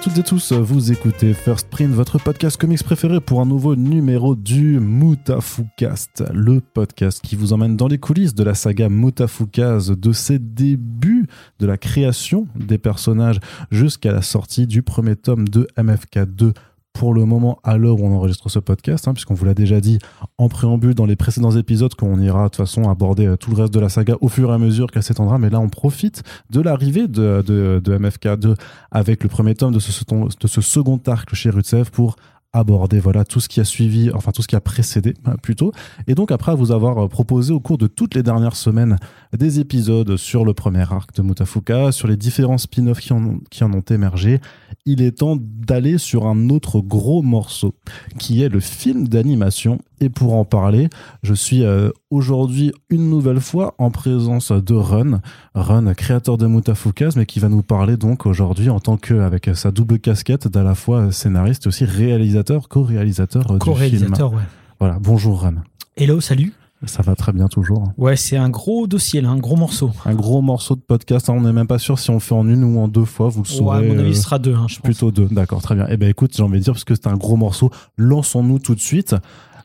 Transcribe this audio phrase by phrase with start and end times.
[0.00, 3.76] À toutes et tous, vous écoutez First Print, votre podcast comics préféré pour un nouveau
[3.76, 9.90] numéro du Mutafukast, le podcast qui vous emmène dans les coulisses de la saga Mutafukaz,
[9.90, 11.26] de ses débuts,
[11.58, 13.40] de la création des personnages
[13.70, 16.54] jusqu'à la sortie du premier tome de MFK2
[16.92, 19.80] pour le moment à l'heure où on enregistre ce podcast, hein, puisqu'on vous l'a déjà
[19.80, 19.98] dit
[20.38, 23.56] en préambule dans les précédents épisodes qu'on ira de toute façon aborder euh, tout le
[23.62, 25.38] reste de la saga au fur et à mesure qu'elle s'étendra.
[25.38, 28.54] Mais là, on profite de l'arrivée de, de, de, MFK2
[28.90, 32.16] avec le premier tome de ce, de ce second arc chez Rutsev pour
[32.52, 35.72] aborder voilà tout ce qui a suivi, enfin tout ce qui a précédé euh, plutôt.
[36.06, 38.96] Et donc après vous avoir euh, proposé au cours de toutes les dernières semaines
[39.36, 43.10] des épisodes sur le premier arc de Mutafuka, sur les différents spin-offs qui
[43.50, 44.40] qui en ont émergé,
[44.86, 47.74] il est temps d'aller sur un autre gros morceau
[48.18, 49.78] qui est le film d'animation.
[50.02, 50.88] Et pour en parler,
[51.22, 55.20] je suis euh, aujourd'hui une nouvelle fois en présence de Run,
[55.54, 59.50] Run, créateur de Mutafukaz, mais qui va nous parler donc aujourd'hui en tant que, avec
[59.54, 64.14] sa double casquette d'à la fois scénariste et aussi réalisateur, co-réalisateur co du film.
[64.14, 64.42] Ouais.
[64.78, 65.56] Voilà, bonjour Run.
[65.98, 66.54] Hello, salut.
[66.86, 67.92] Ça va très bien toujours.
[67.98, 69.90] Ouais, c'est un gros dossier là, un gros morceau.
[70.06, 71.28] Un gros morceau de podcast.
[71.28, 71.34] Hein.
[71.36, 73.28] On n'est même pas sûr si on fait en une ou en deux fois.
[73.28, 73.80] Vous le saurez.
[73.80, 74.54] Ouais, à mon avis, ce sera deux.
[74.54, 75.26] Hein, je plutôt deux.
[75.30, 75.86] D'accord, très bien.
[75.90, 77.70] Eh ben, écoute, j'ai envie de dire parce que c'est un gros morceau.
[77.98, 79.14] Lançons-nous tout de suite.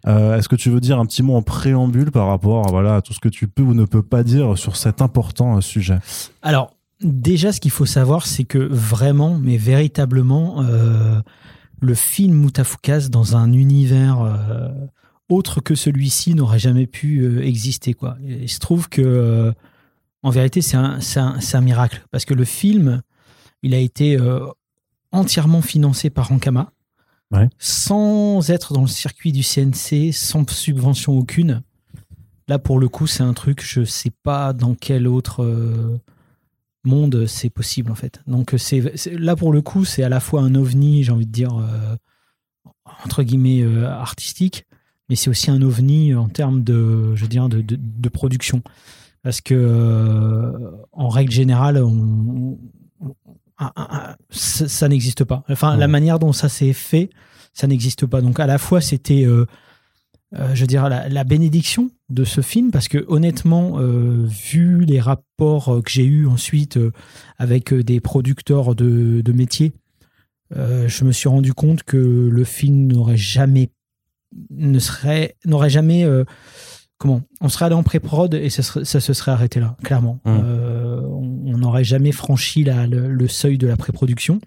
[0.08, 3.02] Euh, Est-ce que tu veux dire un petit mot en préambule par rapport, voilà, à
[3.02, 5.97] tout ce que tu peux ou ne peux pas dire sur cet important euh, sujet?
[6.42, 11.22] Alors, déjà, ce qu'il faut savoir, c'est que vraiment, mais véritablement, euh,
[11.81, 14.17] le film Moutafoukaz dans un univers
[15.30, 17.94] autre que celui-ci n'aurait jamais pu exister.
[17.94, 18.18] Quoi.
[18.24, 19.53] il se trouve que,
[20.24, 22.06] en vérité, c'est un, un, miracle.
[22.12, 23.02] Parce que le film,
[23.62, 24.18] il a été
[25.12, 26.72] entièrement financé par Ankama,
[27.58, 31.62] sans être dans le circuit du CNC, sans subvention aucune.
[32.47, 36.00] Là, pour le coup, c'est un truc, je ne sais pas dans quel autre euh,
[36.84, 38.22] monde c'est possible, en fait.
[38.28, 41.31] Donc, c'est là, pour le coup, c'est à la fois un ovni, j'ai envie de
[41.31, 41.96] dire, euh,
[43.03, 44.66] entre guillemets, artistique,
[45.09, 48.62] mais c'est aussi un ovni en termes de, je veux dire, de, de, production.
[49.24, 50.52] Parce que, euh,
[50.91, 52.59] en règle générale, on,
[53.59, 55.43] on, ça, ça n'existe pas.
[55.49, 55.79] Enfin, ouais.
[55.79, 57.09] la manière dont ça s'est fait,
[57.53, 58.21] ça n'existe pas.
[58.21, 59.45] Donc, à la fois, c'était, euh,
[60.35, 64.83] euh, je veux dire, la, la, bénédiction de ce film, parce que honnêtement, euh, vu
[64.85, 66.77] les rapports que j'ai eus ensuite
[67.38, 69.73] avec des producteurs de, de métiers,
[70.51, 71.97] je me suis rendu compte que
[72.31, 73.72] le film n'aurait jamais
[74.51, 76.05] ne serait n'aurait jamais
[76.97, 80.19] comment on serait allé en pré-prod et ça, serait, ça, se serait arrêté là clairement
[80.25, 80.29] mmh.
[80.43, 81.01] euh,
[81.55, 84.41] on n'aurait jamais franchi la, le, le, seuil de la pré-production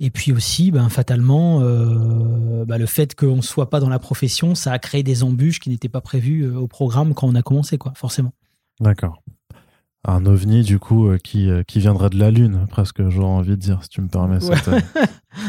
[0.00, 3.98] et puis aussi ben, fatalement euh, ben, le fait qu'on ne soit pas dans la
[3.98, 7.34] profession ça a créé des embûches qui n'étaient pas prévues euh, au programme quand on
[7.34, 8.32] a commencé quoi forcément
[8.80, 9.20] d'accord
[10.04, 13.56] un ovni du coup euh, qui, qui viendrait de la lune presque j'aurais envie de
[13.56, 14.56] dire si tu me permets ouais.
[14.56, 14.84] cette,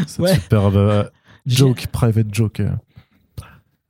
[0.08, 0.34] cette ouais.
[0.42, 1.12] superbe
[1.46, 2.62] joke, private joke.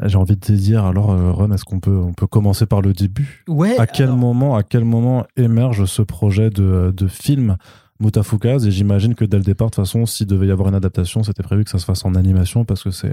[0.04, 2.82] J'ai envie de te dire, alors, euh, Ron, est-ce qu'on peut, on peut commencer par
[2.82, 3.44] le début?
[3.50, 3.78] Ouais.
[3.78, 4.18] À quel alors...
[4.18, 7.58] moment, à quel moment émerge ce projet de, de film
[8.00, 10.76] Mutafukaz Et j'imagine que dès le départ, de toute façon, s'il devait y avoir une
[10.76, 13.12] adaptation, c'était prévu que ça se fasse en animation parce que c'est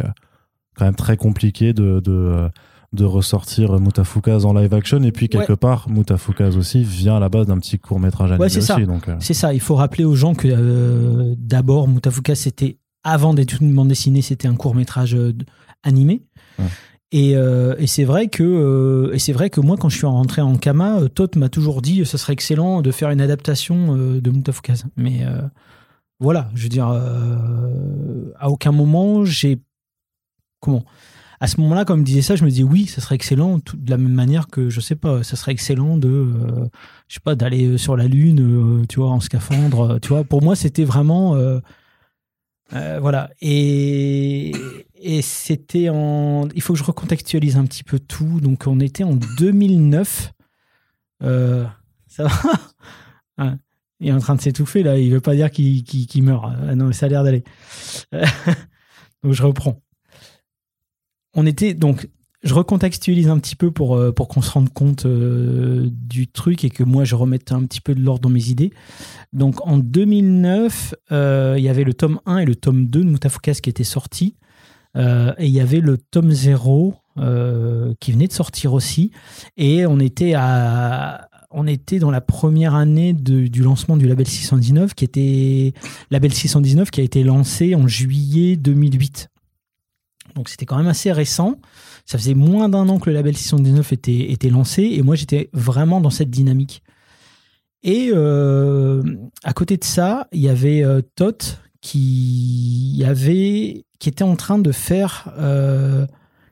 [0.76, 2.48] quand même très compliqué de, de,
[2.92, 5.02] de ressortir Mutafukaz en live action.
[5.02, 5.56] Et puis, quelque ouais.
[5.56, 8.66] part, Mutafukaz aussi vient à la base d'un petit court métrage animé ouais, c'est aussi.
[8.66, 8.80] Ça.
[8.80, 9.16] Donc, euh...
[9.18, 9.52] C'est ça.
[9.52, 14.22] Il faut rappeler aux gens que euh, d'abord, Mutafukaz, c'était avant d'être une bande dessinée,
[14.22, 15.32] c'était un court métrage euh,
[15.82, 16.22] animé.
[17.14, 20.42] Euh, et c'est vrai que euh, et c'est vrai que moi quand je suis rentré
[20.42, 24.30] en Kama, euh, Todd m'a toujours dit ce serait excellent de faire une adaptation de
[24.30, 24.84] Mutafukaz.
[24.96, 25.20] Mais
[26.18, 29.60] voilà, je veux dire, à aucun moment j'ai
[30.60, 30.84] comment?
[31.38, 33.58] À ce moment-là, quand il me disait ça, je me disais oui, ça serait excellent,
[33.58, 36.32] de la même manière que je sais pas, ça serait excellent de,
[37.08, 40.24] je sais pas, d'aller sur la lune, tu vois, en scaphandre, tu vois.
[40.24, 41.36] Pour moi, c'était vraiment
[42.70, 43.30] voilà.
[43.42, 44.52] Et,
[45.00, 46.48] et c'était en.
[46.54, 48.40] Il faut que je recontextualise un petit peu tout.
[48.40, 50.32] Donc, on était en 2009.
[51.22, 51.64] Euh,
[52.06, 52.24] ça
[53.38, 53.56] va?
[54.00, 54.98] Il est en train de s'étouffer, là.
[54.98, 56.44] Il veut pas dire qu'il qu qu meurt.
[56.68, 57.44] Ah, non, ça a l'air d'aller.
[58.12, 59.80] donc, je reprends.
[61.34, 61.74] On était.
[61.74, 62.08] Donc,
[62.46, 66.64] je recontextualise un petit peu pour, euh, pour qu'on se rende compte euh, du truc
[66.64, 68.72] et que moi je remette un petit peu de l'ordre dans mes idées.
[69.32, 73.10] Donc en 2009, euh, il y avait le tome 1 et le tome 2 de
[73.10, 74.36] Mutafukas qui étaient sortis.
[74.96, 79.10] Euh, et il y avait le tome 0 euh, qui venait de sortir aussi.
[79.56, 84.26] Et on était, à, on était dans la première année de, du lancement du label
[84.26, 85.72] 619, qui était
[86.10, 89.28] label 619 qui a été lancé en juillet 2008.
[90.34, 91.56] Donc c'était quand même assez récent.
[92.04, 95.50] Ça faisait moins d'un an que le label 619 était, était lancé et moi j'étais
[95.52, 96.82] vraiment dans cette dynamique.
[97.82, 99.02] Et euh,
[99.44, 104.58] à côté de ça, il y avait euh, Tot qui avait qui était en train
[104.58, 106.06] de faire euh,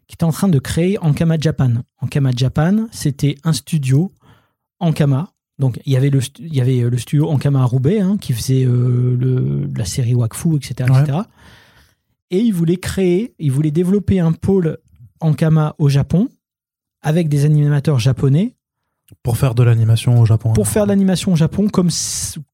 [0.07, 1.73] qui était en train de créer Ankama Japan.
[2.01, 4.13] Ankama Japan, c'était un studio
[4.81, 5.31] Ankama.
[5.59, 8.17] Donc il y avait le stu- il y avait le studio Ankama à Roubaix hein,
[8.21, 11.19] qui faisait euh, le, la série Wakfu, etc., etc.
[12.31, 14.79] Et il voulait créer, il voulait développer un pôle
[15.21, 16.29] Ankama au Japon
[17.03, 18.57] avec des animateurs japonais
[19.23, 20.55] Pour faire de l'animation au Japon.
[20.55, 21.91] pour faire de l'animation au Japon, comme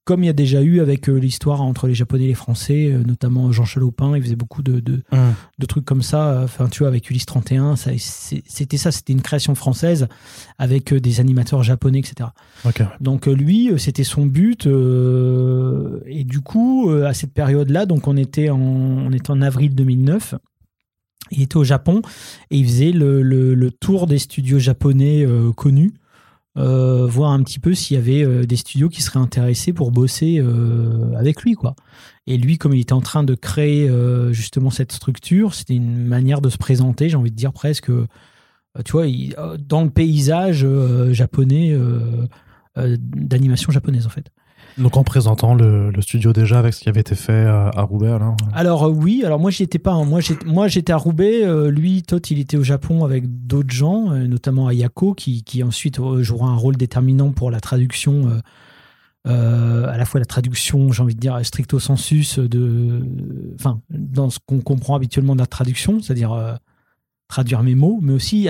[0.04, 2.90] comme il y a déjà eu avec euh, l'histoire entre les Japonais et les Français,
[2.92, 5.04] euh, notamment Jean Chalopin, il faisait beaucoup de, de,
[5.58, 6.30] de trucs comme ça.
[6.32, 10.08] euh, Enfin, tu vois, avec Ulysse 31, ça, c'est- c'était ça, c'était une création française
[10.58, 12.30] avec des animateurs japonais, etc.
[13.00, 14.66] Donc lui, c'était son but.
[14.66, 19.74] euh, et du coup, à cette période-là, donc on était en, on était en avril
[19.74, 20.34] 2009.
[21.30, 22.02] Il était au Japon
[22.50, 25.92] et il faisait le, le- le tour des studios japonais euh, connus,
[26.58, 29.92] euh, voir un petit peu s'il y avait euh, des studios qui seraient intéressés pour
[29.92, 31.76] bosser euh, avec lui, quoi.
[32.26, 33.90] Et lui, comme il était en train de créer
[34.30, 37.90] justement cette structure, c'était une manière de se présenter, j'ai envie de dire presque,
[38.84, 39.06] tu vois,
[39.58, 40.64] dans le paysage
[41.10, 41.76] japonais.
[42.76, 44.30] d'animation japonaise en fait.
[44.78, 48.10] Donc en présentant le, studio déjà avec ce qui avait été fait à, à Roubaix,
[48.10, 48.36] alors.
[48.52, 49.92] Alors euh, oui, alors moi j'y étais pas.
[49.92, 50.04] hein.
[50.04, 51.44] Moi j'étais, à Roubaix.
[51.44, 55.98] euh, lui, Tot, il était au Japon avec d'autres gens, euh, notamment Ayako, qui, ensuite
[56.20, 58.40] jouera un rôle déterminant pour la traduction.
[59.26, 63.02] à la fois la traduction, j'ai envie de dire stricto sensus de,
[63.54, 66.58] enfin dans ce qu'on comprend habituellement de la traduction, c'est-à-dire
[67.28, 68.48] traduire mes mots, mais aussi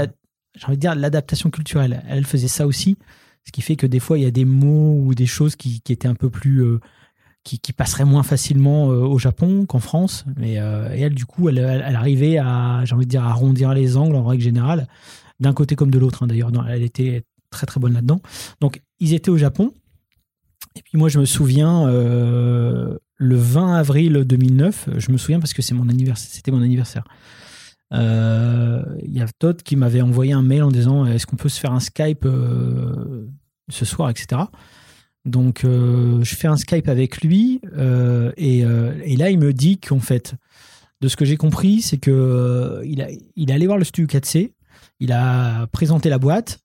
[0.55, 2.03] j'ai envie de dire l'adaptation culturelle.
[2.09, 2.99] Elle faisait ça aussi,
[3.45, 5.81] ce qui fait que des fois il y a des mots ou des choses qui,
[5.81, 6.81] qui étaient un peu plus euh,
[7.45, 10.25] qui, passeraient moins facilement euh, au Japon qu'en France.
[10.37, 13.97] Mais euh, et elle, du coup, elle, arrivait à, j'ai envie de dire, arrondir les
[13.97, 14.87] angles en règle générale,
[15.41, 16.23] d'un côté comme de l'autre.
[16.23, 18.21] hein, D'ailleurs, elle était très très bonne là-dedans.
[18.61, 19.73] Donc, ils étaient au Japon.
[20.77, 25.63] Et puis moi, je me souviens, le 20 avril 2009, je me souviens parce que
[25.63, 27.05] c'est mon anniversaire, c'était mon anniversaire.
[27.93, 31.49] Euh, Il y a Todd qui m'avait envoyé un mail en disant est-ce qu'on peut
[31.49, 33.27] se faire un Skype euh,
[33.69, 34.43] ce soir, etc.
[35.27, 37.61] Donc, euh, je fais un Skype avec lui
[38.37, 40.35] et, et là, il me dit qu'en fait,
[41.01, 44.07] de ce que j'ai compris, c'est que il, a, il est allé voir le studio
[44.19, 44.53] 4C,
[45.01, 46.61] il a présenté la boîte,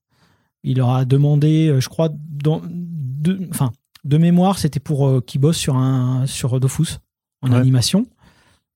[0.62, 3.72] il leur a demandé, je crois, dans, de, enfin,
[4.04, 6.98] de mémoire, c'était pour euh, qu'il bosse sur un sur Dofus
[7.42, 7.56] en Ouais.
[7.58, 8.06] animation.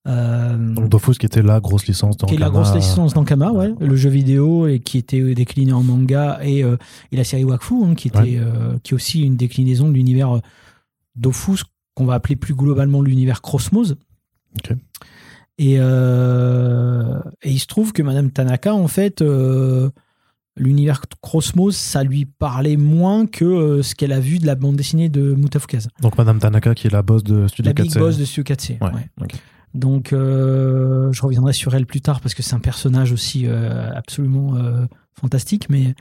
[0.07, 3.51] Euh, Donc Dofus qui était la grosse licence dans qui est la grosse licence d'Ankama,
[3.51, 6.75] ouais, le jeu vidéo et qui était décliné en manga et, euh,
[7.11, 8.37] et la série Wakfu, hein, qui était Ouais.
[8.39, 10.39] euh, qui est aussi une déclinaison de l'univers euh,
[11.15, 11.63] Dofus
[11.93, 13.97] qu'on va appeler plus globalement l'univers Crossmose.
[15.59, 19.89] Et, euh, et il se trouve que Madame Tanaka, en fait, euh,
[20.57, 24.75] l'univers Crossmose, ça lui parlait moins que euh, ce qu'elle a vu de la bande
[24.77, 25.89] dessinée de Mutafukaz.
[26.01, 27.99] Donc Madame Tanaka qui est la boss de Studio La big 4C.
[27.99, 28.77] boss de Studio 4C.
[28.83, 29.05] Ouais, ouais.
[29.21, 29.35] ok.
[29.73, 33.89] Donc, euh, je reviendrai sur elle plus tard parce que c'est un personnage aussi euh,
[33.95, 34.85] absolument euh,
[35.19, 35.69] fantastique.
[35.69, 35.95] Mais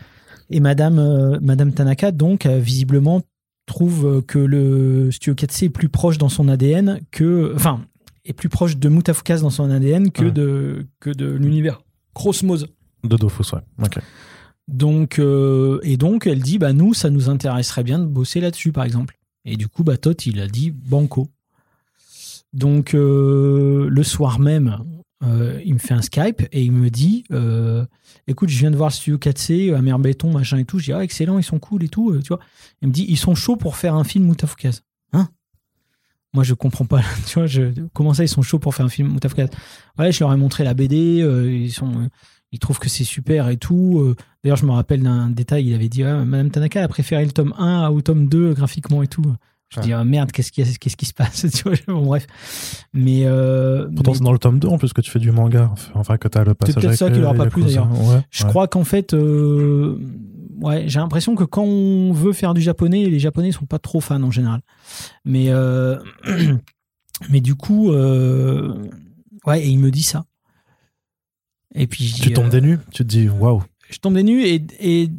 [0.50, 3.22] et Madame Madame Tanaka donc visiblement
[3.66, 7.80] trouve que le Studio 4C est plus proche dans son ADN que, enfin,
[8.24, 10.30] est plus proche de Mutafukaz dans son ADN que Ouais.
[10.30, 11.82] de que de l'univers
[12.14, 12.68] Crossmose.
[13.02, 13.60] De Dofus, ouais.
[13.82, 13.98] Ok.
[14.68, 18.84] Donc et donc elle dit bah nous ça nous intéresserait bien de bosser là-dessus par
[18.84, 19.16] exemple.
[19.44, 21.28] Et du coup bah Tot il a dit banco.
[22.52, 24.78] Donc euh, le soir même
[25.24, 27.84] euh, il me fait un Skype et il me dit euh,
[28.26, 30.78] écoute je viens de voir Studio 4C à béton machin et tout.
[30.78, 32.40] Je dis ah excellent ils sont cool et tout tu vois.
[32.82, 34.82] Il me dit ils sont chauds pour faire un film Mutafukaz.
[35.12, 35.28] Hein?
[36.32, 37.48] Moi je comprends pas tu vois
[37.92, 39.48] comment ça ils sont chauds pour faire un film Mutafukaz.
[39.98, 42.08] Ouais je leur ai montré la BD ils sont
[42.58, 44.14] trouvent que c'est super et tout.
[44.42, 47.32] D'ailleurs, je me rappelle d'un détail, il avait dit ah, Madame Tanaka a préféré le
[47.32, 49.24] tome 1 au tome 2 graphiquement et tout.
[49.68, 51.44] Je dis ah, merde, qu'est-ce qui, qu'est-ce qui se passe?
[51.54, 52.26] Tu vois, bon, Bref.
[52.92, 53.22] Mais.
[53.24, 55.72] Euh, Pourtant, mais c'est dans le tome 2 en plus que tu fais du manga.
[55.94, 56.74] Enfin, que t'as le passage.
[56.76, 57.90] peut-être avec ça qui leur a pas plu, d'ailleurs.
[57.90, 58.48] Ouais, je ouais.
[58.50, 59.98] crois qu'en fait, euh,
[60.60, 64.00] ouais, j'ai l'impression que quand on veut faire du japonais, les japonais sont pas trop
[64.00, 64.60] fans en général.
[65.24, 65.98] Mais, euh,
[67.30, 70.24] mais du coup, ouais, et il me dit ça.
[71.74, 73.62] Et puis Tu tombes des nues, tu te dis waouh.
[73.90, 75.10] je tombe des nues et, et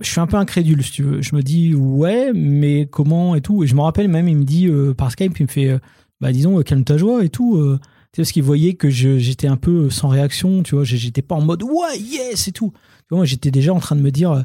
[0.00, 1.22] je suis un peu incrédule, si tu veux.
[1.22, 3.64] Je me dis, ouais, mais comment et tout.
[3.64, 5.78] Et je me rappelle même, il me dit euh, par Skype, il me fait, euh,
[6.20, 7.56] bah disons, euh, calme ta joie et tout.
[7.56, 7.78] tu
[8.12, 10.84] sais, parce qu'il voyait que j'étais un peu sans réaction, tu vois.
[10.84, 12.72] J'étais pas en mode, ouais, yes et tout.
[13.08, 14.44] Tu vois, j'étais déjà en train de me dire,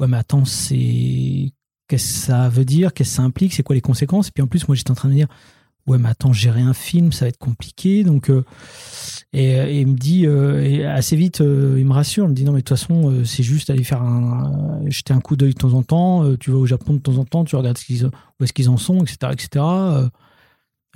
[0.00, 1.52] ouais, mais attends, c'est.
[1.88, 2.92] Qu'est-ce que ça veut dire?
[2.92, 3.54] Qu'est-ce que ça implique?
[3.54, 4.28] C'est quoi les conséquences?
[4.28, 5.28] Et puis en plus, moi, j'étais en train de me dire,
[5.86, 8.04] ouais, mais attends, gérer un film, ça va être compliqué.
[8.04, 8.30] Donc,
[9.34, 12.44] et, et il me dit, euh, assez vite, euh, il me rassure, il me dit,
[12.44, 15.36] non, mais de toute façon, euh, c'est juste aller faire un, euh, jeter un coup
[15.36, 16.24] d'œil de temps en temps.
[16.24, 18.76] euh, tu vas au Japon de temps en temps, tu regardes où est-ce qu'ils en
[18.78, 19.48] sont, etc., etc.
[19.64, 20.08] Euh,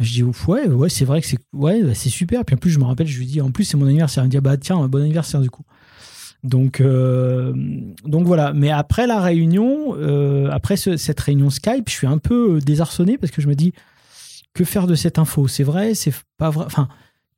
[0.00, 2.44] je dis, ouais, ouais, c'est vrai que c'est, ouais, bah, c'est super.
[2.44, 4.24] Puis en plus, je me rappelle, je lui dis, en plus, c'est mon anniversaire.
[4.24, 5.64] Il me dit, ah bah tiens, bon anniversaire du coup.
[6.42, 7.52] Donc, euh,
[8.04, 8.52] donc voilà.
[8.52, 12.60] Mais après la réunion, euh, après ce- cette réunion Skype, je suis un peu euh,
[12.60, 13.72] désarçonné parce que je me dis
[14.54, 15.46] que faire de cette info?
[15.46, 15.94] C'est vrai?
[15.94, 16.64] C'est pas vrai?
[16.66, 16.88] Enfin,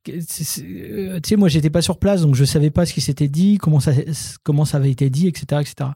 [0.08, 3.28] euh, tu sais, moi, j'étais pas sur place, donc je savais pas ce qui s'était
[3.28, 3.92] dit, comment ça,
[4.42, 5.90] comment ça avait été dit, etc., etc.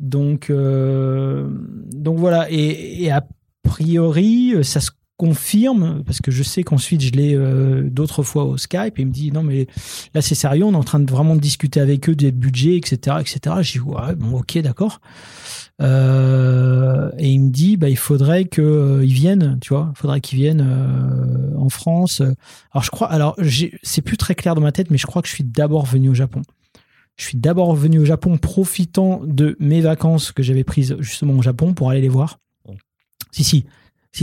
[0.00, 1.48] Donc, euh,
[1.92, 2.50] donc voilà.
[2.50, 3.26] Et, et a
[3.62, 8.44] priori, euh, ça se confirme parce que je sais qu'ensuite je l'ai euh, d'autres fois
[8.44, 9.66] au Skype et il me dit non mais
[10.14, 13.16] là c'est sérieux on est en train de vraiment discuter avec eux des budgets etc
[13.20, 15.00] etc je dis ouais bon ok d'accord.
[15.82, 20.20] Euh, et il me dit bah il faudrait que euh, viennent tu vois il faudrait
[20.20, 20.66] qu'ils viennent
[21.56, 22.20] en France.
[22.72, 25.22] Alors je crois alors j'ai- c'est plus très clair dans ma tête mais je crois
[25.22, 26.42] que je suis d'abord venu au Japon.
[27.16, 31.42] Je suis d'abord venu au Japon profitant de mes vacances que j'avais prises justement au
[31.42, 32.38] Japon pour aller les voir.
[33.30, 33.64] Si si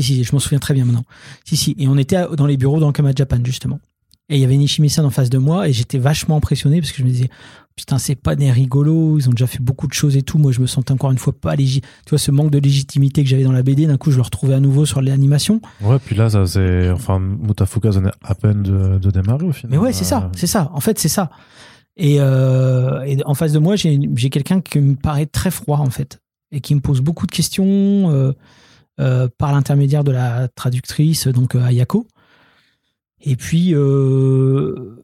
[0.01, 1.05] si, si, je m'en souviens très bien maintenant.
[1.45, 1.75] Si, si.
[1.77, 3.79] Et on était à- dans les bureaux d'Ankama Japan, justement.
[4.29, 7.00] Et il y avait Nishimi-san en face de moi, et j'étais vachement impressionné parce que
[7.00, 7.29] je me disais,
[7.75, 10.38] putain, c'est pas des rigolos, ils ont déjà fait beaucoup de choses et tout.
[10.38, 11.88] Moi, je me sentais encore une fois pas légitime.
[12.05, 14.21] Tu vois, ce manque de légitimité que j'avais dans la BD, d'un coup, je le
[14.21, 15.59] retrouvais à nouveau sur l'animation.
[15.81, 16.89] Ouais, puis là, ça c'est.
[16.89, 19.71] Enfin, Mutafuka venait à peine de, de démarrer au final.
[19.71, 20.71] Mais ouais, c'est ça, c'est ça.
[20.73, 21.29] En fait, c'est ça.
[21.97, 25.77] Et, euh, et en face de moi, j'ai j'ai quelqu'un qui me paraît très froid,
[25.79, 26.19] en fait,
[26.51, 28.31] et qui me pose beaucoup de questions euh,
[28.97, 32.07] par l'intermédiaire de la traductrice, donc euh, Ayako.
[33.21, 35.03] Et puis, euh,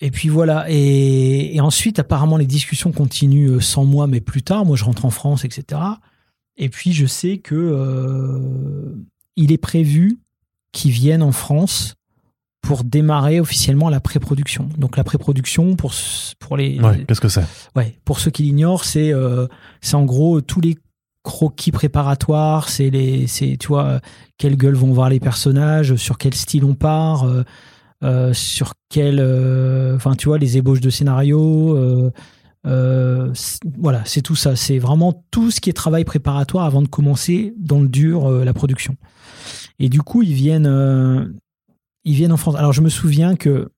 [0.00, 0.66] et puis voilà.
[0.68, 4.64] Et, et ensuite, apparemment, les discussions continuent euh, sans moi, mais plus tard.
[4.64, 5.80] Moi, je rentre en France, etc.
[6.56, 8.94] Et puis, je sais que euh,
[9.36, 10.18] il est prévu
[10.72, 11.94] qu'ils viennent en France
[12.60, 14.68] pour démarrer officiellement la pré-production.
[14.78, 15.92] Donc la pré-production pour
[16.38, 17.44] pour les Ouais, qu'est-ce que c'est?
[17.76, 19.46] Ouais, pour ceux qui l'ignorent, c'est euh,
[19.82, 20.76] c'est en gros tous les
[21.24, 24.00] croquis préparatoires, c'est les c'est tu vois
[24.38, 27.42] quelle gueule vont voir les personnages, sur quel style on part, euh,
[28.04, 32.12] euh, sur quel euh, enfin tu vois les ébauches de scénario
[32.64, 34.56] voilà, c'est tout ça.
[34.56, 38.54] C'est vraiment tout ce qui est travail préparatoire avant de commencer dans le dur la
[38.54, 38.96] production.
[39.78, 41.34] Et du coup, ils viennent,
[42.04, 42.56] ils viennent en France.
[42.56, 43.68] Alors, je me souviens que,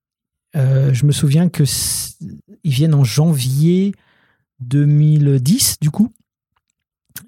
[0.54, 1.64] je me souviens que
[2.62, 3.92] ils viennent en janvier
[4.60, 6.12] 2010, du coup.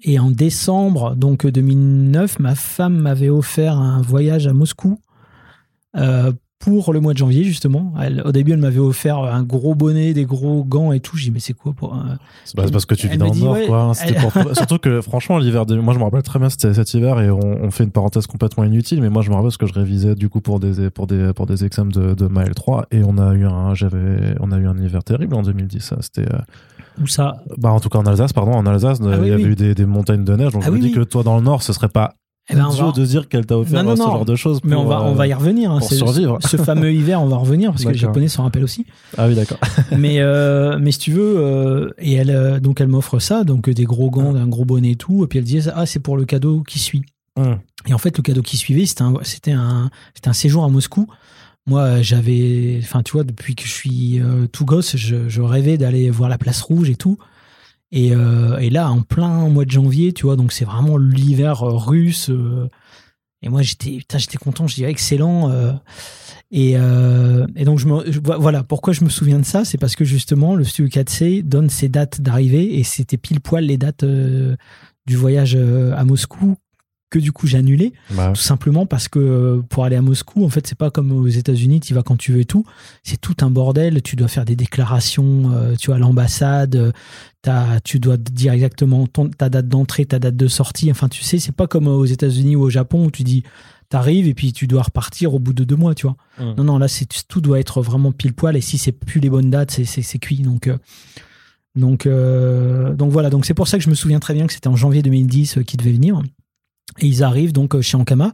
[0.03, 4.99] Et en décembre, donc 2009, ma femme m'avait offert un voyage à Moscou
[5.95, 7.93] euh, pour le mois de janvier, justement.
[8.01, 11.15] Elle- au début, elle m'avait offert un gros bonnet, des gros gants et tout.
[11.15, 13.39] J'ai dit, mais c'est quoi pour un- C'est parce que tu vis dans me le
[13.39, 13.91] nord, ouais, quoi.
[13.95, 15.77] C'était elle- pour- Surtout que, franchement, l'hiver, de...
[15.79, 18.27] moi, je me rappelle très bien, c'était cet hiver, et on, on fait une parenthèse
[18.27, 20.89] complètement inutile, mais moi, je me rappelle parce que je révisais, du coup, pour des,
[20.89, 24.35] pour des, pour des examens de, de Maël 3, et on a eu un, j'avais,
[24.41, 25.95] on a eu un hiver terrible en 2010, ça.
[26.01, 26.39] C'était, euh,
[27.01, 27.41] Où ça?
[27.57, 29.49] bah, en tout cas, en Alsace, pardon, en Alsace, Ah il oui, y avait oui.
[29.51, 31.37] eu des, des montagnes de neige, donc Ah je me oui, dis que toi, dans
[31.37, 32.15] le nord, ce serait pas
[32.51, 34.35] Eh ben, on idiot va- de dire qu'elle t'a offert Non, non, ce genre de
[34.35, 34.59] choses.
[34.63, 35.71] Mais on va, on euh, va y revenir.
[35.71, 35.79] hein.
[35.79, 36.39] pour survivre.
[36.41, 37.97] Ce fameux hiver, on va revenir parce que les.
[37.97, 38.85] Japonais s'en rappellent aussi.
[39.17, 39.59] Ah oui, d'accord.
[39.97, 43.83] mais, euh, mais si tu veux, euh, et elle, donc elle m'offre ça, donc des
[43.83, 45.23] gros gants, un gros bonnet et tout.
[45.23, 47.03] Et puis elle disait, ah, c'est pour le cadeau qui suit.
[47.35, 47.59] Hum.
[47.87, 50.69] Et en fait, le cadeau qui suivait, c'était un, c'était un, c'était un séjour à
[50.69, 51.07] Moscou.
[51.67, 55.77] Moi, j'avais, enfin, tu vois, depuis que je suis euh, tout gosse, je, je rêvais
[55.77, 57.17] d'aller voir la place rouge et tout.
[57.91, 61.63] Et, euh, et là, en plein mois de janvier, tu vois, donc c'est vraiment l'hiver
[61.63, 62.29] euh, russe.
[62.29, 62.69] euh,
[63.41, 64.67] et moi, j'étais, putain, j'étais content.
[64.67, 65.49] Je disais excellent.
[66.51, 67.79] et, donc,
[68.25, 71.69] voilà, pourquoi je me souviens de ça, c'est parce que justement, le studio 4C donne
[71.69, 76.57] ses dates d'arrivée et c'était pile poil les dates du voyage à Moscou
[77.09, 77.93] que du coup j'ai annulé.
[78.11, 81.11] Bah, Tout simplement parce que euh, pour aller à Moscou, en fait, c'est pas comme
[81.11, 82.63] aux États-Unis, tu vas quand tu veux et tout.
[83.03, 84.01] C'est tout un bordel.
[84.03, 86.75] Tu dois faire des déclarations, euh, tu vois, à l'ambassade.
[86.75, 86.91] euh,
[87.41, 90.91] t'as- tu dois dire exactement ton- ta date d'entrée, ta date de sortie.
[90.91, 93.43] Enfin, tu sais, c'est pas comme aux États-Unis ou au Japon où tu dis
[93.89, 96.15] t'arrives et puis tu dois repartir au bout de deux mois, tu vois.
[96.39, 96.53] Hum.
[96.57, 98.55] Non, non, là, c'est tout doit être vraiment pile poil.
[98.55, 100.41] Et si c'est plus les bonnes dates, c'est c'est cuit.
[100.41, 100.77] Donc euh,
[101.75, 103.29] donc euh, donc voilà.
[103.29, 105.57] Donc c'est pour ça que je me souviens très bien que c'était en janvier 2010
[105.57, 106.21] euh, qu'ils devaient venir.
[106.97, 108.33] Et ils arrivent donc euh, chez Ankama.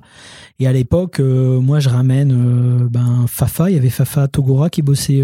[0.59, 3.69] Et à l'époque, euh, moi, je ramène euh, ben, Fafa.
[3.69, 5.23] Il y avait Fafa Togora qui bossait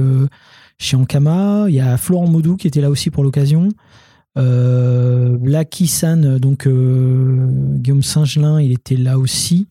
[0.77, 1.65] chez Ankama.
[1.69, 3.69] Il y a Florent Modou qui était là aussi pour l'occasion.
[4.37, 9.67] Euh, Blacky San, donc Guillaume Singelin, il était là aussi.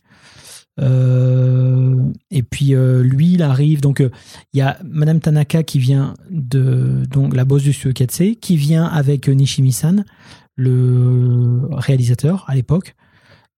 [0.78, 3.80] Et puis lui, il arrive.
[3.82, 8.36] Donc il y a Madame Tanaka qui vient de donc la boss du studio Katsei,
[8.36, 10.04] qui vient avec Nishimi-san,
[10.56, 12.94] le réalisateur à l'époque.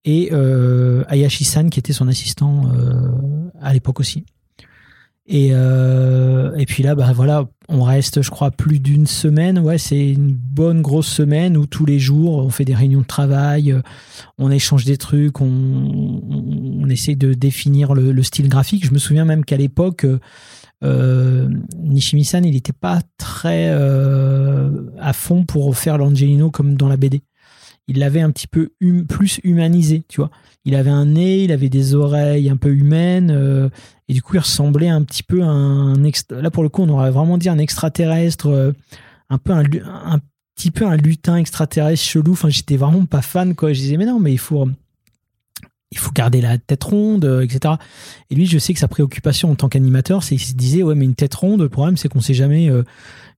[0.05, 4.25] Et euh, Ayashi-san qui était son assistant euh, à l'époque aussi.
[5.25, 9.61] Et, euh, puis là, bah voilà, on reste, je crois, plus d'une semaine.
[9.61, 13.07] Ouais, c'est une bonne grosse semaine où tous les jours, on fait des réunions de
[13.07, 13.75] travail,
[14.39, 18.85] on échange des trucs, on, on, essaie de définir le, le, style graphique.
[18.85, 20.05] Je me souviens même qu'à l'époque,
[20.83, 27.23] euh, Nishimi-san, il n'était pas très à fond pour faire l'Angelino comme dans la BD.
[27.89, 30.31] Il l'avait un petit peu hum, plus humanisé, tu vois.
[30.65, 33.69] Il avait un nez, il avait des oreilles un peu humaines, euh,
[34.09, 35.95] et du coup, il ressemblait un petit peu à un.
[36.31, 38.73] Là, pour le coup, on aurait vraiment dit un extraterrestre, euh,
[39.29, 40.21] un peu un, un,
[40.55, 42.33] petit peu un lutin extraterrestre chelou.
[42.33, 43.73] Enfin, j'étais vraiment pas fan, quoi.
[43.73, 44.69] Je disais, mais non, mais il faut
[45.91, 47.75] il faut garder la tête ronde, euh, etc.
[48.31, 50.95] Et lui, je sais que sa préoccupation en tant qu'animateur, c'est qu'il se disait, ouais,
[50.95, 52.71] mais une tête ronde, le problème, c'est qu'on sait jamais.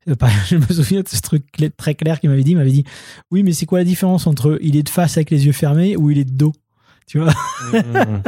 [0.49, 1.45] je me souviens de ce truc
[1.77, 2.53] très clair qu'il m'avait dit.
[2.53, 2.85] Il m'avait dit,
[3.31, 5.97] oui, mais c'est quoi la différence entre il est de face avec les yeux fermés
[5.97, 6.53] ou il est de dos?
[7.07, 7.31] Tu vois?
[7.31, 8.23] Mmh, mmh.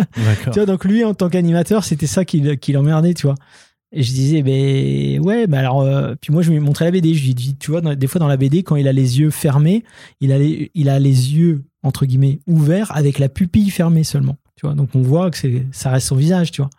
[0.45, 3.35] Tu vois, donc lui, en tant qu'animateur, c'était ça qui, qui l'emmerdait, tu vois.
[3.92, 7.14] Et je disais, ben ouais, bah alors, euh, puis moi je lui montrais la BD.
[7.14, 9.30] Je lui dis, tu vois, des fois dans la BD, quand il a les yeux
[9.30, 9.85] fermés,
[10.21, 14.37] il a les, il a les yeux entre guillemets ouverts avec la pupille fermée seulement.
[14.56, 15.38] Tu vois, donc on voit que
[15.71, 16.71] ça reste son visage, tu vois.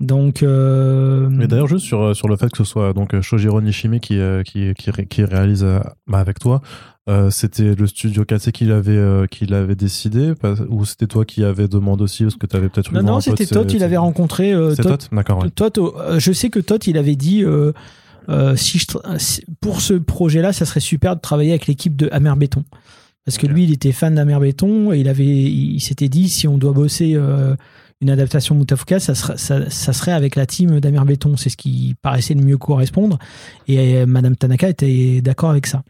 [0.00, 0.42] Donc.
[0.42, 1.28] Euh...
[1.30, 4.42] Mais d'ailleurs, juste sur, sur le fait que ce soit donc Shojiro Nishimi qui, euh,
[4.42, 6.60] qui, qui, qui réalise euh, bah, avec toi,
[7.08, 10.32] euh, c'était le studio Kase qui l'avait euh, qui l'avait décidé
[10.68, 13.20] ou c'était toi qui avais demandé aussi parce que tu avais peut-être eu non non
[13.20, 15.50] c'était Todd il avait rencontré euh, c'est Todd d'accord ouais.
[15.50, 15.78] Todd
[16.18, 17.44] je sais que Todd il avait dit
[18.56, 18.86] si, je,
[19.60, 22.64] pour ce projet là ça serait super de travailler avec l'équipe de Amer Béton
[23.24, 26.48] parce que lui il était fan d'Amer Béton et il avait il, s'était dit si
[26.48, 27.16] on doit bosser
[28.00, 31.36] une adaptation Mutafuka, ça, sera, ça, ça, serait avec la team d'Amer Béton.
[31.36, 33.18] C'est ce qui paraissait le mieux correspondre.
[33.68, 35.82] Et Madame Tanaka était d'accord avec ça.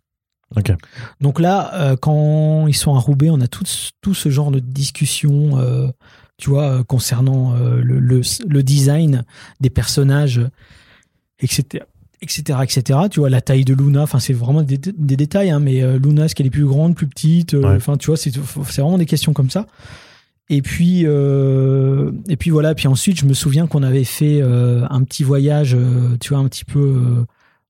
[1.21, 3.65] Donc là, euh, quand ils sont à Roubaix, on a tout,
[4.01, 5.89] tout ce genre de discussion, euh,
[6.39, 9.25] tu vois, euh, concernant le, le, design
[9.61, 10.41] des personnages,
[11.41, 11.85] etc.
[12.23, 13.01] Etc, etc.
[13.11, 16.25] Tu vois, la taille de Luna, enfin, c'est vraiment des, des détails, hein, mais Luna,
[16.25, 19.51] est-ce qu'elle est plus grande, plus petite Enfin, tu vois, c'est vraiment des questions comme
[19.51, 19.67] ça.
[20.49, 22.75] Et puis, et puis voilà.
[22.75, 25.77] Puis ensuite, je me souviens qu'on avait fait un petit voyage,
[26.21, 27.27] tu vois, un petit peu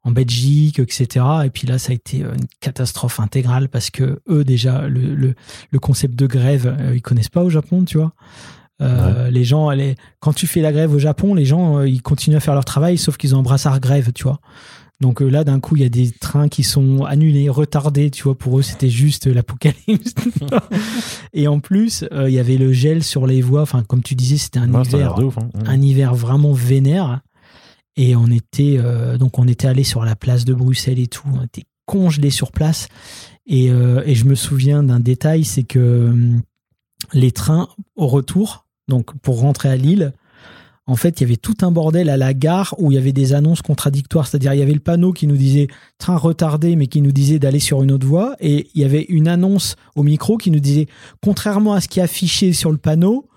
[0.07, 1.27] en Belgique, etc.
[1.45, 5.35] Et puis là, ça a été euh, une catastrophe intégrale parce que eux, déjà, le,
[5.71, 8.13] le, concept de grève, euh, ils connaissent pas au Japon, tu vois.
[8.81, 12.03] Euh, Les gens, les, quand tu fais la grève au Japon, les gens, euh, ils
[12.03, 14.39] continuent à faire leur travail, sauf qu'ils ont un brassard grève, tu vois.
[15.01, 18.35] Donc là, d'un coup, il y a des trains qui sont annulés, retardés, tu vois.
[18.35, 20.15] Pour eux, c'était juste l'apocalypse.
[21.35, 23.61] et en plus, il y avait le gel sur les voies.
[23.61, 25.49] Enfin, comme tu disais, c'était un hiver, hein.
[25.67, 27.21] un hiver vraiment vénère.
[27.97, 31.27] Et on était euh, donc on était allé sur la place de Bruxelles et tout,
[31.33, 32.89] on était congelé sur place.
[33.47, 36.43] Et, euh, et je me souviens d'un détail, c'est que hum,
[37.13, 40.13] les trains au retour, donc pour rentrer à Lille,
[40.89, 43.13] en fait, il y avait tout un bordel à la gare où il y avait
[43.13, 44.29] des annonces contradictoires.
[44.29, 45.67] C'est-à-dire, il y avait le panneau qui nous disait
[45.99, 48.37] train retardé, mais qui nous disait d'aller sur une autre voie.
[48.39, 50.87] Et il y avait une annonce au micro qui nous disait,
[51.23, 53.29] contrairement à ce qui est affiché sur le panneau,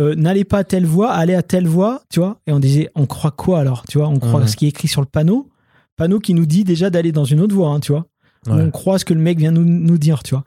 [0.00, 2.40] euh, n'allez pas à telle voie, allez à telle voie, tu vois.
[2.46, 4.88] Et on disait, on croit quoi alors, tu vois On croit ce qui est écrit
[4.88, 5.50] sur le panneau,
[5.96, 8.06] panneau qui nous dit déjà d'aller dans une autre voie, hein, tu vois.
[8.46, 10.44] On croit ce que le mec vient nous, nous dire, tu vois.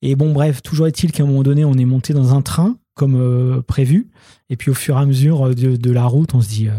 [0.00, 2.76] Et bon, bref, toujours est-il qu'à un moment donné, on est monté dans un train
[2.98, 4.10] comme euh, prévu,
[4.50, 6.68] et puis au fur et à mesure de, de la route, on se dit.
[6.68, 6.72] Euh,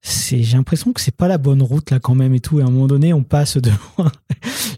[0.00, 2.60] c'est j'ai l'impression que c'est pas la bonne route là quand même et tout.
[2.60, 4.10] Et à un moment donné on passe devant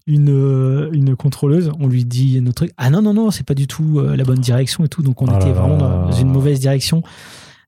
[0.07, 1.71] une euh, une contrôleuse.
[1.79, 2.73] On lui dit notre truc.
[2.77, 5.03] Ah non non non c'est pas du tout euh, la bonne direction et tout.
[5.03, 7.03] Donc on oh était vraiment dans une mauvaise direction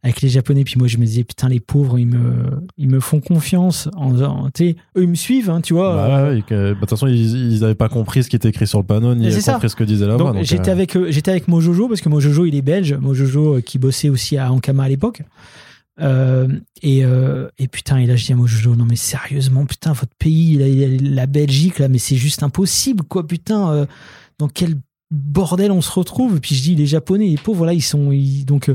[0.02, 3.00] avec les japonais puis moi je me disais putain les pauvres ils me ils me
[3.00, 6.74] font confiance en sais eux ils me suivent hein, tu vois bah, ouais, bah, de
[6.80, 9.28] toute façon ils, ils avaient pas compris ce qui était écrit sur le panneau ni
[9.30, 12.46] compris ce que disait la voix j'étais euh, avec j'étais avec Mojojo parce que Mojojo
[12.46, 15.22] il est belge Mojojo qui bossait aussi à Ankama à l'époque
[16.00, 16.48] euh,
[16.82, 20.14] et, euh, et, putain, et là je dis à Mojojo, non mais sérieusement, putain, votre
[20.18, 20.56] pays,
[20.98, 23.86] la, Belgique, là, mais c'est juste impossible, quoi, putain, euh,
[24.38, 24.76] dans quel
[25.10, 26.36] bordel on se retrouve?
[26.36, 28.10] Et puis je dis, les Japonais, les pauvres, là, ils sont.
[28.46, 28.70] donc,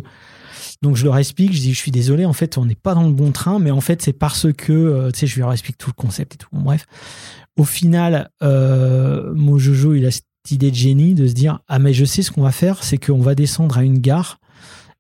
[0.81, 3.03] donc je leur explique, je dis, je suis désolé, en fait, on n'est pas dans
[3.03, 5.89] le bon train, mais en fait, c'est parce que, tu sais, je leur explique tout
[5.89, 6.49] le concept et tout.
[6.51, 6.85] bref,
[7.57, 12.05] au final, Mojojo, il a cette idée de génie de se dire, ah, mais je
[12.05, 14.39] sais ce qu'on va faire, c'est qu'on va descendre à une gare.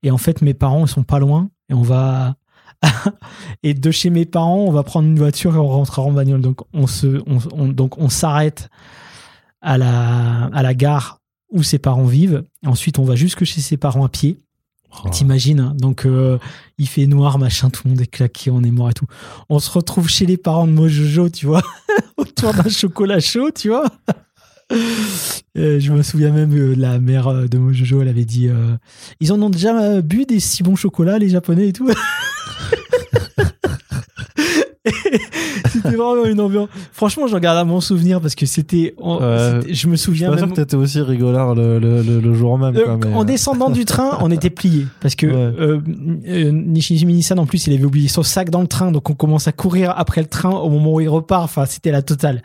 [0.03, 2.35] Et en fait, mes parents, ils sont pas loin et on va
[3.63, 6.41] et de chez mes parents, on va prendre une voiture et on rentrera en bagnole.
[6.41, 8.69] Donc on se, on, donc on s'arrête
[9.61, 11.19] à la, à la gare
[11.51, 12.43] où ses parents vivent.
[12.65, 14.37] Ensuite, on va jusque chez ses parents à pied.
[14.91, 15.09] Oh.
[15.09, 16.37] T'imagines hein Donc euh,
[16.77, 19.05] il fait noir, machin, tout le monde est claqué, on est mort et tout.
[19.49, 21.61] On se retrouve chez les parents de Mojojo, tu vois,
[22.17, 23.85] autour d'un chocolat chaud, tu vois.
[24.69, 28.75] Je me souviens même euh, la mère euh, de Mojojo, elle avait dit euh,
[29.19, 31.89] Ils en ont déjà bu des si bons chocolats, les Japonais et tout.
[35.91, 36.69] C'était vraiment une ambiance.
[36.91, 38.95] Franchement, j'en garde à mon souvenir parce que c'était.
[38.99, 40.49] je me souviens même.
[40.51, 42.75] que t'étais aussi rigolard le, le, le, le jour même.
[42.75, 45.33] Euh, quoi, mais, en euh, descendant du train, on était pliés parce que Ouais.
[45.35, 45.79] euh,
[46.27, 49.51] euh, en plus, il avait oublié son sac dans le train, donc on commence à
[49.51, 51.43] courir après le train au moment où il repart.
[51.43, 52.41] Enfin, c'était la totale.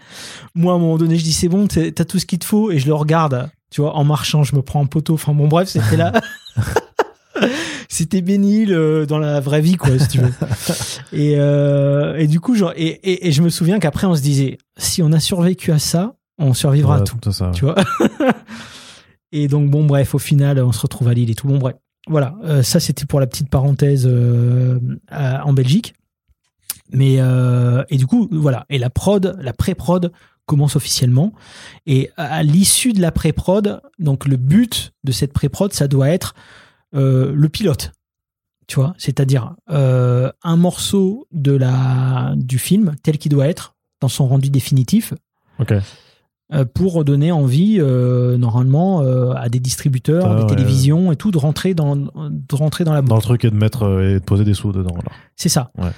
[0.54, 2.70] Moi, à un moment donné, je dis c'est bon, t'as tout ce qu'il te faut,
[2.70, 3.48] et je le regarde.
[3.70, 5.14] Tu vois, en marchant, je me prends en poteau.
[5.14, 6.12] Enfin bon, bref, c'était là.
[7.94, 10.32] c'était bénil euh, dans la vraie vie, quoi, si tu veux.
[11.12, 14.22] Et, euh, et du coup, genre, et, et, et je me souviens qu'après, on se
[14.22, 17.50] disait, si on a survécu à ça, on survivra à tout ça.
[17.54, 17.74] tu vois.
[19.32, 21.46] et donc bon bref, au final, on se retrouve à Lille et tout.
[21.46, 21.76] Bon bref,
[22.08, 22.34] voilà.
[22.44, 24.08] Euh, ça c'était pour la petite parenthèse
[25.08, 25.94] à- en Belgique.
[26.92, 27.18] Mais
[27.90, 28.64] et du coup voilà.
[28.70, 30.12] Et la prod, la pré-prod
[30.46, 31.32] commence officiellement.
[31.86, 36.08] Et à, à l'issue de la pré-prod, donc le but de cette pré-prod, ça doit
[36.08, 36.34] être
[36.94, 37.92] euh, le pilote.
[38.68, 44.08] Tu vois, c'est-à-dire euh, un morceau de la du film tel qu'il doit être dans
[44.08, 45.12] son rendu définitif
[46.52, 49.00] euh, pour donner envie normalement
[49.34, 50.48] à des distributeurs, Ah, des ouais.
[50.48, 53.18] télévisions et tout de rentrer dans de rentrer dans la Dans boucle.
[53.18, 54.94] le truc et de mettre et de poser des sous dedans.
[55.36, 55.70] C'est ça.
[55.78, 55.90] Ouais.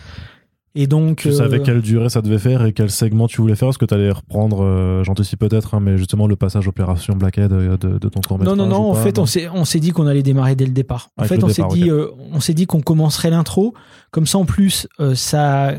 [0.76, 3.54] Et donc Tu euh, savais quelle durée ça devait faire et quel segment tu voulais
[3.54, 7.14] faire Est-ce que tu allais reprendre, euh, j'anticipe peut-être, hein, mais justement le passage opération
[7.14, 9.78] Blackhead euh, de, de ton court non non non, en fait on s'est on s'est
[9.78, 11.10] dit qu'on allait démarrer dès le départ.
[11.16, 11.96] En Avec fait, on s'est dit ok.
[11.96, 13.72] euh, on s'est dit qu'on commencerait l'intro
[14.10, 15.74] comme ça en plus euh, ça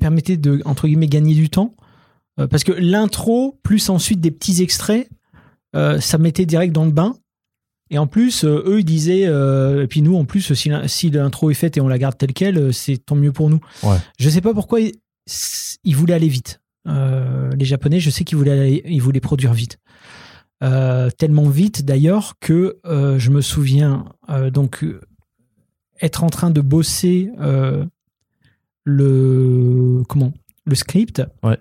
[0.00, 1.74] permettait de entre guillemets gagner du temps
[2.38, 5.08] Euh, parce que l'intro plus ensuite des petits extraits
[5.74, 7.14] euh, ça mettait direct dans le bain.
[7.90, 10.88] Et en plus, euh, eux, ils disaient, euh, et puis nous, en plus, si l'in-
[10.88, 13.48] si l'intro est faite et on la garde telle quelle, euh, c'est tant mieux pour
[13.48, 13.60] nous.
[13.84, 13.96] Ouais.
[14.18, 14.92] Je sais pas pourquoi ils,
[15.84, 16.60] ils voulaient aller vite.
[16.88, 19.78] Euh, les Japonais, je sais qu'ils voulaient, aller- ils voulaient produire vite.
[20.64, 24.06] Euh, tellement vite d'ailleurs que je me souviens
[24.52, 24.84] donc
[26.00, 27.30] être en train de bosser
[28.84, 30.32] le comment
[30.64, 31.58] le script Ouais.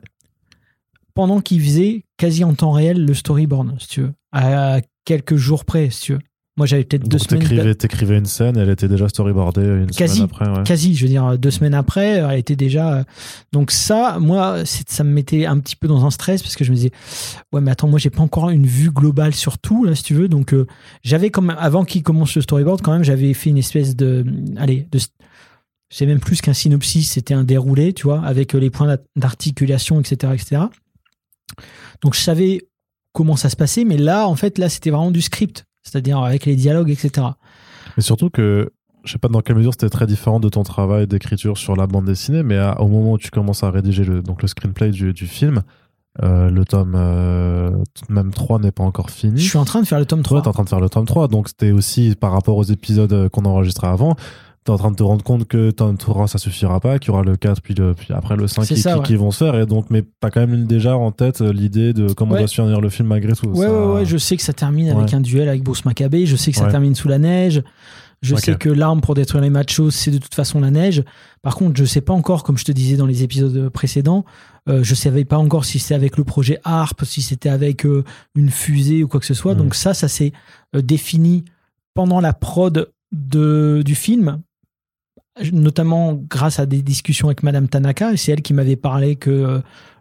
[1.14, 5.64] pendant qu'ils faisaient quasi en temps réel le storyboard si tu veux à quelques jours
[5.66, 6.20] près si tu veux
[6.58, 10.20] moi j'avais peut-être deux semaines t'écrivais, t'écrivais une scène, elle était déjà storyboardée une Quasi.
[10.20, 10.48] semaine après.
[10.50, 10.64] Ouais.
[10.64, 13.04] quasi, je veux dire, deux semaines après, elle était déjà.
[13.52, 16.72] Donc ça, moi, ça me mettait un petit peu dans un stress parce que je
[16.72, 16.92] me disais,
[17.52, 20.14] ouais, mais attends, moi, j'ai pas encore une vue globale sur tout là, si tu
[20.14, 20.30] veux.
[20.30, 20.66] Donc euh,
[21.04, 24.26] j'avais quand même, avant qu'il commence le storyboard, quand même, j'avais fait une espèce de,
[24.56, 25.00] allez, de,
[25.90, 28.98] c'est même plus qu'un synopsis, c'était un déroulé, tu vois, avec euh, les points d'art-
[29.18, 30.62] d'articulation, etc., etc.
[32.02, 32.62] Donc je savais
[33.16, 36.46] comment ça se passait, mais là, en fait, là, c'était vraiment du script, c'est-à-dire avec
[36.46, 37.26] les dialogues, etc.
[37.98, 38.70] Mais surtout que,
[39.04, 41.88] je sais pas dans quelle mesure c'était très différent de ton travail d'écriture sur la
[41.88, 44.92] bande dessinée, mais à- au moment où tu commences à rédiger le, donc le screenplay
[44.92, 45.62] du, du film,
[46.24, 47.72] euh, le tome euh,
[48.10, 49.40] même 3 n'est pas encore fini.
[49.42, 50.38] Je suis en train de faire le tome 3.
[50.38, 52.64] Toi, t'es en train de faire le tome 3, donc c'était aussi par rapport aux
[52.64, 54.16] épisodes euh, qu'on a enregistrés avant.
[54.66, 57.12] T'es en train de te rendre compte que tome 3, ça suffira pas, qu'il y
[57.14, 59.06] aura le 4, puis, le, puis après le 5 C'est qui, ça, qui- ouais.
[59.06, 59.56] qui vont se faire.
[59.60, 62.40] Et donc, mais t'as quand même déjà en tête euh, l'idée de comment Ouais.
[62.40, 63.48] doit se finir le film malgré tout.
[63.50, 66.26] Ouais, Ça- ouais, ouais, je sais que ça termine avec un duel avec Bruce Maccabée,
[66.26, 67.62] je sais que ça termine sous la neige,
[68.24, 71.04] je sais que l'arme pour détruire les machos, c'est de toute façon la neige.
[71.44, 74.26] Par contre, je sais pas encore, comme je te disais dans les épisodes précédents,
[74.68, 78.04] euh, je savais pas encore si c'était avec le projet ARP, si c'était avec euh,
[78.34, 79.54] une fusée ou quoi que ce soit.
[79.54, 80.34] Donc ça, ça s'est
[80.76, 81.46] euh, défini
[81.94, 84.40] pendant la prod de, du film,
[85.52, 89.30] notamment grâce à des discussions avec Madame Tanaka, et c'est elle qui m'avait parlé que
[89.30, 89.60] euh,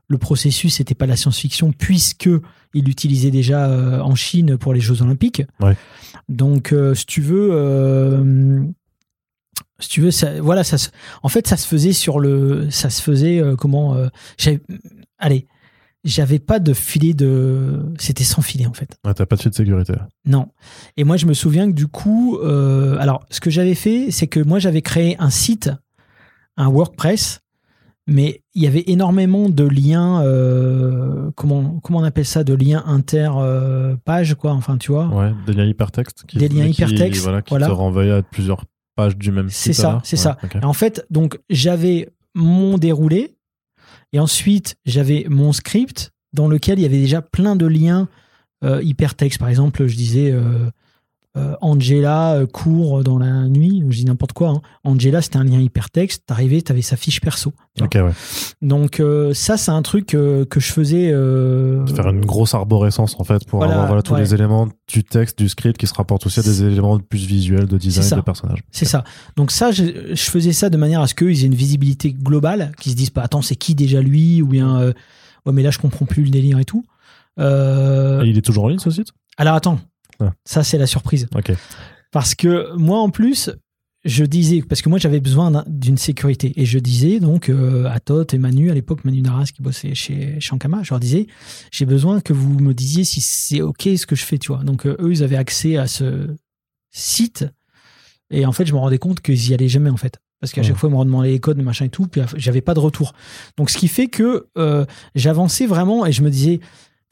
[0.08, 2.28] le processus n'était pas la science-fiction puisque
[2.74, 5.42] il l'utilisait déjà euh, en Chine pour les Jeux Olympiques.
[5.60, 5.76] Ouais.
[6.28, 8.62] Donc, euh, si tu veux, euh,
[9.78, 10.90] si tu veux, ça, voilà, ça, se-
[11.22, 14.08] en fait, ça se faisait sur le, ça se faisait euh, comment euh,
[15.18, 15.46] Allez,
[16.04, 18.96] j'avais pas de filet de, c'était sans filet en fait.
[19.06, 19.94] Ouais, t'as pas de fil de sécurité.
[20.26, 20.48] Non.
[20.96, 24.26] Et moi, je me souviens que du coup, euh, alors, ce que j'avais fait, c'est
[24.26, 25.70] que moi, j'avais créé un site,
[26.56, 27.40] un WordPress,
[28.06, 32.82] mais il y avait énormément de liens, euh, comment, comment on appelle ça, de liens
[32.86, 35.06] inter-pages, quoi, enfin, tu vois.
[35.08, 36.24] Ouais, des liens hypertextes.
[36.26, 37.66] Qui, Des liens qui- hypertextes, Voilà, qui voilà.
[37.66, 38.64] te renvoient à plusieurs
[38.96, 39.82] pages du même C'est site.
[39.82, 40.38] ça, c'est Ouais, ça.
[40.44, 40.56] ok.
[40.62, 43.33] Et en fait, donc, j'avais mon déroulé,
[44.14, 48.08] et ensuite, j'avais mon script dans lequel il y avait déjà plein de liens
[48.62, 49.40] euh, hypertextes.
[49.40, 50.70] Par exemple, je disais euh,
[51.36, 54.50] euh, Angela euh, court dans la nuit, je dis n'importe quoi.
[54.50, 54.62] hein.
[54.84, 56.22] Angela, c'était un lien hypertexte.
[56.26, 57.52] T'arrivais, t'avais sa fiche perso.
[57.74, 57.86] tu vois.
[57.86, 58.14] Ok, ouais.
[58.62, 61.08] Donc, euh, ça, c'est un truc euh, que je faisais.
[61.10, 64.20] Faire une grosse arborescence en fait pour Voilà, avoir voilà, tous ouais.
[64.20, 67.66] les éléments du texte, du script qui se rapportent aussi à des éléments plus visuels,
[67.66, 68.62] de design, de personnages.
[68.70, 69.02] C'est ça.
[69.36, 69.82] Donc ça, je,
[70.14, 73.10] je faisais ça de manière à ce qu'ils aient une visibilité globale, qu'ils se disent
[73.10, 74.92] pas, attends, c'est qui déjà lui Ou bien,
[75.46, 76.84] ouais, mais là, je comprends plus le délire et tout.
[77.38, 77.42] Et
[78.26, 79.08] il est toujours en ligne ce site?
[79.36, 79.80] Alors attends,
[80.20, 80.32] Ah.
[80.44, 81.28] ça c'est la surprise.
[82.10, 83.50] Parce que moi en plus,
[84.04, 86.52] je disais, parce que moi j'avais besoin d'un- d'une sécurité.
[86.60, 89.94] Et je disais donc euh, à Tot et Manu, à l'époque Manu Naras qui bossait
[89.94, 91.26] chez Shankama, je leur disais,
[91.72, 94.62] j'ai besoin que vous me disiez si c'est OK ce que je fais, tu vois.
[94.62, 96.28] Donc euh, eux, ils avaient accès à ce
[96.90, 97.46] site.
[98.30, 100.18] Et en fait, je me rendais compte qu'ils y allaient jamais en fait.
[100.40, 100.66] Parce qu'à Ouais.
[100.68, 103.14] chaque fois, ils me redemandaient les codes, machin et tout, puis j'avais pas de retour.
[103.56, 106.60] Donc ce qui fait que euh, j'avançais vraiment et je me disais,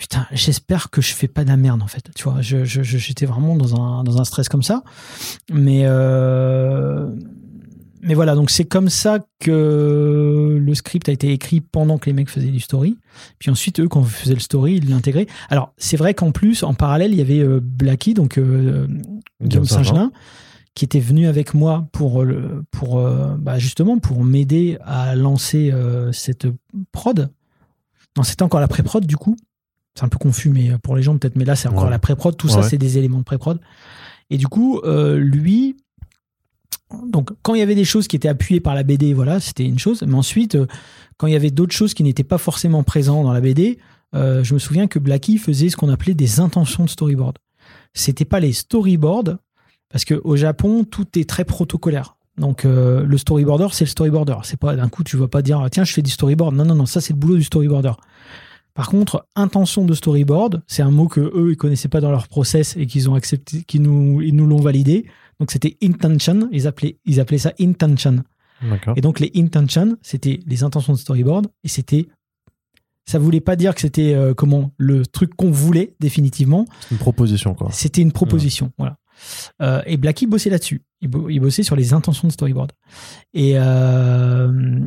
[0.02, 2.10] putain, j'espère que je fais pas de la merde en fait.
[2.16, 4.82] Tu vois, je, je- je- j'étais vraiment dans un, dans un stress comme ça.
[5.52, 7.08] Mais, euh,
[8.02, 12.14] mais voilà, donc c'est comme ça que le script a été écrit pendant que les
[12.14, 12.98] mecs faisaient du story.
[13.38, 15.28] Puis ensuite, eux, quand ils faisaient le story, ils l'intégraient.
[15.50, 18.88] Alors, c'est vrai qu'en plus, en parallèle, il y avait euh, Blacky, donc euh,
[19.40, 20.10] Guillaume Saint-Gelin,
[20.74, 25.70] qui était venu avec moi pour, le, pour euh, bah, justement pour m'aider à lancer
[25.72, 26.48] euh, cette
[26.90, 27.30] prod.
[28.16, 29.36] Non, c'était encore la pré-prod du coup.
[29.94, 31.36] C'est un peu confus, mais euh, pour les gens peut-être.
[31.36, 31.90] Mais là, c'est encore Ouais.
[31.90, 32.36] la pré-prod.
[32.36, 33.58] Tout Ouais, ça, c'est des éléments de pré-prod.
[34.30, 35.76] Et du coup, euh, lui,
[37.06, 39.64] donc quand il y avait des choses qui étaient appuyées par la BD, voilà, c'était
[39.64, 40.02] une chose.
[40.06, 40.66] Mais ensuite, euh,
[41.18, 43.78] quand il y avait d'autres choses qui n'étaient pas forcément présentes dans la BD,
[44.14, 47.38] euh, je me souviens que Blacky faisait ce qu'on appelait des intentions de storyboard.
[47.94, 49.36] C'était pas les storyboards,
[49.90, 52.16] parce que au Japon, tout est très protocolaire.
[52.38, 54.36] Donc euh, le storyboarder, c'est le storyboarder.
[54.44, 56.54] C'est pas d'un coup tu vas pas dire ah, tiens je fais du storyboard.
[56.54, 57.92] Non non non, ça c'est le boulot du storyboarder.
[58.74, 62.26] Par contre, intention de storyboard, c'est un mot que eux ils connaissaient pas dans leur
[62.28, 65.06] process et qu'ils ont accepté, qu'ils nous ils nous l'ont validé.
[65.40, 66.48] Donc c'était intention.
[66.52, 68.22] Ils appelaient ils appelaient ça intention.
[68.96, 72.06] Et donc les intentions, c'était les intentions de storyboard et c'était
[73.04, 76.66] ça voulait pas dire que c'était euh, comment le truc qu'on voulait définitivement.
[76.92, 77.68] Une proposition, quoi.
[77.72, 78.96] C'était une proposition, voilà.
[79.60, 80.82] Euh, et Blacky bossait là-dessus.
[81.00, 82.70] Il, bo- il bossait sur les intentions de storyboard.
[83.34, 84.78] Et euh,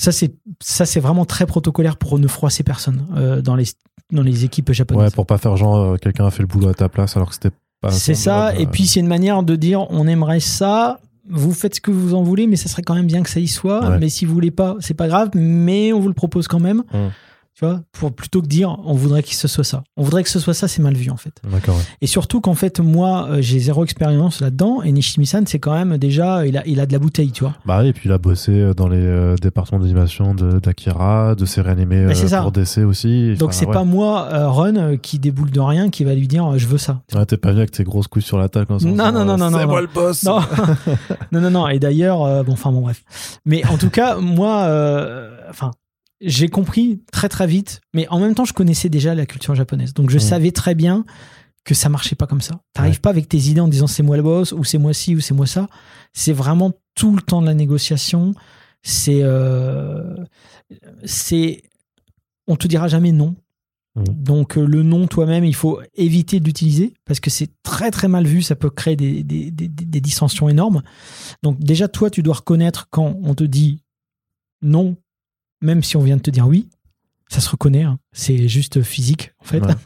[0.00, 0.32] ça, c'est
[0.62, 3.66] ça, c'est vraiment très protocolaire pour ne froisser personne euh, dans les
[4.10, 5.10] dans les équipes japonaises.
[5.10, 7.28] Ouais, pour pas faire genre euh, quelqu'un a fait le boulot à ta place alors
[7.28, 7.90] que c'était pas.
[7.90, 8.56] c'est ça.
[8.56, 11.00] Et euh, puis c'est une manière de dire, on aimerait ça.
[11.28, 13.40] Vous faites ce que vous en voulez, mais ça serait quand même bien que ça
[13.40, 13.86] y soit.
[13.86, 13.98] Ouais.
[13.98, 15.28] Mais si vous voulez pas, c'est pas grave.
[15.34, 16.82] Mais on vous le propose quand même.
[16.94, 17.10] Hum.
[17.54, 19.82] Tu vois, pour plutôt que dire, on voudrait que ce soit ça.
[19.98, 21.32] On voudrait que ce soit ça, c'est mal vu en fait.
[21.44, 21.76] D'accord.
[21.76, 21.82] ouais.
[22.00, 24.80] Et surtout qu'en fait, moi, euh, j'ai zéro expérience là-dedans.
[24.82, 27.54] Et Nishimi-san, c'est quand même déjà, il a, il a de la bouteille, tu vois.
[27.66, 31.44] Bah oui, et puis il a bossé dans les euh, départements d'animation de- d'Akira, de
[31.44, 33.34] séries animées Bah, euh, pour DC aussi.
[33.36, 33.72] Donc Enfin, c'est ouais.
[33.74, 36.66] pas moi, euh, Ron, euh, qui déboule de rien, qui va lui dire, euh, je
[36.66, 37.02] veux ça.
[37.14, 39.24] Ouais, t'es pas venu avec tes grosses couilles sur la table Non, non, non, euh,
[39.36, 39.80] non, C'est non, moi non.
[39.80, 40.22] le boss.
[40.22, 40.40] Non,
[41.32, 41.68] non, non, non.
[41.68, 43.02] Et d'ailleurs, euh, bon, enfin, bon, bref.
[43.44, 45.72] Mais en tout cas, moi, euh, enfin,
[46.20, 47.80] j'ai compris très, très vite.
[47.94, 49.94] Mais en même temps, je connaissais déjà la culture japonaise.
[49.94, 51.04] Donc, je savais très bien
[51.64, 52.60] que ça marchait pas comme ça.
[52.72, 52.98] T'arrives Ouais.
[53.00, 55.20] pas avec tes idées en disant c'est moi le boss, ou c'est moi ci, ou
[55.20, 55.68] c'est moi ça.
[56.12, 58.34] C'est vraiment tout le temps de la négociation.
[58.82, 60.14] C'est, euh,
[61.04, 61.62] c'est,
[62.46, 63.36] on te dira jamais non.
[63.96, 64.04] Mhm.
[64.08, 68.08] Donc euh, le nom toi-même, il faut éviter de l'utiliser parce que c'est très très
[68.08, 70.82] mal vu, ça peut créer des, des, des, des dissensions énormes.
[71.42, 73.82] Donc déjà toi, tu dois reconnaître quand on te dit
[74.62, 74.96] non,
[75.60, 76.68] même si on vient de te dire oui,
[77.28, 77.98] ça se reconnaît, hein.
[78.12, 79.60] c'est juste physique en fait.
[79.60, 79.74] Ouais.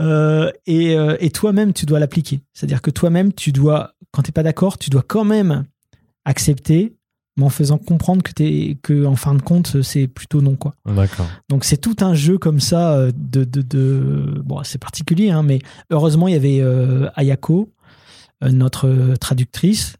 [0.00, 2.40] Euh, et euh, et toi-même, tu dois l'appliquer.
[2.52, 5.64] C'est-à-dire que toi-même, tu dois, quand t'es pas d'accord, tu dois quand même
[6.24, 6.96] accepter,
[7.36, 10.74] mais en faisant comprendre que t'es, que en fin de compte, c'est plutôt non quoi.
[10.86, 11.28] D'accord.
[11.48, 15.42] Donc c'est tout un jeu comme ça euh, de, de, de- bon c'est particulier hein,
[15.42, 17.70] mais heureusement il y avait euh, Ayako
[18.42, 19.96] notre traductrice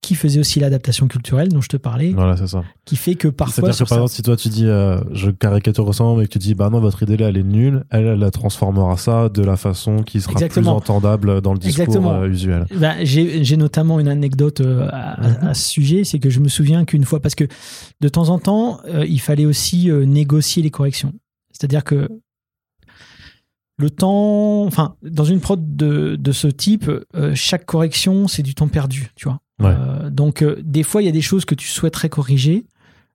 [0.00, 2.62] qui faisait aussi l'adaptation culturelle dont je te parlais Voilà, c'est ça.
[2.84, 5.30] qui fait que parfois C'est-à-dire que par ça- exemple, si toi tu dis euh, je
[5.30, 8.06] caricature ensemble et que tu dis bah non, votre idée là elle est nulle, elle,
[8.06, 10.70] elle la transformera ça de la façon qui sera Exactement.
[10.70, 12.12] plus entendable dans le discours Exactement.
[12.14, 12.66] euh, usuel.
[12.76, 15.48] Ben, j'ai notamment une anecdote euh, à, Mhm.
[15.48, 17.44] à ce sujet, c'est que je me souviens qu'une fois, parce que
[18.00, 21.12] de temps en temps, euh, il fallait aussi négocier les corrections.
[21.52, 22.08] C'est-à-dire que
[23.78, 28.54] le temps, enfin, dans une prod de, de ce type, euh, chaque correction, c'est du
[28.54, 29.40] temps perdu, tu vois.
[29.62, 32.64] Euh, donc, euh, des fois, il y a des choses que tu souhaiterais corriger.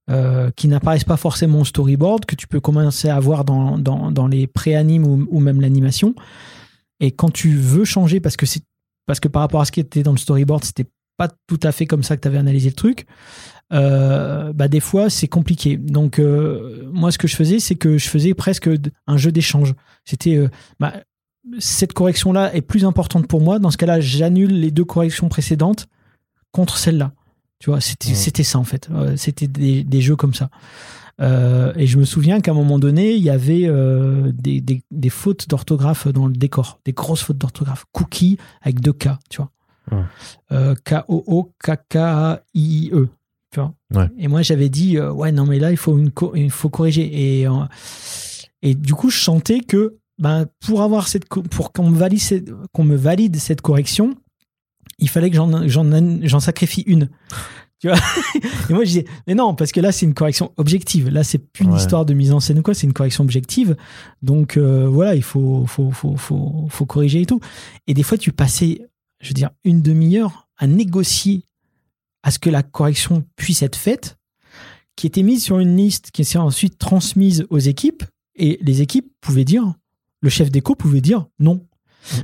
[0.09, 4.27] euh, qui n'apparaissent pas forcément au storyboard, que tu peux commencer à voir dans, dans,
[4.27, 6.13] les pré-animes ou, même l'animation.
[6.99, 8.63] Et quand tu veux changer, parce que c'est
[9.05, 11.71] parce que par rapport à ce qui était dans le storyboard, c'était pas tout à
[11.71, 13.05] fait comme ça que tu avais analysé le truc.
[13.71, 15.77] Bah des fois c'est compliqué.
[15.77, 16.19] Donc
[16.91, 18.69] moi ce que je faisais c'est que je faisais presque
[19.07, 19.73] un jeu d'échange.
[20.03, 20.49] C'était
[20.81, 20.95] bah,
[21.59, 23.57] cette correction là est plus importante pour moi.
[23.57, 25.87] Dans ce cas-là j'annule les deux corrections précédentes
[26.53, 27.11] contre celle-là.
[27.59, 28.43] Tu vois c'était Ouais.
[28.43, 28.87] ça en fait.
[28.91, 30.49] Euh, C'était des, des jeux comme ça.
[31.21, 34.81] Euh, et je me souviens qu'à un moment donné, il y avait euh, des, des,
[34.89, 37.85] des fautes d'orthographe dans le décor, des grosses fautes d'orthographe.
[37.91, 39.51] Cookie avec deux K, tu vois.
[39.91, 40.03] Ouais.
[40.53, 40.75] Euh,
[41.93, 43.07] K-O-O-K-K-I-I-E.
[43.51, 43.73] Tu vois.
[43.93, 44.09] Ouais.
[44.17, 47.41] Et moi, j'avais dit, ouais, non, mais là, il faut, une il faut corriger.
[47.41, 47.47] Et,
[48.61, 52.49] Et du coup, je sentais que ben, pour avoir cette pour qu'on me valide cette,
[52.71, 54.15] qu'on me valide cette correction,
[54.99, 57.09] il fallait que j'en sacrifie une.
[57.79, 57.97] Tu vois
[58.69, 61.09] Et moi je disais mais non parce que là c'est une correction objective.
[61.09, 61.77] Là c'est plus une Ouais.
[61.79, 63.75] histoire de mise en scène ou quoi, c'est une correction objective.
[64.21, 67.41] Donc euh, voilà, il faut faut, faut faut faut corriger et tout.
[67.87, 68.87] Et des fois tu passais
[69.19, 71.43] je veux dire une demi-heure à négocier
[72.23, 74.17] à ce que la correction puisse être faite
[74.95, 78.03] qui était mise sur une liste qui s'est ensuite transmise aux équipes
[78.37, 79.73] et les équipes pouvaient dire
[80.21, 81.65] le chef d'éco pouvait dire non.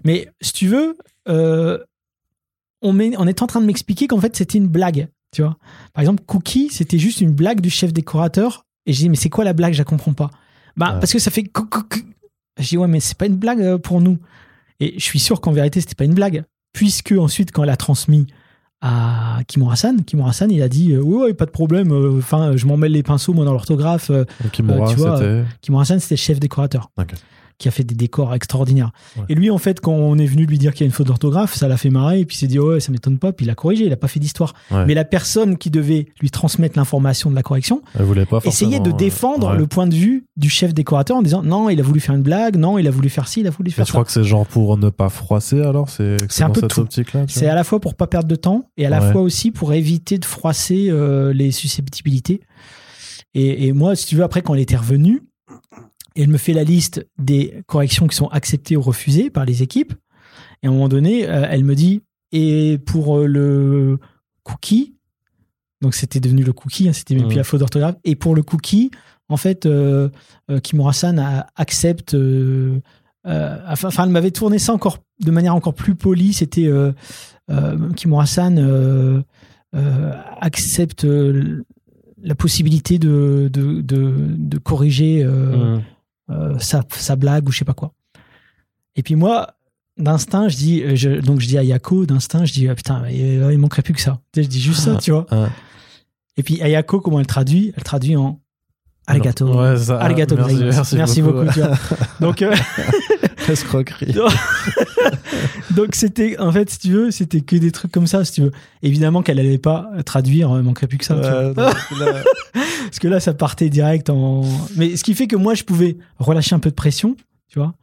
[0.06, 1.80] Mais si tu veux, euh,
[2.82, 5.08] on, met- on est en train de m'expliquer qu'en fait c'était une blague.
[5.32, 5.58] Tu vois
[5.94, 8.66] Par exemple, Cookie, c'était juste une blague du chef décorateur.
[8.88, 9.74] Et j'ai dit, mais c'est quoi la blague?
[9.74, 10.32] Je la comprends pas.
[10.76, 11.00] Bah, Ouais.
[11.00, 11.44] parce que ça fait.
[12.60, 14.18] Je dis, ouais, mais c'est pas une blague euh, pour nous.
[14.80, 16.44] Et je suis sûr qu'en vérité, c'était pas une blague.
[16.74, 18.26] Puisque ensuite, quand elle a transmis
[18.82, 21.92] à Kimura Hassan, Kimura Hassan, il a dit, euh, ouais, ouais, pas de problème.
[21.92, 24.10] euh, Enfin, je m'en mêle les pinceaux, moi, dans l'orthographe.
[24.10, 25.20] euh, Kimura.
[25.62, 26.90] Kimura Hassan, c'était le chef décorateur.
[27.60, 28.92] Qui a fait des décors extraordinaires.
[29.18, 29.24] Ouais.
[29.30, 31.08] Et lui, en fait, quand on est venu lui dire qu'il y a une faute
[31.08, 32.22] d'orthographe, ça l'a fait marrer.
[32.22, 33.34] Et puis il s'est dit, ouais, ça m'étonne pas.
[33.34, 34.54] Puis il a corrigé, il a pas fait d'histoire.
[34.72, 34.86] Ouais.
[34.86, 38.80] Mais la personne qui devait lui transmettre l'information de la correction Elle voulait pas essayait
[38.80, 39.58] de euh, défendre ouais.
[39.58, 42.22] le point de vue du chef décorateur en disant, non, il a voulu faire une
[42.22, 43.92] blague, non, il a voulu faire ci, il a voulu faire ça.
[43.92, 46.80] crois que c'est genre pour ne pas froisser alors C'est C'est un peu cette tout.
[46.80, 49.52] optique-là C'est à la fois pour pas perdre de temps et à la fois aussi
[49.52, 52.40] pour éviter de froisser euh, les susceptibilités.
[53.36, 54.76] Et, et moi, si tu veux, après, quand elle était
[56.16, 59.64] revenue, elle me fait la liste des corrections qui sont acceptées ou refusées par les
[59.64, 59.94] équipes.
[60.64, 63.98] Et à un moment donné, euh, elle me dit, et pour euh, le
[64.44, 64.96] cookie,
[65.82, 68.44] donc c'était devenu le cookie, hein, c'était même plus la faute d'orthographe, et pour le
[68.44, 68.92] cookie,
[69.30, 70.10] en fait, euh,
[70.50, 72.14] euh, Kimura-san accepte.
[72.16, 72.80] euh,
[73.26, 76.34] enfin, enfin, elle m'avait tourné ça encore de manière encore plus polie.
[76.34, 76.70] C'était
[77.96, 79.24] Kimura-san
[80.42, 81.06] accepte
[82.22, 85.82] la possibilité de, de, de, de corriger Mmh.
[86.60, 87.94] Sa, sa blague ou je sais pas quoi.
[88.96, 89.56] Et puis moi,
[89.98, 93.04] d'instinct, je dis, euh, je, donc je dis à Yako, d'instinct, je dis, ah, putain,
[93.10, 94.20] il, il manquerait plus que ça.
[94.36, 95.26] Je dis juste ça, tu vois.
[95.30, 95.50] Ah.
[96.38, 97.74] Et puis Ayako, comment elle traduit?
[97.76, 98.40] Elle traduit en
[99.08, 99.54] arigato.
[99.54, 100.00] Ouais, ça.
[100.00, 100.78] Arigato merci, gozaimasu.
[100.78, 101.52] merci, Merci beaucoup.
[101.52, 101.78] tu vois.
[102.22, 102.56] Donc, euh,
[103.50, 104.14] Escroquerie.
[105.76, 108.42] donc c'était, en fait, si tu veux, c'était que des trucs comme ça, si tu
[108.42, 108.52] veux.
[108.82, 111.16] Évidemment qu'elle allait pas traduire, euh, manquerait plus que ça.
[111.16, 111.48] tu vois.
[111.50, 112.24] Ouais, donc là-
[112.86, 114.44] Parce que là, ça partait direct en.
[114.76, 117.16] Mais ce qui fait que moi, je pouvais relâcher un peu de pression,
[117.48, 117.74] tu vois.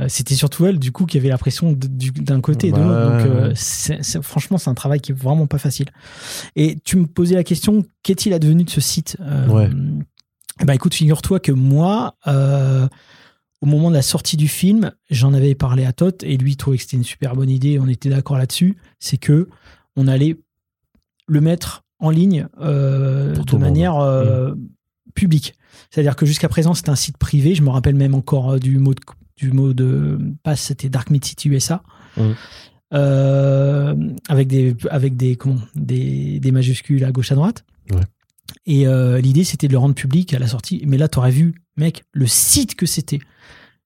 [0.00, 3.18] Euh, C'était surtout elle, du coup, qui avait la pression d'un côté et de l'autre.
[3.18, 5.86] Donc, euh, franchement, c'est un travail qui est vraiment pas facile.
[6.56, 9.68] Et tu me posais la question qu'est-il advenu de ce site Euh, Ouais.
[10.64, 12.88] ben, écoute, figure-toi que moi, euh,
[13.62, 16.76] au moment de la sortie du film, j'en avais parlé à Todd et lui trouvait
[16.76, 17.78] que c'était une super bonne idée.
[17.78, 18.76] On était d'accord là-dessus.
[18.98, 19.48] C'est que
[19.94, 20.36] on allait
[21.28, 24.52] le mettre en ligne euh, de manière euh,
[25.14, 25.54] publique.
[25.90, 27.54] C'est-à-dire que jusqu'à présent, c'était un site privé.
[27.54, 29.00] Je me rappelle même encore euh, du mot de,
[29.36, 31.84] du mot de passe, c'était Dark Mid City USA.
[32.92, 33.94] Euh,
[34.28, 38.02] avec des avec des comment des, des majuscules à gauche à droite Ouais.
[38.66, 40.82] Et euh, l'idée c'était de le rendre public à la sortie.
[40.86, 43.18] Mais là t'aurais vu mec le site que c'était.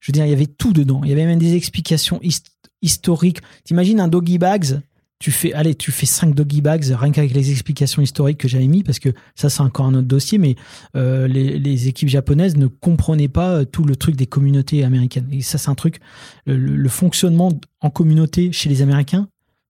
[0.01, 1.01] Je veux dire il y avait tout dedans.
[1.05, 2.47] Il y avait même des explications hist-
[2.83, 3.39] historiques.
[3.65, 4.81] T'imagines un doggy bags?
[5.19, 8.67] Tu fais allez tu fais 5 doggy bags rien qu'avec les explications historiques que j'avais
[8.67, 10.57] mis parce que ça c'est encore un autre dossier mais
[10.95, 15.27] euh, les, les équipes japonaises ne comprenaient pas euh, tout le truc des communautés américaines.
[15.33, 16.01] Et ça c'est un truc
[16.45, 19.27] le- le fonctionnement en communauté chez les américains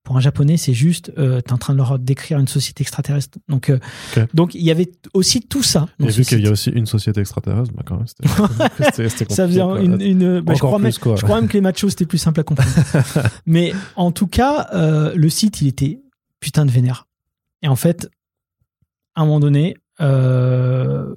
[0.07, 3.39] pour un japonais c'est juste euh, t'es en train de leur décrire une société extraterrestre.
[3.49, 3.81] Donc euh,
[4.35, 5.89] donc il y avait aussi tout ça.
[5.99, 9.61] Et vu qu'il y a aussi une société extraterrestre, bah quand même, c'était ça faisait
[9.61, 11.17] une, bah, je, crois même, plus, quoi.
[11.17, 12.71] je crois même que les machos c'était plus simple à comprendre.
[13.47, 16.01] Mais en tout cas euh, le site il était
[16.39, 17.09] putain de vénère.
[17.63, 18.09] Et en fait
[19.17, 21.17] à un moment donné euh,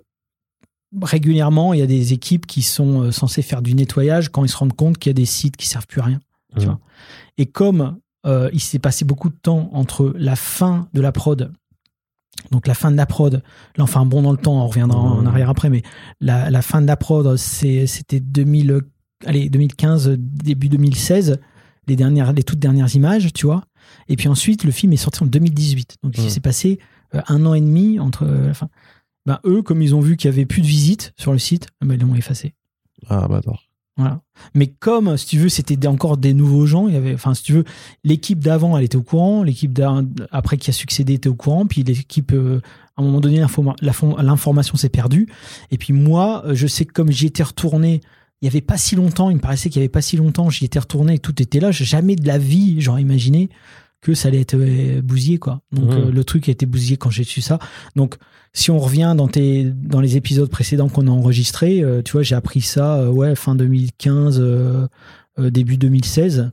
[0.99, 4.57] régulièrement il y a des équipes qui sont censées faire du nettoyage quand ils se
[4.57, 6.19] rendent compte qu'il y a des sites qui servent plus à rien
[6.57, 6.79] tu vois.
[7.37, 11.53] et comme euh, il s'est passé beaucoup de temps entre la fin de la prod
[12.51, 13.41] donc la fin de la prod
[13.77, 15.83] là on fait un bond dans le temps on reviendra en arrière après mais
[16.19, 18.81] la, la fin de la prod c'était 2000
[19.25, 21.39] allez 2015 début 2016
[21.87, 23.63] les dernières les toutes dernières images tu vois.
[24.07, 26.79] Et puis ensuite le film est sorti en 2018 donc il s'est passé
[27.15, 28.69] euh, un an et demi entre euh, la fin
[29.25, 31.67] ben, eux comme ils ont vu qu'il y avait plus de visites sur le site
[31.81, 32.53] ben, ils l'ont effacé.
[33.07, 33.57] Ah, bah attends.
[34.55, 37.53] Mais comme, si tu veux, c'était encore des nouveaux gens, il avait, enfin, si
[38.03, 39.79] l'équipe d'avant, elle était au courant, l'équipe
[40.31, 42.61] après qui a succédé était au courant, puis l'équipe, euh,
[42.95, 43.43] à un moment donné,
[44.21, 45.27] l'information s'est perdue.
[45.71, 48.01] Et puis moi, euh, je sais que comme j'y étais retourné,
[48.41, 50.49] il y avait pas si longtemps, il me paraissait qu'il y avait pas si longtemps,
[50.49, 51.71] j'y étais retourné et tout était là.
[51.71, 53.49] Jamais de la vie, j'aurais imaginé
[54.01, 55.61] que ça allait être euh, bousillé, quoi.
[55.71, 55.97] Donc, Mhm.
[56.07, 57.59] euh, le truc a été bousillé quand j'ai su ça.
[57.95, 58.15] Donc,
[58.53, 62.23] si on revient dans, tes, dans les épisodes précédents qu'on a enregistrés, euh, tu vois,
[62.23, 64.87] j'ai appris ça, ouais, fin 2015, euh,
[65.39, 66.39] euh, début 2016.
[66.39, 66.49] Euh,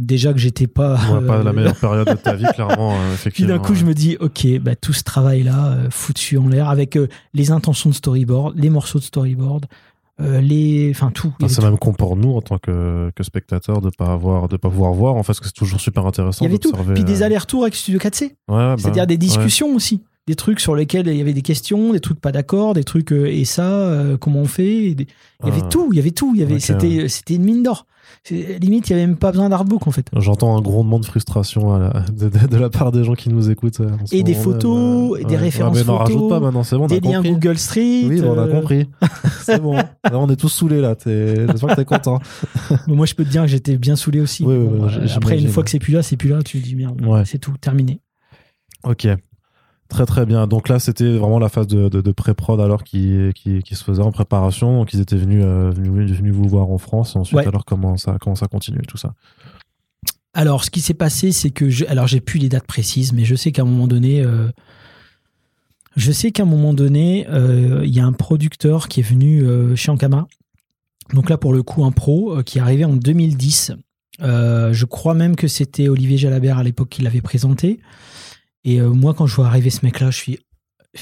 [0.00, 0.96] Déjà que j'étais pas.
[1.10, 3.86] Ouais, pas euh, la meilleure période de ta vie, clairement, euh, Puis d'un coup, je
[3.86, 6.98] me dis, ok, bah, tout ce travail-là, euh, foutu en l'air, avec
[7.32, 9.64] les intentions de storyboard, les morceaux de storyboard,
[10.20, 11.32] euh, les, enfin tout.
[11.42, 14.56] Ah, c'est même con pour nous en tant que, que spectateurs de pas avoir de
[14.56, 16.72] pas pouvoir voir en fait parce que c'est toujours super intéressant Il y avait tout.
[16.94, 18.22] Puis des euh, allers-retours avec Studio 4C.
[18.22, 19.18] ouais, bah, C'est-à-dire des ouais.
[19.18, 20.02] discussions aussi.
[20.28, 23.12] Des trucs sur lesquels il y avait des questions, des trucs pas d'accord, des trucs
[23.12, 25.06] euh, et ça, euh, comment on fait des-
[25.42, 25.68] Il y avait Ah.
[25.70, 26.32] tout, il y avait tout.
[26.34, 27.86] Il y avait, c'était, c'était une mine d'or.
[28.30, 30.06] Limite, il y avait même pas besoin d'artbook en fait.
[30.16, 33.30] J'entends un grondement de frustration à la- de, de- de la part des gens qui
[33.30, 33.80] nous écoutent.
[33.80, 36.76] euh, Et des photos, et des références Ouais, mais n'en photos, rajoute pas maintenant, c'est
[36.76, 37.30] bon, des liens compris.
[37.32, 38.04] Google Street.
[38.06, 38.86] Oui, bah, on a euh, compris.
[39.44, 39.76] c'est bon.
[39.76, 40.94] Là, on est tous saoulés là.
[41.06, 42.18] J'espère que t'es content.
[42.86, 44.44] mais moi, je peux te dire que j'étais bien saoulé aussi.
[44.44, 45.16] Oui, oui, Bon, oui, euh, j'imagine.
[45.16, 46.42] après, une fois que c'est plus là, c'est plus là.
[46.42, 47.22] Tu te dis merde, Ouais.
[47.24, 48.00] c'est tout, terminé.
[48.84, 49.06] Ok.
[49.88, 50.46] Très très bien.
[50.46, 53.82] Donc là, c'était vraiment la phase de, de, de pré-prod alors qui, qui, qui se
[53.82, 54.80] faisait en préparation.
[54.80, 57.16] Donc ils étaient venus, euh, venus, venus vous voir en France.
[57.16, 57.46] Ensuite, Ouais.
[57.48, 59.14] alors comment ça, comment ça continue tout ça?
[60.34, 63.24] Alors, ce qui s'est passé, c'est que je, alors j'ai plus les dates précises, mais
[63.24, 64.48] je sais qu'à un moment donné, euh,
[65.96, 69.42] je sais qu'à un moment donné, euh, il y a un producteur qui est venu
[69.74, 70.28] chez Ankama.
[71.14, 73.72] Donc là, pour le coup, un pro qui est arrivé en 2010.
[74.20, 77.80] Euh, je crois même que c'était Olivier Jalabert à l'époque qui l'avait présenté.
[78.68, 80.38] Et euh, moi, quand je vois arriver ce mec-là, je suis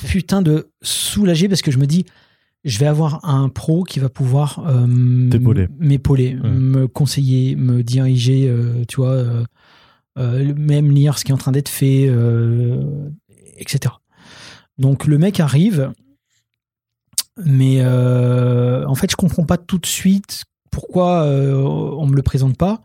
[0.08, 2.06] putain de soulagé parce que je me dis,
[2.64, 6.48] je vais avoir un pro qui va pouvoir euh, m'épauler, Ouais.
[6.50, 9.24] me conseiller, me diriger, euh, tu vois,
[10.16, 12.08] euh, même lire ce qui est en train d'être fait,
[13.58, 13.94] etc.
[14.78, 15.90] Donc le mec arrive,
[17.44, 22.80] mais en fait, je comprends pas tout de suite pourquoi on me le présente pas.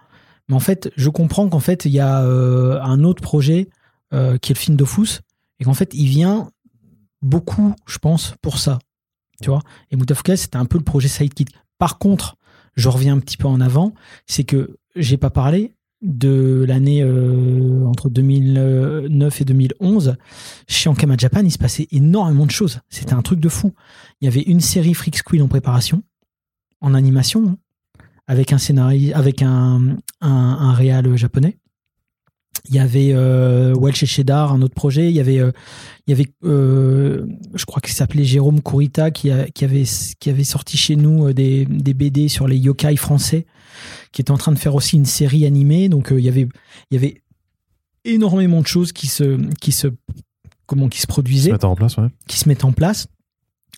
[0.49, 3.69] Mais en fait, je comprends qu'en fait, il y a un autre projet
[4.13, 5.21] euh, qui est le film Dofus,
[5.59, 6.49] et qu'en fait, il vient
[7.21, 8.79] beaucoup, je pense, pour ça.
[9.89, 11.49] Et Moutafuka, c'était un peu le projet Sidekick.
[11.77, 12.37] Par contre,
[12.75, 13.93] je reviens un petit peu en avant,
[14.27, 20.15] c'est que j'ai pas parlé de l'année euh, entre 2009 et 2011.
[20.67, 22.79] Chez Ankama Japan, il se passait énormément de choses.
[22.89, 23.73] C'était un truc de fou.
[24.19, 26.01] Il y avait une série Freak Squill en préparation,
[26.81, 27.57] en animation, hein,
[28.27, 31.57] avec un scénario, avec un, un réal japonais.
[32.69, 35.09] Il y avait euh, Welsh et Cheddar, un autre projet.
[35.09, 35.51] Il y avait, euh,
[36.07, 39.83] il y avait euh, je crois qu'il s'appelait Jérôme Kurita, qui, a- qui, avait,
[40.19, 43.45] qui avait sorti chez nous euh, des, des BD sur les yokai français,
[44.11, 45.89] qui était en train de faire aussi une série animée.
[45.89, 46.47] Donc il, y avait,
[46.91, 47.21] il y avait
[48.05, 49.87] énormément de choses qui se, qui se,
[50.65, 52.07] comment, qui se Se produisaient mettre en place, ouais.
[52.27, 53.07] qui se mettent en place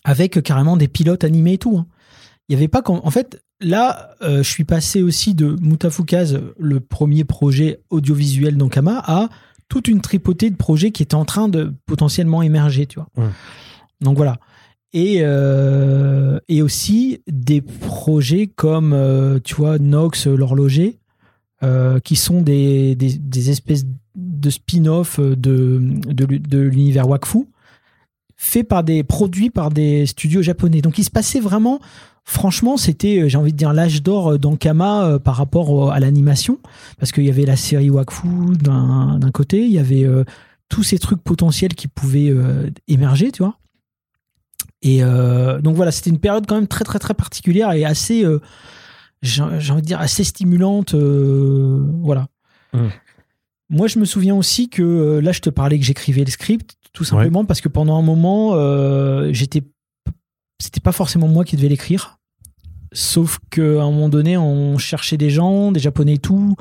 [0.04, 1.78] avec carrément des pilotes animés et tout.
[1.78, 1.86] hein.
[2.48, 6.80] Il y avait pas en fait là euh, je suis passé aussi de Mutafukaz, le
[6.80, 9.28] premier projet audiovisuel d'Ankama à
[9.68, 13.08] toute une tripotée de projets qui étaient en train de potentiellement émerger, tu vois.
[14.00, 14.38] Donc voilà.
[14.92, 20.98] Et, euh, et aussi des projets comme, euh, tu vois, Nox, l'horloger,
[22.04, 25.34] qui sont des, des, des espèces de spin-off de,
[25.80, 27.46] de, l'u- de l'univers Wakfu,
[28.36, 30.82] faits par des, produits par des studios japonais.
[30.82, 31.80] Donc il se passait vraiment,
[32.24, 35.90] franchement, c'était, euh, j'ai envie de dire, l'âge d'or euh, d'Ankama euh, par rapport au-
[35.90, 36.58] à l'animation,
[36.98, 40.24] parce qu'il y avait la série Wakfu d'un côté, il y avait euh,
[40.68, 43.58] tous ces trucs potentiels qui pouvaient euh, émerger, tu vois.
[44.86, 48.22] Et donc voilà, c'était une période quand même très très très particulière et assez,
[49.22, 50.94] j'ai envie de dire, assez stimulante.
[50.94, 52.26] voilà.
[52.74, 52.90] Mhm.
[53.70, 57.02] Moi, je me souviens aussi que là, je te parlais que j'écrivais le script, tout
[57.04, 58.52] simplement parce que pendant un moment,
[59.32, 59.62] j'étais,
[60.60, 62.18] c'était pas forcément moi qui devais l'écrire.
[62.92, 66.54] Sauf qu'à un moment donné, on cherchait des gens, des japonais et tout,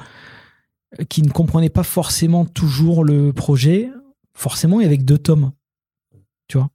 [0.99, 3.89] euh, qui ne comprenaient pas forcément toujours le projet.
[4.35, 5.51] Forcément, avait que deux tomes.
[6.47, 6.69] Tu vois?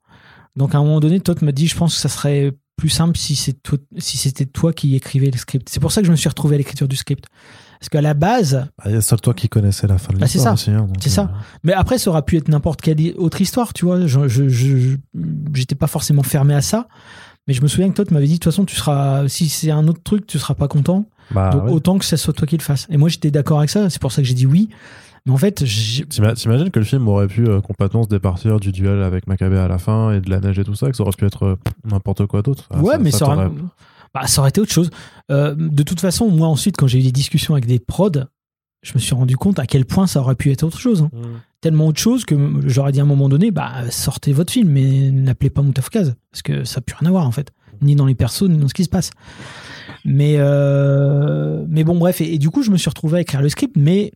[0.56, 3.16] Donc à un moment donné, Todd m'a dit, je pense que ça serait plus simple
[3.16, 5.68] si c'est toi- si c'était toi qui écrivais le script.
[5.68, 7.26] C'est pour ça que je me suis retrouvé à l'écriture du script.
[7.80, 10.18] Parce qu'à la base, Bah, Il y a seul toi qui connaissais la fin de
[10.18, 10.70] Bah, c'est l'histoire ça.
[10.72, 11.22] hein, C'est ça.
[11.22, 14.06] euh, mais après, ça aurait pu être n'importe quelle autre histoire, tu vois.
[14.06, 14.96] Je, je, je-
[15.54, 16.88] j'étais pas forcément fermé à ça.
[17.46, 19.70] Mais je me souviens que Todd m'avait dit, de toute façon, tu seras, si c'est
[19.70, 21.06] un autre truc, tu seras pas content.
[21.30, 21.70] Bah, donc ouais.
[21.72, 22.86] autant que ce soit toi qui le fasse.
[22.90, 23.88] Et moi, j'étais d'accord avec ça.
[23.90, 24.68] C'est pour ça que j'ai dit oui.
[25.26, 28.58] Mais en fait, j'ai- T'ima- T'imagines que le film aurait pu euh, complètement se départir
[28.60, 30.96] du duel avec Maccabée à la fin et de la neige et tout ça, que
[30.96, 32.64] ça aurait pu être euh, n'importe quoi d'autre.
[32.70, 33.50] Ah, ouais, mais ça aurait, t'aurait-
[34.14, 34.90] bah, ça aurait été autre chose.
[35.30, 38.11] Euh, de toute façon, moi ensuite, quand j'ai eu des discussions avec des prods,
[38.82, 41.02] je me suis rendu compte à quel point ça aurait pu être autre chose.
[41.02, 41.11] hein.
[41.12, 41.20] Mm.
[41.61, 42.36] Tellement autre chose que
[42.66, 46.42] j'aurais dit à un moment donné, bah sortez votre film, mais n'appelez pas Moutafkaz, parce
[46.42, 47.50] que ça n'a plus rien à voir en fait,
[47.82, 49.11] ni dans les persos, ni dans ce qui se passe.
[50.04, 53.42] Mais euh, mais bon, bref, et, et du coup, je me suis retrouvé à écrire
[53.42, 54.12] le script, mais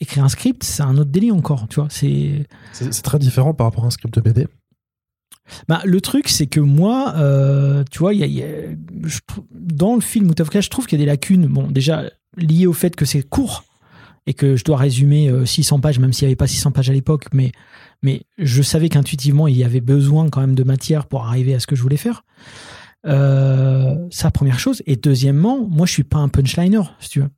[0.00, 1.86] écrire un script, c'est un autre délire encore, tu vois.
[1.90, 4.48] C'est C'est très différent par rapport à un script de BD.
[5.68, 8.12] Bah, le truc, c'est que moi, euh, tu vois,
[9.52, 11.46] dans le film je trouve qu'il y a des lacunes.
[11.46, 12.04] Bon, déjà
[12.36, 13.64] liées au fait que c'est court
[14.26, 16.90] et que je dois résumer euh, 600 pages, même s'il n'y avait pas 600 pages
[16.90, 17.52] à l'époque, mais
[18.38, 21.66] je savais qu'intuitivement il y avait besoin quand même de matière pour arriver à ce
[21.66, 22.24] que je voulais faire.
[23.06, 24.82] Euh, ça, première chose.
[24.86, 27.30] Et deuxièmement, moi, je suis pas un punchliner, si tu veux.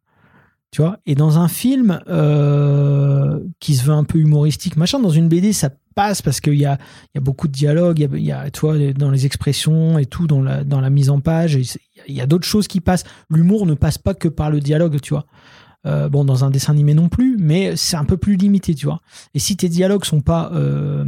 [0.70, 0.98] Tu vois?
[1.04, 5.52] Et dans un film euh, qui se veut un peu humoristique, machin, dans une BD,
[5.52, 8.43] ça passe parce qu'il y a, il y a beaucoup de dialogue, il y a,
[8.43, 11.20] y a, tu vois, dans les expressions et tout, dans la, dans la mise en
[11.20, 13.05] page, il y a d'autres choses qui passent.
[13.30, 15.26] L'humour ne passe pas que par le dialogue, tu vois.
[15.84, 18.86] Euh, bon, dans un dessin animé non plus, mais c'est un peu plus limité, tu
[18.86, 19.01] vois.
[19.34, 21.05] Et si tes dialogues sont pas euh,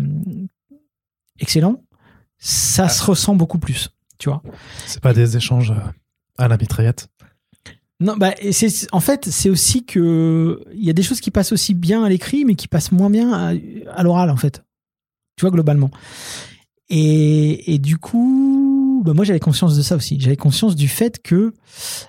[1.39, 1.85] excellents,
[2.39, 4.43] ça se ressent beaucoup plus, tu vois.
[4.87, 5.91] C'est pas des échanges euh,
[6.39, 7.09] à la mitraillette?
[8.01, 11.53] Non, bah, c'est, en fait, c'est aussi que il y a des choses qui passent
[11.53, 13.53] aussi bien à l'écrit, mais qui passent moins bien à,
[13.95, 14.65] à l'oral, en fait.
[15.37, 15.91] Tu vois, globalement.
[16.91, 20.19] Et, et du coup, bah, moi, j'avais conscience de ça aussi.
[20.21, 21.53] J'avais conscience du fait que,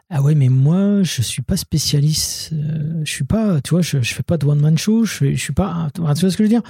[0.09, 2.51] ah ouais, mais moi, je suis pas spécialiste.
[2.53, 5.05] euh, je suis pas, tu vois, je, je fais pas de one-man show.
[5.05, 6.63] Je, je suis pas, tu vois ce que je veux dire?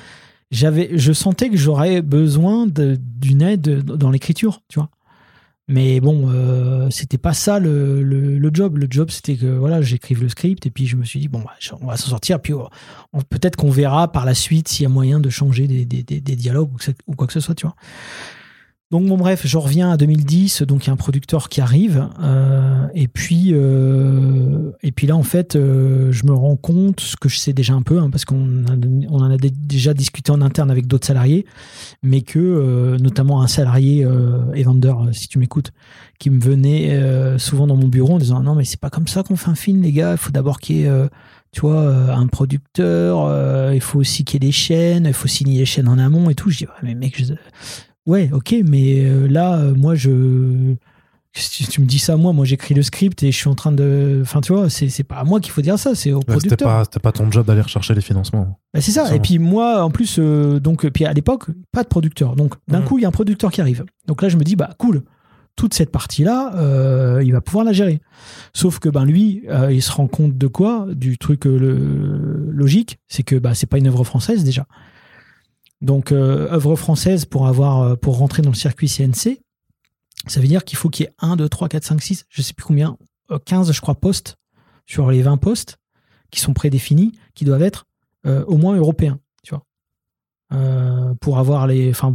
[0.51, 4.89] J'avais, je sentais que j'aurais besoin d'une aide dans l'écriture, tu vois.
[5.67, 8.77] Mais bon, euh, c'était pas ça le, le, job.
[8.77, 11.39] Le job, c'était que voilà, j'écrive le script et puis je me suis dit bon,
[11.39, 12.39] bah, on va s'en sortir.
[12.39, 12.53] Puis
[13.29, 16.35] peut-être qu'on verra par la suite s'il y a moyen de changer des, des, des,
[16.35, 17.75] dialogues ou, ou quoi que ce soit, tu vois.
[18.91, 20.61] Donc bon, bref, je reviens à 2010.
[20.61, 25.15] Donc il y a un producteur qui arrive euh, et puis euh, et puis là
[25.15, 28.09] en fait, euh, je me rends compte ce que je sais déjà un peu hein,
[28.11, 31.45] parce qu'on en a dé- déjà discuté en interne avec d'autres salariés
[32.03, 34.07] mais que notamment un salarié
[34.53, 35.71] Evander, si tu m'écoutes,
[36.19, 39.23] qui me venait souvent dans mon bureau en disant non mais c'est pas comme ça
[39.23, 41.07] qu'on fait un film les gars, il faut d'abord qu'il y ait
[41.51, 45.59] tu vois un producteur, il faut aussi qu'il y ait des chaînes, il faut signer
[45.59, 46.49] les chaînes en amont et tout.
[46.49, 47.33] Je dis ouais, mais mec, je-
[48.05, 50.75] ouais ok, mais euh, là euh, moi je
[51.37, 53.73] si tu me dis ça moi, moi j'écris le script et je suis en train
[53.73, 56.21] de, enfin tu vois, c'est c'est pas à moi qu'il faut dire ça, c'est au
[56.29, 58.57] Ouais, C'était pas, c'était pas ton job d'aller rechercher les financements.
[58.73, 59.13] Bah, c'est ça.
[59.13, 62.37] Et puis moi, en plus, euh, donc, puis à l'époque, pas de producteur.
[62.37, 62.85] Donc d'un Mhm.
[62.85, 63.83] coup, il y a un producteur qui arrive.
[64.07, 65.01] Donc là, je me dis, bah cool,
[65.57, 66.53] toute cette partie-là,
[67.21, 67.99] il va pouvoir la gérer.
[68.53, 70.87] Sauf que ben lui, il se rend compte de quoi?
[70.93, 74.67] Du truc le, logique, c'est que bah c'est pas une œuvre française déjà.
[75.81, 79.39] Donc euh, œuvre française pour avoir euh, pour rentrer dans le circuit CNC,
[80.27, 82.41] ça veut dire qu'il faut qu'il y ait 1, 2, 3, 4, 5, 6, je
[82.41, 82.97] sais plus combien,
[83.31, 84.37] euh, 15 je crois postes
[84.85, 85.77] sur les 20 postes
[86.31, 87.85] qui sont prédéfinis, qui doivent être
[88.25, 89.63] euh, au moins européens, tu vois.
[90.53, 91.89] Euh, pour avoir les.
[91.89, 92.13] Enfin,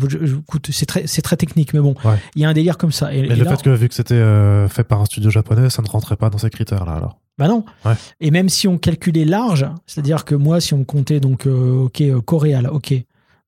[0.71, 0.87] c'est
[1.23, 2.19] très, technique, mais bon, il Ouais.
[2.37, 3.13] y a un délire comme ça.
[3.13, 5.31] Et, Mais et le là- fait que vu que c'était euh, fait par un studio
[5.31, 7.19] japonais, ça ne rentrait pas dans ces critères-là alors.
[7.39, 7.65] Bah non.
[7.85, 7.95] Ouais.
[8.21, 12.01] Et même si on calculait large, c'est-à-dire que moi, si on comptait donc, euh, ok,
[12.03, 12.95] euh, coréal, ok,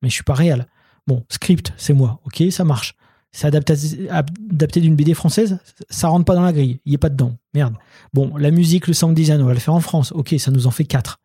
[0.03, 0.67] mais je suis pas réel.
[1.07, 2.95] Bon, script, c'est moi, ok, ça marche.
[3.35, 7.35] C'est adapté, d'une BD française, ça rentre pas dans la grille, il est pas dedans.
[7.55, 7.75] Merde.
[8.13, 10.67] Bon, la musique, le sound design, on va le faire en France, ok, ça nous
[10.67, 11.19] en fait quatre.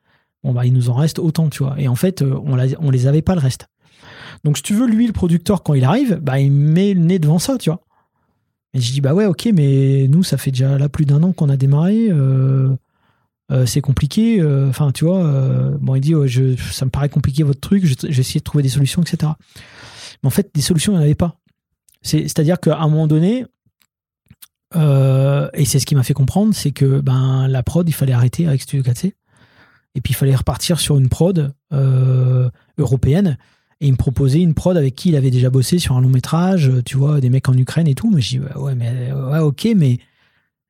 [0.44, 1.76] Bon, bah, il nous en reste autant, tu vois.
[1.80, 3.68] Et en fait, euh, on, l'a- on les avait pas le reste.
[4.46, 7.20] Donc, si tu veux, lui, le producteur, quand il arrive, bah, il met le nez
[7.20, 7.82] devant ça, tu vois.
[8.74, 11.34] Et je dis, bah ouais, ok, mais nous, ça fait déjà là plus d'un an
[11.34, 12.08] qu'on a démarré.
[12.10, 12.70] euh,
[13.52, 14.40] euh, c'est compliqué.
[14.42, 16.14] euh, Enfin, tu vois, euh, bon, il dit,
[16.72, 19.32] ça me paraît compliqué votre truc, j'ai essayé de trouver des solutions, etc.
[20.24, 21.38] Mais en fait, des solutions, il n'y en avait pas.
[22.02, 23.46] C'est- C'est-à-dire qu'à un moment donné,
[24.76, 28.48] et c'est ce qui m'a fait comprendre, c'est que ben, la prod, il fallait arrêter
[28.48, 29.14] avec Studio 4C.
[29.96, 31.54] Et puis, il fallait repartir sur une prod
[32.78, 33.38] européenne.
[33.80, 36.10] Et il me proposait une prod avec qui il avait déjà bossé sur un long
[36.10, 38.10] métrage, tu vois, des mecs en Ukraine et tout.
[38.12, 40.00] Mais je dis, ouais, mais, ouais, ok, mais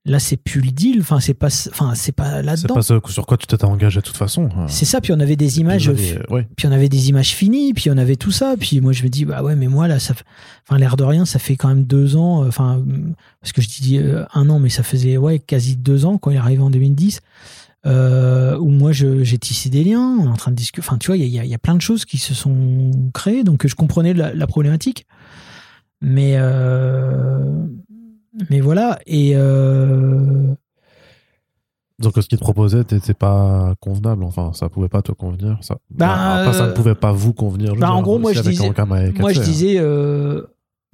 [0.08, 1.00] là, c'est plus le deal.
[1.02, 2.74] Enfin, c'est pas, enfin, c'est pas C'est là-dedans.
[2.76, 4.46] pas ce sur quoi tu t'étais engagé de toute façon.
[4.58, 4.66] euh.
[4.68, 5.02] C'est ça.
[5.02, 5.90] Puis on avait des images,
[6.30, 6.48] ouais.
[6.56, 8.56] puis on avait des images finies, puis on avait tout ça.
[8.60, 10.14] Puis moi, je me dis, bah ouais, mais moi, là, ça,
[10.68, 12.44] enfin, l'air de rien, ça fait quand même deux ans.
[12.44, 12.84] euh, Enfin,
[13.42, 16.32] parce que je dis euh, un an, mais ça faisait, ouais, quasi deux ans quand
[16.32, 17.20] il est arrivé en 2010.
[17.86, 20.86] Euh, où moi j'ai tissé des liens, on est en train de discuter.
[20.86, 22.92] Enfin, tu vois, il y, a- il y a plein de choses qui se sont
[23.14, 25.06] créées, donc je comprenais la, la problématique.
[26.02, 27.66] Mais, euh,
[28.50, 29.00] mais voilà.
[29.06, 30.54] Et euh,
[32.00, 34.24] Donc ce qu'il te proposait n'était pas convenable.
[34.24, 35.58] Enfin, ça pouvait pas te convenir.
[35.62, 37.74] Ça, Bah, Enfin, ça ne euh, pouvait pas vous convenir.
[37.76, 38.72] je bah, dire, en gros, moi, je disais-
[39.20, 40.44] moi je disais, euh,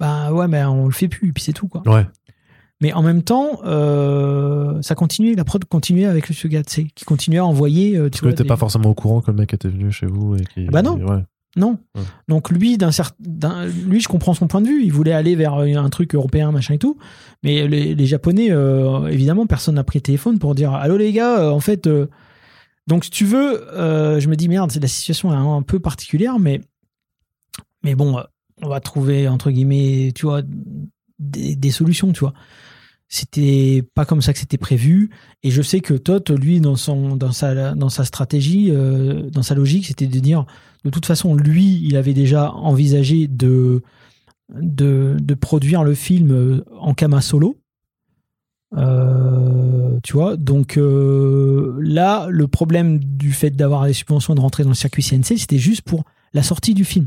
[0.00, 1.82] bah ouais, mais on le fait plus, et puis c'est tout quoi.
[1.86, 2.06] Ouais.
[2.80, 7.38] Mais en même temps, euh, ça continuait, la prod continuait avec le Sugatse, qui continuait
[7.38, 7.92] à envoyer.
[7.92, 9.92] tu Parce que vois, t'étais des- pas forcément au courant que le mec était venu
[9.92, 10.64] chez vous et qui.
[10.66, 10.96] Bah non.
[10.98, 11.22] Ouais.
[11.56, 11.78] Non.
[11.94, 12.02] Ouais.
[12.28, 14.82] Donc lui, d'un certain, lui, je comprends son point de vue.
[14.84, 16.98] Il voulait aller vers un truc européen, machin et tout.
[17.42, 21.12] Mais les, les Japonais, euh, évidemment, personne n'a pris le téléphone pour dire Allô les
[21.12, 22.06] gars, euh, en fait, euh,
[22.86, 25.62] Donc, si tu veux, euh, je me dis merde, c'est la situation est un, un
[25.62, 26.60] peu particulière, mais
[27.82, 28.22] mais bon, euh,
[28.62, 30.42] on va trouver entre guillemets, tu vois,
[31.18, 32.34] des, des solutions, tu vois.
[33.08, 35.10] C'était pas comme ça que c'était prévu,
[35.42, 39.42] et je sais que Todd, lui, dans son dans sa dans sa stratégie, euh, dans
[39.42, 40.46] sa logique, c'était de dire,
[40.84, 43.82] de toute façon, lui, il avait déjà envisagé de
[44.60, 47.56] de, de produire le film euh, en Kama solo.
[48.76, 54.40] Euh, tu vois, donc euh, là, le problème du fait d'avoir les subventions et de
[54.40, 57.06] rentrer dans le circuit CNC, c'était juste pour la sortie du film.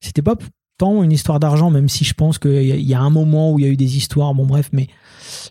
[0.00, 0.36] C'était pas
[0.76, 3.10] tant une histoire d'argent, même si je pense qu'il y, a- il y a un
[3.10, 4.88] moment où il y a eu des histoires, bon bref, mais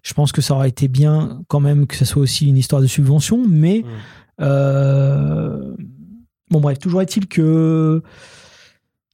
[0.04, 2.82] je pense que ça aurait été bien quand même que ça soit aussi une histoire
[2.82, 4.42] de subvention, mais Mm.
[4.42, 5.76] euh,
[6.50, 8.02] bon bref, toujours est-il que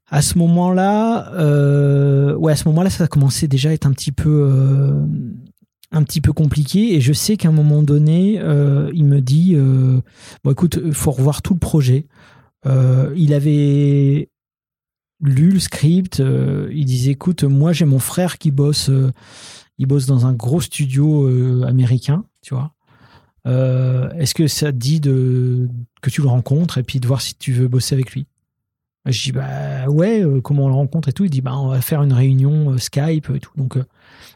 [0.07, 3.91] à ce moment-là, euh, ouais, à ce moment-là, ça a commencé déjà à être un
[3.91, 6.93] petit peu, euh, compliqué.
[6.93, 9.99] Et je sais qu'à un moment donné, euh, il me dit, euh,
[10.43, 12.07] bon, écoute, il faut revoir tout le projet.
[13.15, 14.29] Il avait
[15.21, 16.21] lu le script.
[16.71, 18.89] il disait, écoute, moi j'ai mon frère qui bosse,
[19.77, 22.74] il bosse dans un gros studio américain, tu vois.
[23.47, 27.35] Euh, Est-ce que ça te dit que tu le rencontres et puis de voir si
[27.35, 28.27] tu veux bosser avec lui?
[29.05, 31.25] Je dis bah ouais, euh, comment on le rencontre et tout.
[31.25, 33.51] Il dit bah on va faire une réunion euh, Skype et tout.
[33.55, 33.77] Donc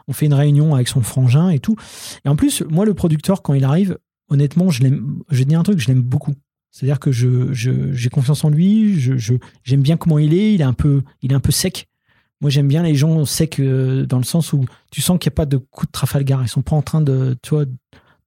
[0.06, 1.76] on fait une réunion avec son frangin et tout.
[2.24, 3.98] Et en plus, moi le producteur quand il arrive,
[4.28, 4.82] honnêtement, je.
[5.30, 6.34] Je dire un truc, je l'aime beaucoup.
[6.70, 8.96] C'est-à-dire que je j'ai confiance en lui.
[9.64, 10.54] J'aime bien comment il est.
[10.54, 11.88] Il est un peu il est un peu sec.
[12.40, 15.36] Moi j'aime bien les gens secs dans le sens où tu sens qu'il n'y a
[15.36, 16.42] pas de coup de Trafalgar.
[16.44, 17.56] Ils sont pas en train de tu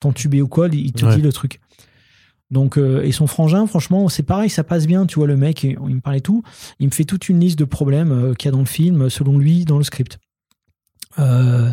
[0.03, 0.67] t'entuber ou quoi.
[0.71, 1.15] Il te Ouais.
[1.15, 1.59] dit le truc.
[2.51, 5.07] Donc, euh, et son frangin, franchement, c'est pareil, ça passe bien.
[5.07, 6.43] Tu vois, le mec, il, il me parlait tout.
[6.79, 9.09] Il me fait toute une liste de problèmes euh, qu'il y a dans le film,
[9.09, 10.19] selon lui, dans le script.
[11.19, 11.71] Euh,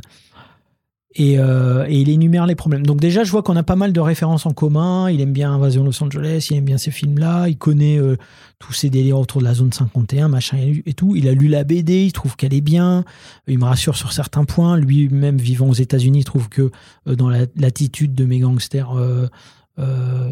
[1.17, 2.87] et, euh, et il énumère les problèmes.
[2.87, 5.11] Donc déjà, je vois qu'on a pas mal de références en commun.
[5.11, 7.49] Il aime bien Invasion Los Angeles, il aime bien ces films-là.
[7.49, 8.17] Il connaît euh,
[8.61, 11.17] tous ces délires autour de la zone 51, machin et tout.
[11.17, 13.05] Il a lu la BD, il trouve qu'elle est bien.
[13.49, 14.77] Il me rassure sur certains points.
[14.77, 16.71] Lui-même, vivant aux États-Unis, il trouve que
[17.09, 18.91] euh, dans la- l'attitude de mes gangsters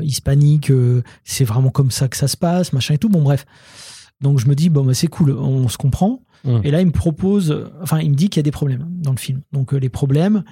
[0.02, 0.70] hispaniques,
[1.24, 3.08] c'est vraiment comme ça que ça se passe, machin et tout.
[3.08, 3.46] Bon, bref.
[4.20, 6.20] Donc je me dis, bon, bah, c'est cool, on se comprend.
[6.44, 6.60] Mm.
[6.64, 9.12] Et là, il me propose, enfin, il me dit qu'il y a des problèmes dans
[9.12, 9.42] le film.
[9.52, 10.44] Donc, euh, les problèmes.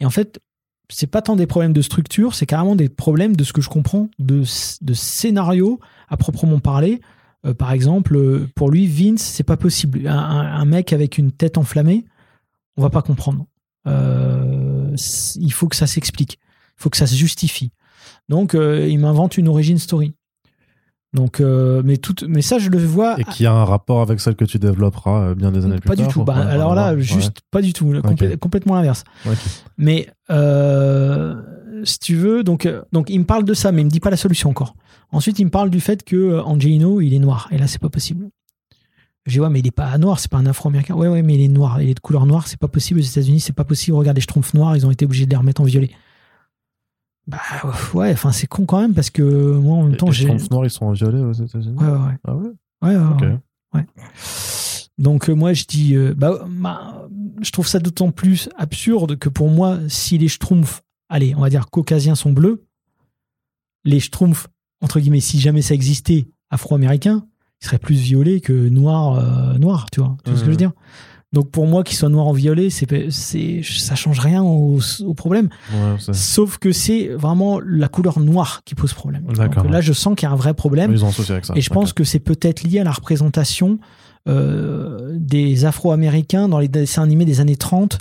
[0.00, 0.40] Et en fait,
[0.88, 3.68] c'est pas tant des problèmes de structure, c'est carrément des problèmes de ce que je
[3.68, 4.44] comprends de,
[4.82, 7.00] de scénario à proprement parler.
[7.46, 10.06] Euh, par exemple, euh, pour lui, Vince, c'est pas possible.
[10.06, 12.04] Un, mec avec une tête enflammée,
[12.76, 13.46] on va pas comprendre.
[13.86, 16.38] Il faut que ça s'explique.
[16.78, 17.70] Il faut que ça se justifie.
[18.28, 20.14] Donc, il m'invente une origin story.
[21.14, 24.20] Donc, euh, mais, tout, mais ça, je le vois Et qui a un rapport avec
[24.20, 26.08] celle que tu développeras euh, bien des années plus pas tard.
[26.08, 26.24] du tout.
[26.24, 27.00] Bah, alors là, ouais.
[27.00, 27.94] juste pas du tout.
[28.02, 28.36] Complé-.
[28.36, 29.04] Complètement l'inverse.
[29.78, 31.40] Mais euh,
[31.84, 34.10] si tu veux, donc, donc il me parle de ça, mais il me dit pas
[34.10, 34.74] la solution encore.
[35.12, 37.46] Ensuite, il me parle du fait que Angelino, il est noir.
[37.52, 38.28] Et là, c'est pas possible.
[39.26, 40.96] Je dis, ouais, mais il est pas noir, c'est pas un afro-américain.
[40.96, 41.80] Ouais, ouais, mais il est noir.
[41.80, 42.98] Il est de couleur noire, c'est pas possible.
[42.98, 43.96] Aux États-Unis, c'est pas possible.
[43.96, 45.90] Regarde les schtroumpfs noirs, ils ont été obligés de les remettre en violet.
[47.26, 47.38] Bah
[47.94, 50.24] ouais, enfin, c'est con quand même parce que moi, en même temps, les j'ai.
[50.24, 51.76] Schtroumpfs noirs, ils sont violets aux États-Unis.
[51.78, 52.18] Ouais, ouais, ouais?
[52.24, 52.50] Ah ouais
[52.82, 53.38] Ouais,
[53.74, 53.86] ouais.
[54.98, 57.08] Donc euh, moi je dis, euh, bah, bah,
[57.42, 61.50] je trouve ça d'autant plus absurde que pour moi, si les schtroumpfs, allez, on va
[61.50, 62.64] dire caucasiens sont bleus,
[63.84, 64.46] les schtroumpfs,
[64.82, 67.26] entre guillemets, si jamais ça existait, afro-américains,
[67.60, 70.50] ils seraient plus violets que noirs, euh, noirs, tu vois, tu vois ce que je
[70.50, 70.56] veux Mhm.
[70.58, 70.72] dire?
[71.34, 75.14] Donc pour moi, qu'ils soient noirs en violet, c'est, c'est, ça change rien au, au
[75.14, 75.50] problème.
[75.72, 79.24] Ouais, c'est- Sauf que c'est vraiment la couleur noire qui pose problème.
[79.36, 79.64] D'accord.
[79.64, 80.92] Donc là, je sens qu'il y a un vrai problème.
[80.92, 81.52] Ils ont souci avec ça.
[81.56, 83.78] Et je pense que c'est peut-être lié à la représentation
[84.28, 87.98] euh, des Afro-Américains dans les dessins animés des années 30,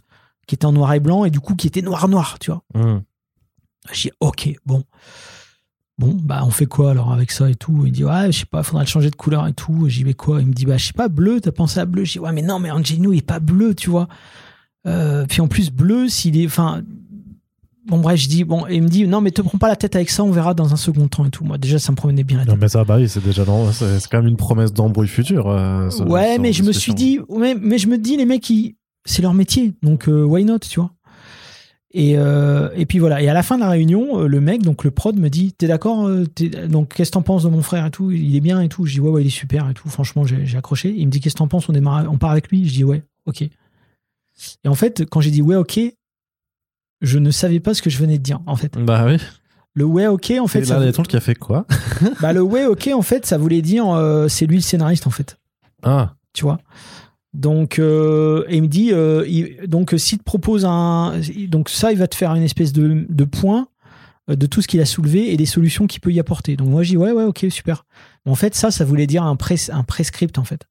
[0.47, 2.63] qui étaient en noir et blanc, et du coup qui étaient noir-noir, tu vois.
[2.75, 3.01] Hum.
[3.91, 4.83] J'ai dit, ok, bon.
[5.99, 7.83] Bon, bah on fait quoi alors avec ça et tout?
[7.85, 9.87] Il dit, ouais, je sais pas, faudra le changer de couleur et tout.
[9.89, 10.41] J'y vais quoi?
[10.41, 12.03] Il me dit, bah je sais pas, bleu, t'as pensé à bleu?
[12.03, 14.07] Je dis, ouais, mais non, mais Angelino, il est pas bleu, tu vois.
[14.87, 16.45] Euh, puis en plus, bleu, s'il est.
[16.45, 16.81] Enfin.
[17.85, 19.75] Bon, bref, je dis, bon, et il me dit, non, mais te prends pas la
[19.75, 21.43] tête avec ça, on verra dans un second temps et tout.
[21.43, 22.53] Moi, déjà, ça me promenait bien la tête.
[22.53, 25.49] Non, mais ça, bah oui, c'est déjà c'est quand même une promesse d'embrouille future.
[25.49, 27.19] euh, ouais, mais je me suis dit,
[27.61, 28.75] mais je me dis, les mecs, ils-
[29.05, 30.91] c'est leur métier, donc euh, why not, tu vois?
[31.95, 33.21] Et, euh, et puis voilà.
[33.21, 35.53] Et à la fin de la réunion, euh, le mec, donc le prod, me dit,
[35.53, 36.25] t'es d'accord euh,
[36.67, 38.09] Donc qu'est-ce que t'en penses de mon frère et tout?
[38.11, 38.85] Il est bien et tout.
[38.85, 39.87] Je dis ouais, ouais, il est super et tout.
[39.89, 40.93] Franchement, j'ai accroché.
[40.97, 41.69] Il me dit qu'est-ce que t'en penses?
[41.69, 42.67] On démarre, on part avec lui?
[42.67, 43.43] Je dis ouais, ok.
[43.43, 45.79] Et en fait, quand j'ai dit ouais, ok,
[47.01, 48.39] je ne savais pas ce que je venais de dire.
[48.47, 49.17] En fait, Bah oui.
[49.73, 51.35] le ouais, ok, en fait, Et ça, là, il y a tout qui a fait
[51.35, 51.67] quoi?
[52.21, 55.11] Bah, le ouais, ok, en fait, ça voulait dire euh, c'est lui le scénariste en
[55.11, 55.37] fait
[55.83, 56.59] Ah, tu vois?
[57.33, 59.25] Donc, euh, il me dit, euh,
[59.65, 63.23] donc s'il te propose un, donc ça, il va te faire une espèce de, de
[63.23, 63.67] point
[64.29, 66.55] euh, de tout ce qu'il a soulevé et des solutions qu'il peut y apporter.
[66.55, 67.85] Donc moi, je dis ouais, ouais, ok, super.
[68.25, 69.35] En fait, ça, ça voulait dire un,
[69.69, 70.67] un prescript, en fait.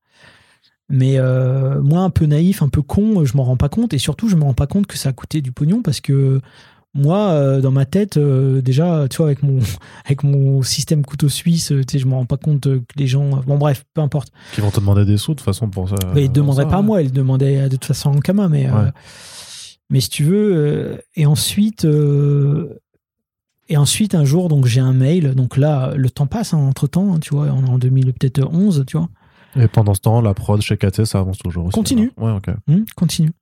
[0.88, 3.92] Mais euh, moi, un peu naïf, un peu con, je m'en rends pas compte.
[3.94, 6.40] Et surtout, je me rends pas compte que ça a coûté du pognon parce que
[6.95, 9.59] moi, euh, dans ma tête, euh, déjà, tu vois, avec mon,
[10.05, 13.07] avec mon système couteau suisse, euh, tu sais, je me rends pas compte que les
[13.07, 13.40] gens.
[13.47, 14.30] Bon, bref, peu importe.
[14.55, 15.97] Qui vont te demander des sous de toute façon pour ça.
[16.14, 16.86] Mais ils ne demanderaient ça, pas à ouais.
[16.86, 18.49] moi, ils demandaient de toute façon en Kama.
[18.49, 18.90] Mais, euh,
[19.88, 21.01] mais si tu veux.
[21.16, 21.86] et ensuite.
[23.68, 25.34] et ensuite, un jour, donc j'ai un mail.
[25.34, 27.47] Donc là, le temps passe entre temps, tu vois.
[27.47, 29.09] On est en 2011, tu vois.
[29.57, 31.74] Et pendant ce temps, la prod chez KT, ça avance toujours aussi.
[31.74, 32.11] Continue.
[32.18, 32.49] Ouais, ok.
[32.68, 33.32] Hum, continue.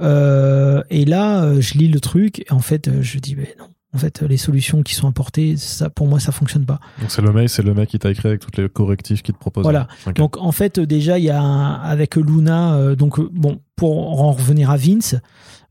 [0.00, 2.40] Euh, et là, euh, je lis le truc.
[2.40, 3.66] Et en fait, euh, je dis, mais non.
[3.94, 6.78] En fait, les solutions qui sont apportées, ça, pour moi, ça fonctionne pas.
[7.00, 9.32] Donc c'est le mail, c'est le mec qui t'a écrit avec tous les correctifs qu'il
[9.34, 9.62] te propose.
[9.62, 9.88] Voilà.
[10.14, 14.32] Donc en fait déjà il y a un- avec Luna euh, donc bon pour en
[14.32, 15.16] revenir à Vince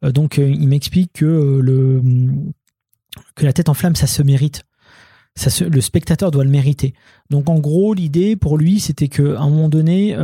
[0.04, 2.02] euh, donc il m'explique que le
[3.36, 4.64] que la tête en flamme ça se mérite.
[5.36, 6.96] Ça se- le spectateur doit le mériter.
[7.30, 10.18] Donc en gros l'idée pour lui c'était que à un moment donné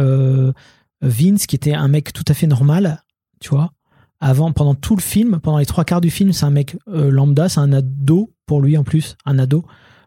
[1.01, 3.03] Vince qui était un mec tout à fait normal,
[3.39, 3.71] tu vois,
[4.23, 7.11] avant pendant tout le film, pendant les trois quarts du film, c'est un mec euh,
[7.11, 9.65] lambda, c'est un ado pour lui en plus, un ado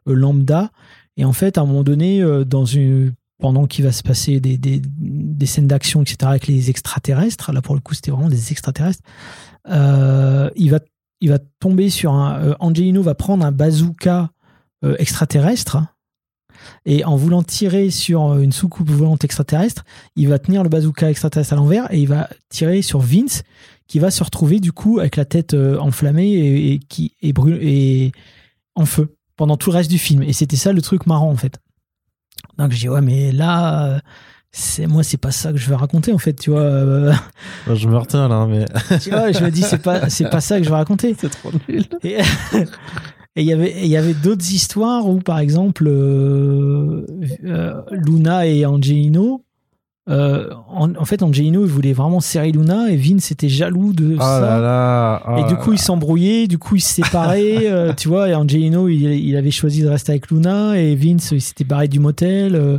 [0.09, 0.71] euh, lambda
[1.19, 2.43] et en fait à un moment donné euh,
[3.39, 4.81] pendant qu'il va se passer des,
[5.47, 9.03] scènes d'action, etc., avec les extraterrestres, là pour le coup c'était vraiment des extraterrestres,
[9.69, 10.81] il, va,
[11.21, 12.57] il va tomber sur un...
[12.59, 14.31] Angelino va prendre un bazooka
[14.99, 15.79] extraterrestre,
[16.87, 19.85] et en voulant tirer sur une soucoupe volante extraterrestre,
[20.17, 23.43] il va tenir le bazooka extraterrestre à l'envers, et il va tirer sur Vince,
[23.87, 27.35] qui va se retrouver du coup avec la tête euh, enflammée et, et qui est
[27.63, 28.13] et
[28.75, 30.23] en feu pendant tout le reste du film.
[30.23, 31.59] Et c'était ça le truc marrant en fait.
[32.59, 34.01] Donc je dis ouais mais là
[34.57, 37.13] c'est moi c'est pas ça que je veux raconter en fait tu vois euh,
[37.75, 38.65] Je me retiens là, mais
[39.01, 41.29] tu vois je me dis c'est pas c'est pas ça que je veux raconter c'est
[41.29, 41.85] trop nul.
[42.03, 42.19] et
[43.37, 47.07] il y avait et il y avait d'autres histoires où par exemple euh,
[47.45, 49.45] euh, Luna et Angelino
[50.09, 54.17] euh, en, en fait Angelino il voulait vraiment serrer Luna et Vince était jaloux de
[54.21, 55.23] Ah ça là là.
[55.25, 58.29] ah et du coup, ils s'embrouillaient, du coup, ils se séparaient, euh, tu vois.
[58.29, 61.89] Et Angelino, il, il avait choisi de rester avec Luna, et Vince, il s'était barré
[61.89, 62.55] du motel.
[62.55, 62.79] euh,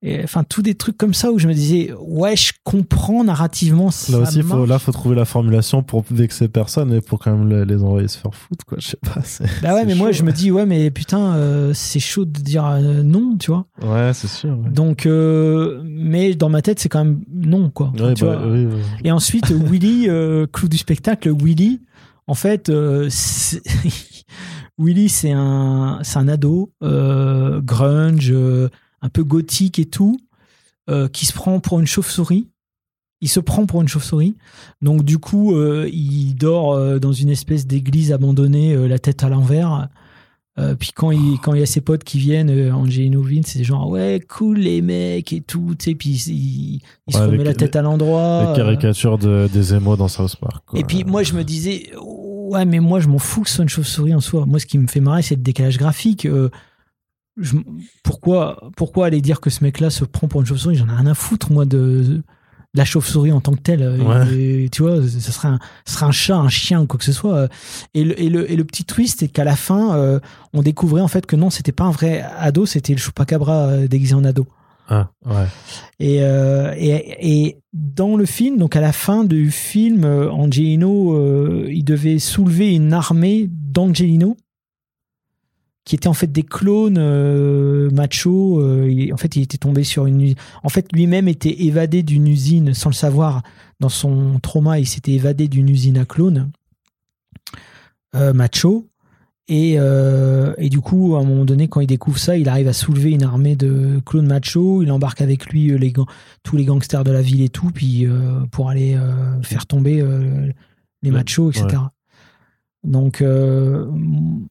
[0.00, 3.90] et, enfin, tous des trucs comme ça où je me disais, ouais, je comprends narrativement.
[3.90, 4.68] Ça Là aussi, faut, marche.
[4.68, 8.06] là, faut trouver la formulation pour vexer personne et pour quand même les, les envoyer
[8.06, 8.78] se faire foutre, quoi.
[8.80, 9.20] Je sais pas.
[9.60, 12.64] Bah ouais, mais moi, je me dis, ouais, mais putain, euh, c'est chaud de dire
[12.64, 13.66] euh, non, tu vois.
[13.82, 14.50] Ouais, c'est sûr.
[14.50, 14.70] ouais.
[14.70, 17.92] Donc, euh, mais dans ma tête, c'est quand même non, quoi.
[17.98, 18.46] Ouais, Tu bah, vois.
[18.52, 18.80] oui, oui.
[19.02, 20.06] Et ensuite, Willy,
[20.52, 21.80] clou du spectacle, Willy,
[22.28, 22.70] en fait,
[24.78, 28.32] Willy, c'est un, c'est un ado, grunge,
[29.02, 30.18] un peu gothique et tout,
[30.90, 32.48] euh, qui se prend pour une chauve-souris.
[33.20, 34.36] Il se prend pour une chauve-souris.
[34.80, 39.28] Donc, du coup, euh, il dort euh, dans une espèce d'église abandonnée, la tête à
[39.28, 39.88] l'envers.
[40.58, 43.46] Euh, puis quand il, quand il y a ses potes qui viennent, euh, Angelino Vince,
[43.46, 47.54] c'est genre ouais cool les mecs et tout, sais, puis il, il se remet la
[47.54, 48.48] tête à l'endroit.
[48.50, 50.64] Les caricatures de, des émos dans South Park.
[50.66, 50.80] quoi.
[50.80, 53.62] et puis moi je me disais ouais mais moi je m'en fous que ce soit
[53.62, 54.46] une chauve-souris en soi.
[54.46, 56.26] Moi ce qui me fait marrer c'est le décalage graphique.
[56.26, 56.50] Euh,
[57.38, 57.56] je-
[58.02, 60.76] pourquoi pourquoi aller dire que ce mec-là se prend pour une chauve-souris?
[60.76, 62.22] J'en ai rien à foutre moi de, de
[62.74, 64.00] la chauve-souris en tant que telle.
[64.00, 64.34] Ouais.
[64.36, 67.04] Et, tu vois, ce serait un, ce serait un chat, un chien ou quoi que
[67.04, 67.48] ce soit.
[67.94, 70.20] Et le, et le, et le petit twist c'est qu'à la fin euh,
[70.52, 73.88] on découvrait en fait que non c'était pas un vrai ado, c'était le chupacabra euh,
[73.88, 74.46] déguisé en ado.
[74.90, 75.44] Ah, ouais.
[76.00, 81.12] Et, euh, et, et dans le film, donc à la fin du film, euh, Angelino,
[81.12, 84.38] euh, il devait soulever une armée d'Angelino
[85.88, 88.60] qui étaient en fait des clones euh, machos.
[88.60, 90.34] euh, il- en fait, il était tombé sur une.
[90.62, 93.42] En fait, lui-même était évadé d'une usine sans le savoir.
[93.80, 96.50] Dans son trauma, il s'était évadé d'une usine à clones
[98.14, 98.86] euh, macho.
[99.50, 102.68] Et, euh, et du coup, à un moment donné, quand il découvre ça, il arrive
[102.68, 104.82] à soulever une armée de clones machos.
[104.82, 105.94] Il embarque avec lui euh, les,
[106.42, 108.06] tous les gangsters de la ville et tout, puis
[108.50, 108.94] pour aller
[109.42, 110.04] faire tomber
[111.02, 111.64] les machos, etc.
[112.84, 113.86] Donc, euh,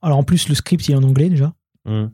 [0.02, 1.54] alors en plus, le script il est en anglais déjà.
[1.86, 2.06] Mm.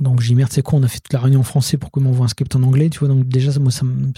[0.00, 1.90] Donc j'ai dit merde, c'est quoi On a fait toute la réunion en français pour
[1.90, 3.08] qu'on m'envoie un script en anglais, tu vois.
[3.08, 4.12] Donc déjà, ça, moi, ça me,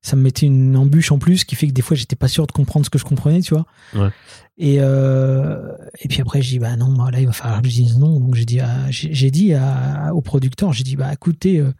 [0.00, 2.46] ça me mettait une embûche en plus qui fait que des fois, j'étais pas sûr
[2.46, 3.66] de comprendre ce que je comprenais, tu vois.
[3.94, 4.10] Ouais.
[4.56, 7.68] Et, euh, et puis après, j'ai dit, bah non, bah, là, il va falloir que
[7.68, 8.18] je dise non.
[8.20, 11.72] Donc j'ai dit, à- j'ai dit à- au producteur, j'ai dit, bah écoutez, euh,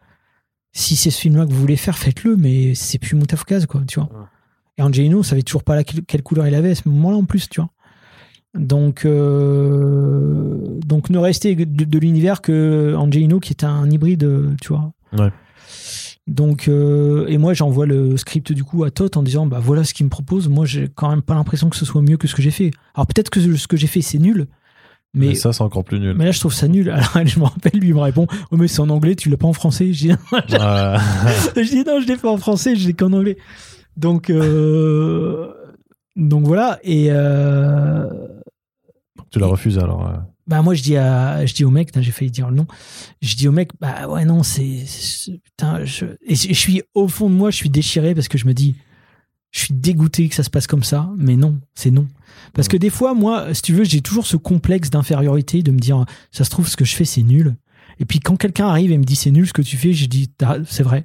[0.73, 3.99] si c'est ce film-là que vous voulez faire, faites-le, mais c'est plus Moutafkaz, quoi, tu
[4.01, 4.11] vois.
[4.13, 4.27] Ouais.
[4.79, 7.25] Et Angelino, on savait toujours pas la- quelle couleur il avait à ce moment-là en
[7.25, 7.71] plus, tu vois.
[8.59, 14.69] Donc, euh, donc ne restait de, de l'univers que Angelino qui est un hybride, tu
[14.69, 14.93] vois.
[15.17, 15.31] Ouais.
[16.27, 19.83] Donc, euh, et moi j'envoie le script du coup à Toth en disant bah voilà
[19.85, 20.49] ce qu'il me propose.
[20.49, 22.71] Moi j'ai quand même pas l'impression que ce soit mieux que ce que j'ai fait.
[22.95, 24.47] Alors peut-être que ce que j'ai fait c'est nul,
[25.15, 26.15] Mais, Mais, ça, c'est encore plus nul.
[26.19, 26.91] mais là, je trouve ça nul.
[27.15, 29.39] Alors, je me rappelle, lui, il me répond Oh, mais c'est en anglais, tu l'as
[29.39, 29.91] pas en français.
[29.95, 30.17] Je dis, Ouais.
[30.53, 33.39] je dis non, je l'ai fait en français, je l'ai qu'en anglais.
[33.97, 35.49] Donc, euh,
[36.15, 36.79] donc voilà.
[36.85, 37.09] Et
[39.31, 40.07] tu l'as refusé alors.
[40.09, 40.17] euh.
[40.47, 42.67] bah moi, je dis à, je dis au mec, j'ai failli dire le nom.
[43.23, 44.85] Je dis au mec, bah ouais, non, c'est,
[45.45, 48.47] putain, je, et je suis au fond de moi, je suis déchiré parce que je
[48.47, 48.75] me dis,
[49.51, 52.07] je suis dégoûté que ça se passe comme ça, mais non, c'est non.
[52.55, 55.79] Parce que des fois, moi, si tu veux, j'ai toujours ce complexe d'infériorité de me
[55.79, 57.57] dire, ça se trouve, ce que je fais, c'est nul.
[58.01, 60.07] Et puis quand quelqu'un arrive et me dit, c'est nul ce que tu fais, je
[60.07, 61.05] dis, T'as- c'est vrai.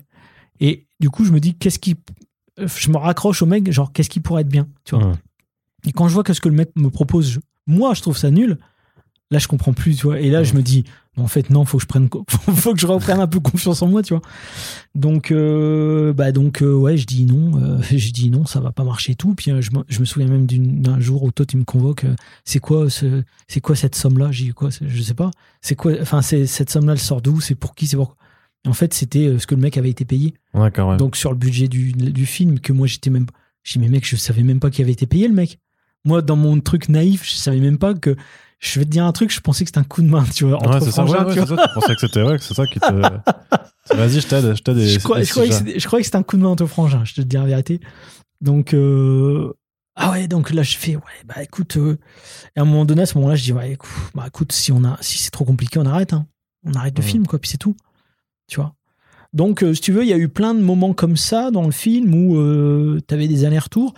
[0.59, 1.95] Et du coup, je me dis, qu'est-ce qui.
[2.59, 5.13] Je me raccroche au mec, genre, qu'est-ce qui pourrait être bien tu vois Ouais.
[5.88, 8.32] Et quand je vois que ce que le mec me propose, moi, je trouve ça
[8.32, 8.57] nul,
[9.32, 10.20] là, je comprends plus, tu vois.
[10.20, 10.84] Et là, je me dis,
[11.18, 12.09] en fait, non, faut que je prenne,
[12.55, 14.22] faut que je reprenne un peu confiance en moi, tu vois.
[14.95, 18.72] Donc, euh, bah, donc, euh, ouais, je dis non, euh, je dis non, ça va
[18.72, 19.34] pas marcher et tout.
[19.36, 22.05] Puis, euh, je, me- je me souviens même d'un jour où toi, tu me convoques,
[22.45, 24.32] c'est quoi, ce, c'est quoi cette somme-là?
[24.32, 24.70] J'ai dit quoi?
[24.82, 25.32] Je sais pas.
[25.61, 27.39] C'est quoi, enfin, c'est, cette somme-là, elle sort d'où?
[27.41, 27.88] C'est pour qui?
[27.88, 28.16] C'est pour,
[28.68, 30.34] en fait, c'était ce que le mec avait été payé.
[30.53, 30.97] Ouais.
[30.97, 33.26] Donc sur le budget du, du film, que moi j'étais même.
[33.64, 35.59] J'ai mais mec, je savais même pas qu'il avait été payé le mec.
[36.06, 38.16] Moi, dans mon truc naïf, je savais même pas que.
[38.60, 40.45] Je vais te dire un truc, je pensais que c'était un coup de main, tu
[40.45, 40.56] vois.
[40.56, 41.04] entre Ouais, c'est ça.
[41.04, 41.68] Ouais, tu ouais, c'est ça.
[41.68, 42.93] Tu pensais que c'était vrai, que c'est ça qui te.
[43.95, 44.80] Vas-y, je t'aide, je t'aide.
[44.80, 47.82] je, croyais que c'était- un coup de main entre frangins, je te dis la vérité.
[48.39, 49.54] Donc, euh,
[49.95, 51.97] ah ouais, donc là, je fais, ouais, bah écoute, euh,
[52.56, 54.72] et à un moment donné, à ce moment-là, je dis, ouais, écoute, bah écoute, si,
[54.72, 56.26] on a, si c'est trop compliqué, on arrête, hein.
[56.66, 57.76] On arrête le film, quoi, puis c'est tout.
[58.47, 58.74] Tu vois.
[59.34, 61.64] Donc, euh, si tu veux, il y a eu plein de moments comme ça dans
[61.66, 63.93] le film où tu avais des allers-retours.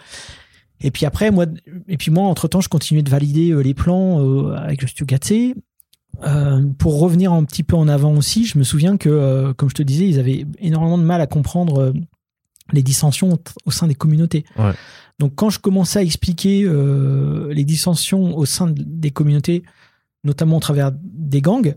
[0.81, 1.45] Et puis après, moi,
[1.87, 4.87] et puis moi, entre temps, je continuais de valider euh, les plans euh, avec le
[4.87, 5.55] studio Gatsé.
[6.25, 9.69] Euh, pour revenir un petit peu en avant aussi, je me souviens que, euh, comme
[9.69, 11.93] je te disais, ils avaient énormément de mal à comprendre euh,
[12.71, 14.45] les dissensions au- sein des communautés.
[14.57, 14.71] Ouais.
[15.19, 16.67] Donc, quand je commençais à expliquer
[17.49, 19.63] les dissensions au sein de- des communautés,
[20.23, 21.75] notamment au travers des gangs,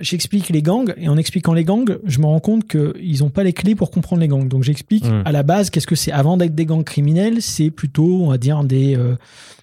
[0.00, 3.42] j'explique les gangs et en expliquant les gangs, je me rends compte qu'ils n'ont pas
[3.42, 4.48] les clés pour comprendre les gangs.
[4.48, 5.22] Donc j'explique Mm.
[5.24, 6.12] à la base qu'est-ce que c'est.
[6.12, 9.16] Avant d'être des gangs criminels, c'est plutôt, on va dire, des, euh,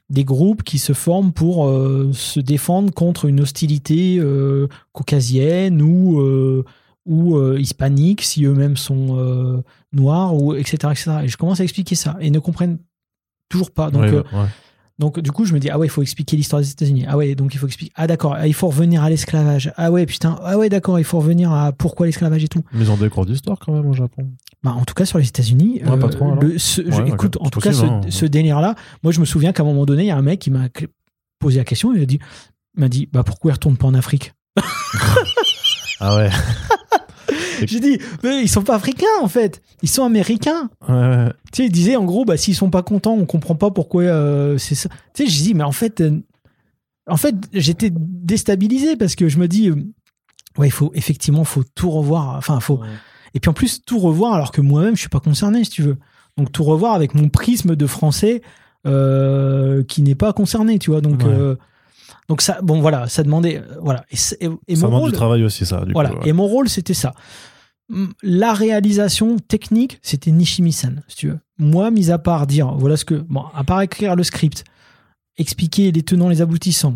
[0.10, 6.22] des groupes qui se forment pour euh, se défendre contre une hostilité euh, caucasienne ou,
[7.06, 9.64] ou hispanique, si eux-mêmes sont
[9.94, 11.12] noirs, ou, etc., etc.
[11.24, 12.80] Et je commence à expliquer ça et ils ne comprennent
[13.50, 13.92] toujours pas.
[13.92, 14.24] Donc, ouais.
[15.00, 17.06] Donc du coup, je me dis ah ouais, il faut expliquer l'histoire des États-Unis.
[17.08, 17.92] Ah ouais, donc il faut expliquer.
[17.96, 19.72] Ah d'accord, ah, il faut revenir à l'esclavage.
[19.78, 20.38] Ah ouais, putain.
[20.44, 22.64] Ah ouais, d'accord, il faut revenir à pourquoi l'esclavage et tout.
[22.74, 24.28] Mais ils ont des cours d'histoire quand même au Japon.
[24.64, 26.44] Bah, en tout cas, sur les États-Unis, Ouais, pas trop, alors.
[26.44, 28.02] le- ce- je- Ouais, écoute, en tout cas, ce, hein.
[28.10, 28.74] ce délire-là,
[29.04, 30.68] moi, je me souviens qu'à un moment donné, il y a un mec qui m'a
[31.40, 31.94] posé la question.
[31.94, 32.20] Il a dit,
[32.76, 34.34] m'a dit, bah pourquoi il retourne pas en Afrique?
[36.00, 36.30] Ah ouais.
[37.66, 40.70] J'ai dit, mais ils sont pas africains en fait, ils sont américains.
[40.88, 40.94] Tu
[41.54, 44.58] sais, il disait en gros, bah s'ils sont pas contents, on comprend pas pourquoi euh,
[44.58, 44.90] c'est ça.
[45.14, 46.22] Tu sais, je dis, mais en fait, euh,
[47.08, 49.76] en fait, j'étais déstabilisé parce que je me dis, euh,
[50.58, 52.36] ouais, il faut effectivement, faut tout revoir.
[52.36, 52.80] Enfin, faut.
[53.34, 55.84] Et puis en plus, tout revoir alors que moi-même, je suis pas concerné, si tu
[55.84, 55.98] veux.
[56.38, 58.42] Donc tout revoir avec mon prisme de français
[58.86, 61.02] qui n'est pas concerné, tu vois.
[61.02, 61.56] Donc, Ouais.
[62.30, 64.06] Donc ça, bon, voilà, ça demandait, euh, voilà.
[64.12, 65.86] Et, et- et Ça mon demande rôle, du travail aussi, ça.
[65.86, 66.10] Du voilà.
[66.10, 66.30] coup, ouais.
[66.30, 67.14] Et mon rôle, c'était ça.
[68.22, 71.40] La réalisation technique, c'était Nishimi-san, si tu veux.
[71.58, 74.66] Moi, mis à part dire, voilà ce que, bon, à part écrire le script,
[75.38, 76.96] expliquer les tenants, les aboutissants.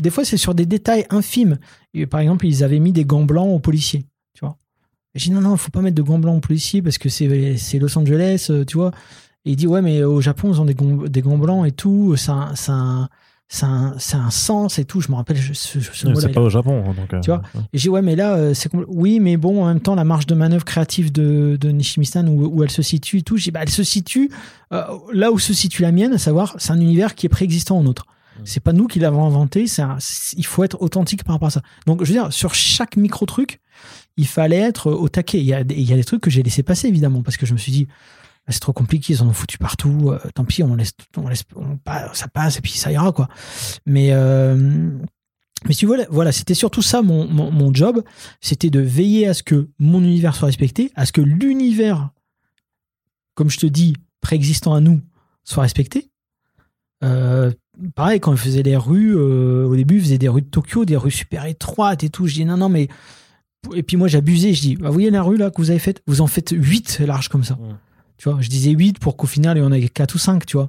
[0.00, 1.58] Des fois, c'est sur des détails infimes.
[1.92, 4.56] Et, par exemple, ils avaient mis des gants blancs aux policiers, tu vois.
[5.14, 7.58] J'ai dit non, non, faut pas mettre de gants blancs aux policiers parce que c'est
[7.58, 8.92] c'est Los Angeles, euh, tu vois.
[9.44, 11.72] Et il dit ouais, mais au Japon, ils ont des gants, des gants blancs et
[11.72, 12.14] tout.
[12.16, 13.08] C'est un,
[13.54, 15.02] c'est un, c'est un, sens et tout.
[15.02, 16.26] Je me rappelle ce, ce, ce Ouais, mot-là.
[16.26, 16.82] C'est pas au Japon.
[16.88, 17.60] hein, Donc, euh, Tu vois ouais.
[17.74, 20.04] Et j'ai dit, ouais, mais là, euh, c'est oui, mais bon, en même temps, la
[20.04, 23.50] marge de manœuvre créative de, de Nishimi-san, où, où elle se situe et tout, j'ai
[23.50, 24.30] bah, elle se situe
[24.72, 24.82] euh,
[25.12, 27.82] là où se situe la mienne, à savoir, c'est un univers qui est préexistant au
[27.82, 28.06] nôtre.
[28.44, 29.98] C'est pas nous qui l'avons inventé, c'est un-
[30.38, 31.60] il faut être authentique par rapport à ça.
[31.86, 33.60] Donc, je veux dire, sur chaque micro-truc,
[34.16, 35.38] il fallait être au taquet.
[35.38, 37.44] Il y a, il y a des trucs que j'ai laissé passer, évidemment, parce que
[37.44, 37.86] je me suis dit,
[38.48, 41.44] c'est trop compliqué, ils en ont foutu partout, euh, tant pis, on laisse, on laisse
[42.12, 43.28] ça passe et puis ça ira, quoi.
[43.86, 44.90] Mais, euh,
[45.66, 48.02] mais si voilà, voilà c'était surtout ça mon, mon, job,
[48.40, 52.10] c'était de veiller à ce que mon univers soit respecté, à ce que l'univers,
[53.34, 55.00] comme je te dis, préexistant à nous,
[55.44, 56.10] soit respecté.
[57.04, 57.52] Euh,
[57.94, 60.96] pareil, quand je faisais les rues, au début, je faisais des rues de Tokyo, des
[60.96, 62.26] rues super étroites et tout.
[62.26, 62.88] Je dis non, non, mais.
[63.74, 64.52] Et puis moi, j'abusais.
[64.52, 66.02] Je dis, bah, vous voyez la rue là que vous avez faite?
[66.06, 67.56] Vous en faites 8 larges comme ça.
[68.18, 70.46] Tu vois, je disais 8 pour qu'au final, il y en ait 4 ou 5,
[70.46, 70.68] tu vois.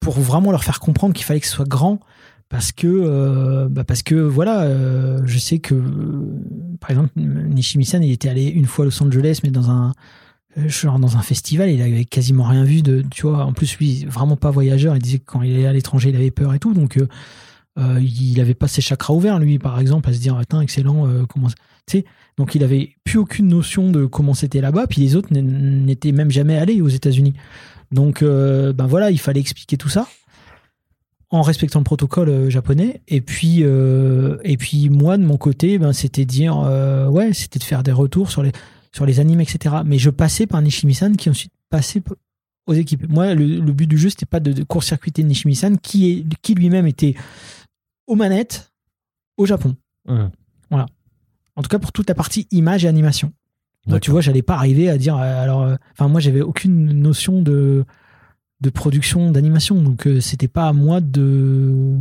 [0.00, 2.00] Pour vraiment leur faire comprendre qu'il fallait que ce soit grand.
[2.48, 5.82] Parce que, euh, bah parce que voilà, euh, je sais que, euh,
[6.78, 9.92] par exemple, Nishimi-san, il était allé une fois à Los Angeles, mais dans un,
[10.66, 13.44] genre dans un festival, il avait quasiment rien vu de, tu vois.
[13.44, 14.94] En plus, lui, vraiment pas voyageur.
[14.94, 16.74] Il disait que quand il est à l'étranger, il avait peur et tout.
[16.74, 16.98] Donc,
[17.78, 21.08] euh, il avait pas ses chakras ouverts, lui, par exemple, à se dire, attends, excellent,
[21.08, 21.48] euh, comment.
[21.86, 22.04] Tu sais,
[22.36, 26.30] donc il avait plus aucune notion de comment c'était là-bas, puis les autres n'étaient même
[26.30, 27.34] jamais allés aux États-Unis.
[27.92, 30.08] Donc, euh, ben voilà, il fallait expliquer tout ça
[31.30, 33.02] en respectant le protocole euh, japonais.
[33.08, 36.56] Et puis, et puis moi, de mon côté, ben, c'était dire,
[37.10, 38.52] ouais, c'était de faire des retours sur les,
[38.92, 39.76] sur les animes, etc.
[39.84, 42.02] Mais je passais par Nishimi-san qui ensuite passait
[42.66, 43.08] aux équipes.
[43.08, 47.14] Moi, le, but du jeu, c'était pas de, court-circuiter Nishimi-san qui, qui lui-même était
[48.06, 48.72] aux manettes
[49.36, 49.76] au Japon.
[50.08, 50.30] Mhm.
[51.56, 53.32] En tout cas, pour toute la partie image et animation.
[53.86, 55.16] Moi, tu vois, j'allais pas arriver à dire.
[55.16, 57.84] euh, Alors, euh, enfin, moi, j'avais aucune notion de
[58.60, 61.98] de production d'animation, donc euh, c'était pas à moi de.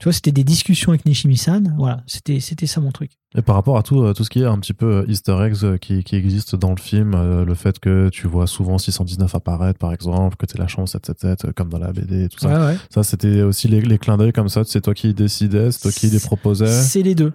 [0.00, 1.74] Tu vois, c'était des discussions avec Nishimi-san.
[1.76, 3.10] Voilà, c'était c'était ça mon truc.
[3.36, 5.36] Et par rapport à tout, euh, tout ce qui est un petit peu euh, easter
[5.42, 7.12] eggs euh, qui, qui existe dans le film,
[7.44, 11.44] le fait que tu vois souvent 619 apparaître par exemple, que tu la chance 777
[11.44, 12.68] euh, comme dans la BD et tout ça.
[12.68, 12.76] Ouais.
[12.90, 15.92] Ça, c'était aussi les, les clins d'œil comme ça, c'est toi qui décidais, c'est toi
[15.92, 16.66] qui les proposais.
[16.66, 17.32] C'est les deux.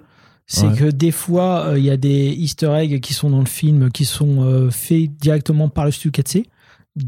[0.48, 0.76] C'est Ouais.
[0.78, 3.90] que des fois, euh, il y a des easter eggs qui sont dans le film,
[3.92, 6.46] qui sont euh, faits directement par le studio 4C,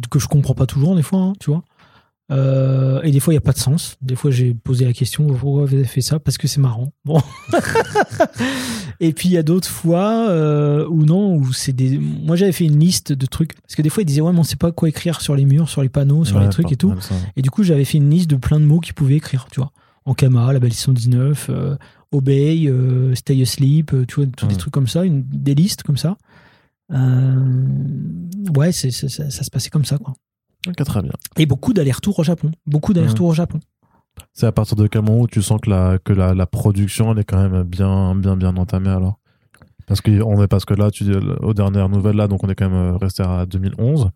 [0.10, 1.64] que je comprends pas toujours des fois, hein, tu vois.
[2.34, 3.96] Euh, et des fois, il n'y a pas de sens.
[4.02, 6.20] Des fois, j'ai posé la question pourquoi vous avez fait ça?
[6.20, 6.92] Parce que c'est marrant.
[7.06, 7.22] Bon.
[9.00, 11.98] et puis, il y a d'autres fois euh, où non, où c'est des.
[11.98, 13.54] Moi, j'avais fait une liste de trucs.
[13.62, 15.46] Parce que des fois, ils disaient Ouais, mais on sait pas quoi écrire sur les
[15.46, 16.94] murs, sur les panneaux, sur Ouais, les trucs et tout.
[17.36, 19.60] Et du coup, j'avais fait une liste de plein de mots qu'ils pouvaient écrire, tu
[19.60, 19.72] vois.
[20.06, 21.76] Ankama, la belle 619, euh,
[22.12, 25.84] Obey, euh, Stay Asleep, euh, tu vois, tous des trucs comme ça, une, des listes
[25.84, 26.18] comme ça.
[26.90, 30.14] Ouais, c'est, ça, ça se passait comme ça, quoi.
[30.86, 31.11] Très bien.
[31.38, 32.51] Et beaucoup d'allers-retours au Japon.
[32.66, 33.59] Beaucoup d'allers-retours au Japon.
[34.32, 37.11] C'est à partir de quel moment où tu sens que la, que la, la production
[37.11, 39.20] elle est quand même bien, bien, bien entamée alors?
[39.88, 41.11] Parce que on est parce que là, tu dis,
[41.41, 44.11] aux dernières nouvelles là, donc on est quand même euh, resté à 2011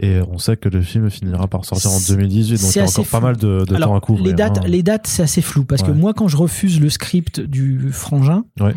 [0.00, 2.80] et on sait que le film finira par sortir en C'est- 2018, donc il y
[2.80, 4.24] a encore pas mal de, de Alors, temps à couvrir.
[4.26, 4.64] les dates, hein.
[4.66, 8.44] les dates, c'est assez flou parce que moi, quand je refuse le script du frangin,
[8.60, 8.74] Ouais.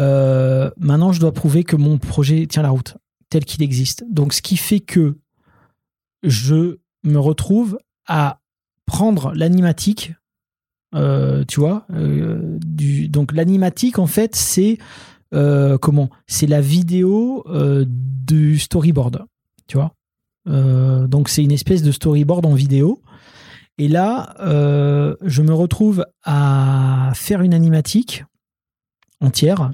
[0.00, 2.96] euh, maintenant, je dois prouver que mon projet tient la route
[3.30, 4.04] tel qu'il existe.
[4.10, 5.18] Donc, ce qui fait que
[6.22, 8.40] je me retrouve à
[8.86, 10.14] prendre l'animatique,
[10.94, 12.58] euh, tu vois, euh,
[13.08, 14.78] donc l'animatique en fait, c'est
[15.34, 16.10] euh, comment?
[16.26, 17.44] C'est la vidéo
[17.86, 19.26] du storyboard,
[19.66, 19.94] tu vois?
[20.46, 23.02] Donc c'est une espèce de storyboard en vidéo.
[23.76, 28.24] Et là, je me retrouve à faire une animatique
[29.20, 29.72] entière.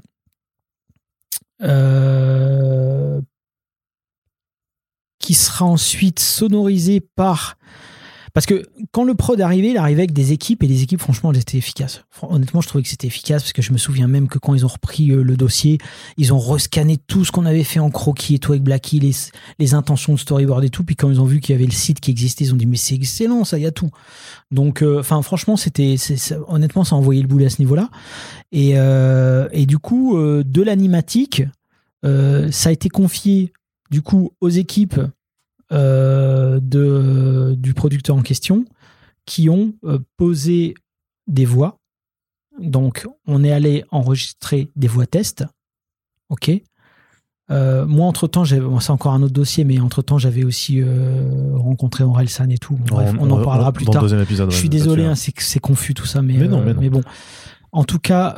[5.25, 7.57] Qui sera ensuite sonorisée par
[8.35, 11.31] parce que quand le prod arrivé, il arrivait avec des équipes et les équipes, franchement,
[11.31, 12.03] elles étaient efficaces.
[12.21, 14.65] Honnêtement, je trouvais que c'était efficace parce que je me souviens même que quand ils
[14.65, 15.77] ont repris euh, le dossier,
[16.17, 19.13] ils ont rescanné tout ce qu'on avait fait en croquis et tout avec Blacky, les,
[19.57, 20.83] les intentions de storyboard et tout.
[20.83, 22.65] Puis quand ils ont vu qu'il y avait le site qui existait, ils ont dit
[22.65, 23.89] mais c'est excellent, ça, y a tout.
[24.51, 25.95] Donc, euh, enfin, franchement, c'était,
[26.49, 27.89] honnêtement, ça a envoyé le boulet à ce niveau-là.
[28.51, 31.43] Et, euh, et du coup, de l'animatique,
[32.03, 33.53] ça a été confié
[33.91, 34.99] du coup aux équipes
[35.71, 38.65] euh, de, du producteur en question
[39.25, 40.75] qui ont euh, posé
[41.27, 41.79] des voix.
[42.59, 45.43] Donc, on est allé enregistrer des voix tests.
[46.29, 46.51] OK.
[47.51, 50.81] Euh, moi, entre-temps, j'avais- bon, c'est encore un autre dossier, mais entre-temps, j'avais aussi
[51.53, 52.75] rencontré Orelsan et tout.
[52.87, 54.21] Bref, on, en parlera plus dans tard.
[54.21, 54.51] épisode.
[54.51, 56.89] Je suis désolé, hein, c'est c'est confus tout ça, mais, Mais non, mais non.
[56.89, 57.01] bon.
[57.71, 58.35] En tout cas,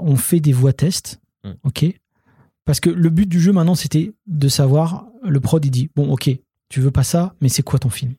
[0.00, 1.50] on fait des voix tests, Mm.
[1.64, 1.94] ok
[2.68, 6.12] Parce que le but du jeu maintenant, c'était de savoir, le prod, il dit, bon,
[6.12, 6.28] ok,
[6.68, 8.12] tu veux pas ça, mais c'est quoi ton film?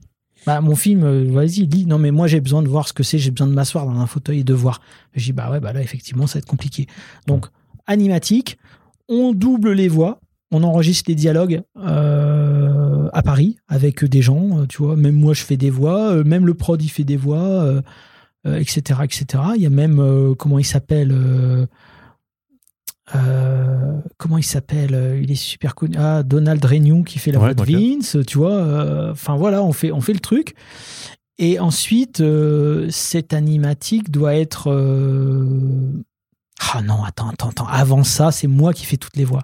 [0.47, 3.03] Bah, mon film, euh, vas-y, dis, non, mais moi j'ai besoin de voir ce que
[3.03, 4.81] c'est, j'ai besoin de m'asseoir dans un fauteuil et de voir.
[5.13, 6.87] Je dis, bah ouais, bah là, effectivement, ça va être compliqué.
[7.27, 7.45] Donc,
[7.85, 8.57] animatique,
[9.07, 10.19] on double les voix,
[10.49, 14.95] on enregistre les dialogues euh, à Paris avec des gens, euh, tu vois.
[14.95, 17.71] Même moi, je fais des voix, même le prod, il fait des voix,
[18.45, 19.25] etc., etc.
[19.57, 21.15] Il y a même, comment il s'appelle
[23.15, 25.95] euh, comment il s'appelle euh, Il est super connu.
[25.97, 27.71] Ah, Donald Renew qui fait la Ouais, voix de.
[27.71, 28.53] Vince, tu vois.
[28.53, 30.53] euh, Enfin voilà, on fait, on fait le truc.
[31.37, 34.69] Et ensuite, euh, cette animatique doit être.
[34.71, 35.91] euh,
[36.73, 37.67] Ah non, attends, attends, attends.
[37.67, 39.43] Avant ça, c'est moi qui fais toutes les voix.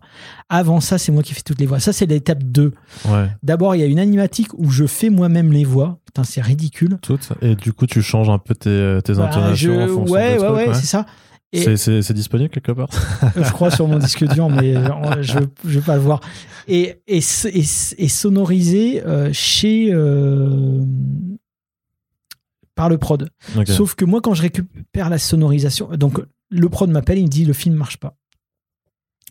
[0.49, 1.79] Avant ça, c'est moi qui fais toutes les voix.
[1.79, 2.73] Ça, c'est l'étape 2.
[3.09, 5.99] Ouais, D'abord, il y a une animatique où je fais moi-même les voix.
[6.05, 6.97] Putain, c'est ridicule.
[7.01, 7.29] toutes.
[7.41, 10.31] Et du coup, tu changes un peu tes, tes Bah, intonations je- en fonction Ouais,
[10.31, 11.05] ouais, trucs, ouais, c'est ça.
[11.63, 12.89] C'est- disponible quelque part?
[13.35, 16.19] Je crois sur mon disque dur, mais euh, je ne vais pas le voir.
[16.67, 17.63] Et, et, et,
[17.97, 19.89] et sonorisé euh, chez.
[19.93, 20.81] euh,
[22.75, 23.29] par le prod.
[23.73, 27.45] Sauf que moi, quand je récupère la sonorisation, donc le prod m'appelle, il me dit
[27.45, 28.17] le film marche pas.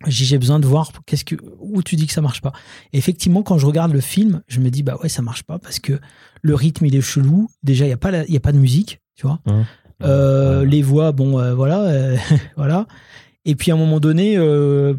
[0.06, 2.52] J'ai besoin de voir qu'est-ce que où tu dis que ça marche pas.
[2.92, 5.58] Et effectivement, quand je regarde le film, je me dis bah ouais ça marche pas
[5.58, 6.00] parce que
[6.42, 7.48] le rythme il est chelou.
[7.62, 9.40] Déjà il y a pas la- il y a pas de musique, tu vois.
[9.46, 9.64] Mhm.
[10.02, 10.66] Euh, Ouais.
[10.66, 12.16] Les voix, bon, euh, voilà, euh,
[12.56, 12.86] voilà.
[13.44, 14.36] Et puis à un moment donné,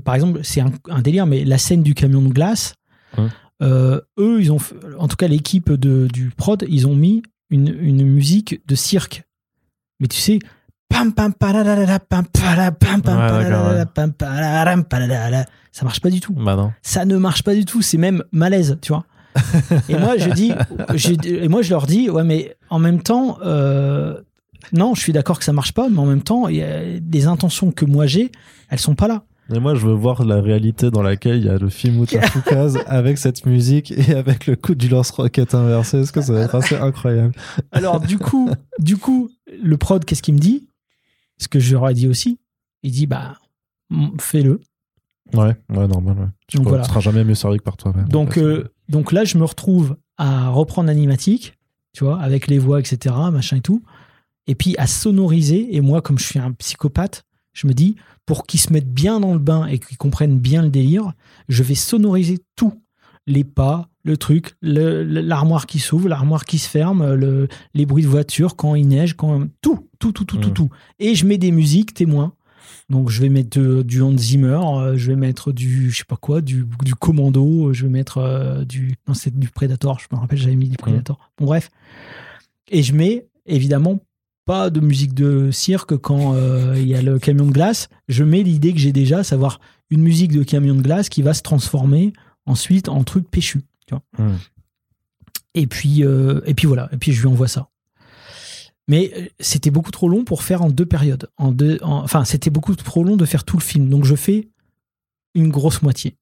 [0.03, 2.75] par exemple, c'est un, un délire, mais la scène du camion de glace,
[3.61, 4.59] eux, ils ont,
[4.99, 9.23] en tout cas l'équipe de, du prod, ils ont mis une, une musique de cirque.
[9.99, 10.37] Mais tu sais,
[10.89, 11.33] pam pam
[15.71, 16.33] ça marche pas du tout.
[16.33, 16.71] Bah non.
[16.81, 17.81] Ça ne marche pas du tout.
[17.81, 19.05] C'est même malaise, tu vois.
[19.89, 20.53] et moi, je dis,
[21.27, 24.21] et moi, je leur dis, ouais, mais en même temps, euh,
[24.74, 27.28] non, je suis d'accord que ça marche pas, mais en même temps, y a des
[27.28, 28.32] intentions que moi j'ai,
[28.70, 29.24] elles sont pas là.
[29.53, 32.80] Et moi, je veux voir la réalité dans laquelle il y a le film Outafoukaz
[32.88, 35.99] avec cette musique et avec le coup du lance-roquette inversé.
[35.99, 37.34] Est-ce que ça va être assez incroyable?
[37.72, 38.49] Alors, du coup,
[38.80, 39.30] du coup,
[39.63, 40.68] le prod, qu'est-ce qu'il me dit?
[41.38, 42.39] Ce que je leur ai dit aussi.
[42.82, 43.36] Il dit, bah,
[44.20, 44.61] fais-le.
[45.34, 46.18] Ouais, ouais, normal.
[46.18, 46.28] Ouais.
[46.47, 46.84] Tu Donc ne voilà.
[46.86, 48.07] seras jamais mieux servi que par toi-même.
[48.09, 51.55] Donc, euh, donc là, je me retrouve à reprendre l'animatique,
[51.93, 53.84] tu vois, avec les voix, etc., machin et tout.
[54.47, 55.75] Et puis à sonoriser.
[55.75, 57.23] Et moi, comme je suis un psychopathe,
[57.53, 60.61] je me dis, pour qu'ils se mettent bien dans le bain et qu'ils comprennent bien
[60.61, 61.13] le délire,
[61.49, 62.81] je vais sonoriser tout.
[63.27, 68.07] Les pas, le truc, l'armoire qui s'ouvre, l'armoire qui se ferme, le- les bruits de
[68.07, 70.53] voiture, quand il neige, quand tout, tout, tout, tout, tout, Mm.
[70.53, 70.69] tout.
[70.99, 72.33] Et je mets des musiques témoins.
[72.89, 76.03] Donc je vais mettre de- du Hans Zimmer, euh, je vais mettre du je sais
[76.07, 80.05] pas quoi, du, du Commando, je vais mettre euh, du non c'est du Predator, je
[80.11, 81.31] me rappelle j'avais mis du Predator.
[81.39, 81.71] Bon bref.
[82.69, 83.99] Et je mets évidemment
[84.45, 87.89] pas de musique de cirque quand euh, il y a le camion de glace.
[88.07, 91.33] Je mets l'idée que j'ai déjà, savoir une musique de camion de glace qui va
[91.33, 92.13] se transformer
[92.45, 93.61] ensuite en truc péchu.
[93.87, 94.03] Tu vois.
[94.17, 94.37] Hmm.
[95.55, 96.89] Et puis euh, et puis voilà.
[96.91, 97.69] Et puis je lui envoie ça.
[98.87, 101.29] Mais euh, c'était beaucoup trop long pour faire en deux périodes.
[101.37, 103.89] En deux, en- enfin, c'était beaucoup trop long de faire tout le film.
[103.89, 104.47] Donc je fais
[105.33, 106.17] une grosse moitié.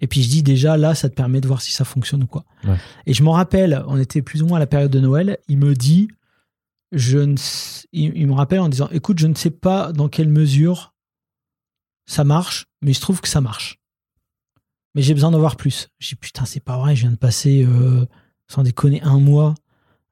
[0.00, 2.26] Et puis je dis déjà là, ça te permet de voir si ça fonctionne ou
[2.26, 2.44] quoi.
[2.64, 2.76] Ouais.
[3.06, 5.38] Et je m'en rappelle, on était plus ou moins à la période de Noël.
[5.48, 6.08] Il me dit,
[6.92, 7.36] je ne,
[7.92, 10.94] il, il me rappelle en disant, écoute, je ne sais pas dans quelle mesure
[12.06, 13.78] ça marche, mais il se trouve que ça marche.
[14.94, 15.88] Mais j'ai besoin d'en voir plus.
[15.98, 18.06] J'ai putain, c'est pas vrai, je viens de passer, euh,
[18.48, 19.54] sans déconner, un mois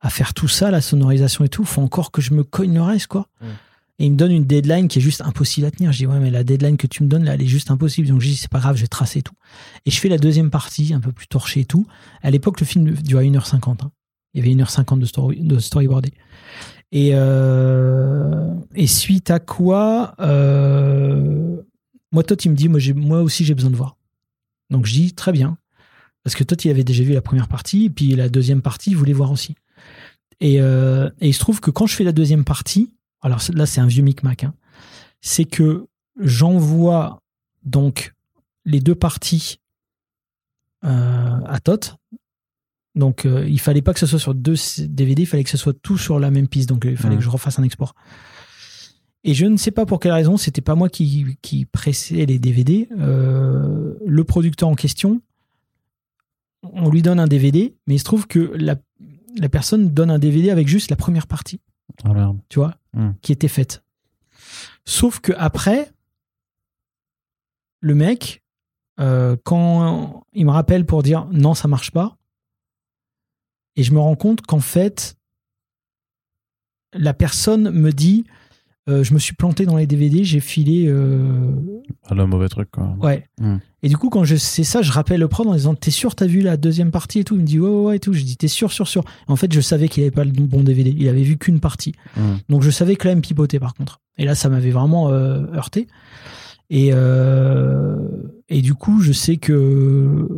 [0.01, 1.64] à faire tout ça, la sonorisation et tout.
[1.64, 3.29] Faut encore que je me cogne le reste, quoi.
[3.41, 3.47] Mm.
[3.99, 5.91] Et il me donne une deadline qui est juste impossible à tenir.
[5.91, 8.09] Je dis, ouais, mais la deadline que tu me donnes, là, elle est juste impossible.
[8.09, 9.35] Donc, je dis, c'est pas grave, je vais tracer tout.
[9.87, 11.87] Et je fais la deuxième partie, un peu plus torchée et tout.
[12.22, 13.83] À l'époque, le film durait 1h50.
[13.83, 13.91] hein.
[14.37, 16.12] Il y avait 1h50 de, story, de storyboardé.
[16.93, 21.57] Et, euh, et suite à quoi, euh,
[22.12, 23.97] moi, Todd, il me dit, moi, moi aussi, j'ai besoin de voir.
[24.68, 25.57] Donc, je dis, très bien.
[26.22, 28.91] Parce que Todd, il avait déjà vu la première partie, et puis la deuxième partie,
[28.91, 29.55] il voulait voir aussi.
[30.41, 33.64] Et, euh, et il se trouve que quand je fais la deuxième partie, alors là,
[33.64, 34.55] c'est un vieux micmac, hein,
[35.22, 35.87] c'est que
[36.20, 37.22] j'envoie
[37.64, 38.12] donc
[38.66, 39.61] les deux parties
[40.82, 41.97] à Tot.
[42.97, 44.55] Donc, euh, il fallait pas que ce soit sur deux
[44.88, 46.68] DVD, il fallait que ce soit tout sur la même piste.
[46.68, 47.94] Donc, il fallait que je refasse un export.
[49.22, 52.38] Et je ne sais pas pour quelle raison, c'était pas moi qui, qui pressais les
[52.38, 52.88] DVD.
[52.99, 55.20] Euh, le producteur en question,
[56.62, 58.76] on lui donne un DVD, mais il se trouve que la,
[59.36, 61.61] la personne donne un DVD avec juste la première partie
[62.05, 63.11] Ah tu vois, Hmm.
[63.20, 63.82] qui était faite.
[64.86, 65.90] Sauf que après,
[67.80, 68.42] le mec,
[69.01, 72.16] euh, quand il me rappelle pour dire non, ça marche pas,
[73.76, 75.16] et je me rends compte qu'en fait,
[76.94, 78.24] la personne me dit
[78.88, 80.84] euh, je me suis planté dans les DVD, j'ai filé.
[80.86, 81.50] euh,
[82.04, 82.96] Ah, le mauvais truc, quoi.
[83.03, 83.26] Ouais.
[83.40, 83.57] Hmm.
[83.82, 86.14] Et du coup, quand je sais ça, je rappelle le prod en disant T'es sûr,
[86.14, 87.34] t'as vu la deuxième partie et tout?
[87.34, 88.12] Il me dit Ouais, ouais, ouais, et tout.
[88.12, 89.03] Je dis T'es sûr, sûr, sûr.
[89.26, 90.94] En fait, je savais qu'il avait pas le bon DVD.
[90.96, 91.94] Il avait vu qu'une partie.
[92.16, 92.36] Hmm.
[92.48, 94.00] Donc je savais que là, il me pipotait par contre.
[94.18, 95.88] Et là, ça m'avait vraiment euh, heurté.
[96.70, 98.08] Et, euh,
[98.48, 100.28] et du coup, je sais que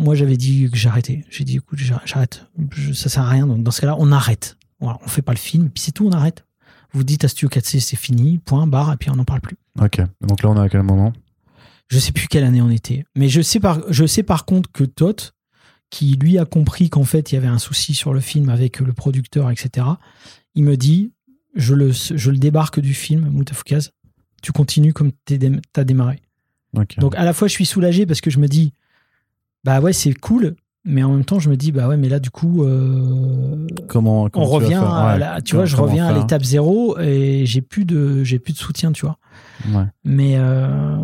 [0.00, 1.24] moi, j'avais dit que j'arrêtais.
[1.30, 2.46] J'ai dit, écoute, j'ar- j'arrête.
[2.94, 3.46] Ça sert à rien.
[3.46, 4.56] Donc dans ce cas-là, on arrête.
[4.80, 6.44] Voilà, on fait pas le film, et puis c'est tout, on arrête.
[6.92, 9.56] Vous dites à Studio 4C, c'est fini, point, barre, et puis on n'en parle plus.
[9.80, 10.00] Ok.
[10.22, 11.12] Donc là, on est à quel moment?
[11.88, 13.04] Je sais plus quelle année on était.
[13.14, 15.32] Mais je sais par, je sais par contre que Tot,
[15.90, 18.78] qui lui a compris qu'en fait il y avait un souci sur le film avec
[18.80, 19.86] le producteur, etc.,
[20.54, 21.12] il me dit
[21.56, 23.90] je le, je le débarque du film, Moutafoukaz,
[24.40, 25.38] tu continues comme tu
[25.76, 26.20] as démarré.
[26.76, 26.96] Ok.
[26.98, 28.72] Donc à la fois je suis soulagé parce que je me dis
[29.64, 32.18] bah ouais, c'est cool, mais en même temps je me dis bah ouais, mais là
[32.20, 32.64] du coup.
[32.64, 35.18] euh, comment, comment on tu revient à Ouais.
[35.18, 38.58] la- tu vois, je reviens à l'étape zéro et j'ai plus de, j'ai plus de
[38.58, 39.18] soutien, tu vois.
[39.72, 39.84] Ouais.
[40.04, 40.96] Mais, euh,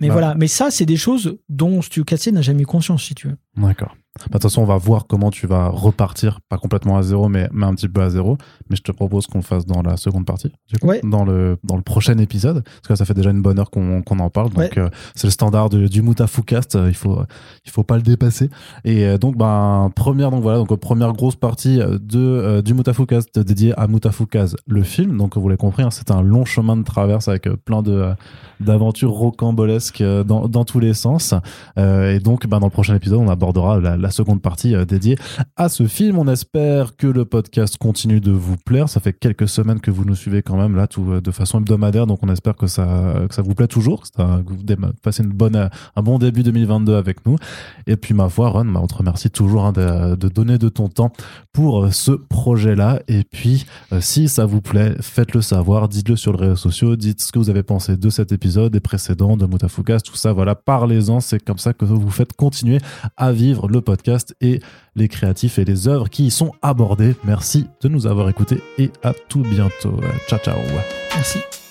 [0.00, 0.12] mais Bah.
[0.12, 0.34] voilà.
[0.36, 3.36] Mais ça, c'est des choses dont Studio 4C n'a jamais eu conscience, si tu veux.
[3.56, 3.94] D'accord.
[4.26, 7.48] De toute façon, on va voir comment tu vas repartir, pas complètement à zéro, mais,
[7.52, 8.36] mais un petit peu à zéro.
[8.70, 11.00] Mais je te propose qu'on le fasse dans la seconde partie, du coup, Ouais.
[11.04, 12.62] dans, le, dans le prochain épisode.
[12.64, 14.48] Parce que ça fait déjà une bonne heure qu'on en parle.
[14.50, 14.70] Donc, Ouais.
[14.78, 16.76] euh, c'est le standard du Moutafoukast.
[16.76, 17.18] euh, Il faut,
[17.64, 18.50] il faut pas le dépasser.
[18.84, 23.38] Et euh, donc, ben, première, donc voilà, donc, première grosse partie de, euh, du Moutafoukast
[23.38, 25.16] dédiée à Moutafoukaz, le film.
[25.16, 28.10] Donc, vous l'avez compris, hein, c'est un long chemin de traverse avec plein de,
[28.60, 31.34] d'aventures rocambolesques dans, dans tous les sens.
[31.78, 34.84] Euh, et donc, ben, dans le prochain épisode, on abordera la, la seconde partie euh,
[34.84, 35.16] dédiée
[35.56, 36.18] à ce film.
[36.18, 38.88] On espère que le podcast continue de vous plaire.
[38.88, 41.58] Ça fait quelques semaines que vous nous suivez quand même là, tout, euh, de façon
[41.58, 42.06] hebdomadaire.
[42.06, 45.32] Donc, on espère que ça, que ça vous plaît toujours, ça- que vous passez une
[45.32, 45.56] bonne,
[45.96, 47.36] un bon début 2022 avec nous.
[47.86, 51.12] Et puis, ma foi, Ron, on te remercie toujours hein, de, donner de ton temps
[51.52, 53.00] pour euh, ce projet-là.
[53.08, 53.66] Et puis,
[54.00, 57.50] si ça vous plaît, faites-le savoir, dites-le sur les réseaux sociaux, dites ce que vous
[57.50, 60.32] avez pensé de cet épisode, des précédents, de Moutafoukas, tout ça.
[60.32, 61.20] Voilà, parlez-en.
[61.20, 62.78] C'est comme ça que vous faites continuer
[63.16, 64.60] à vivre le podcast et
[64.96, 67.16] les créatifs et les œuvres qui y sont abordées.
[67.24, 69.98] Merci de nous avoir écoutés et à tout bientôt.
[70.28, 70.58] Ciao, ciao.
[71.14, 71.67] Merci.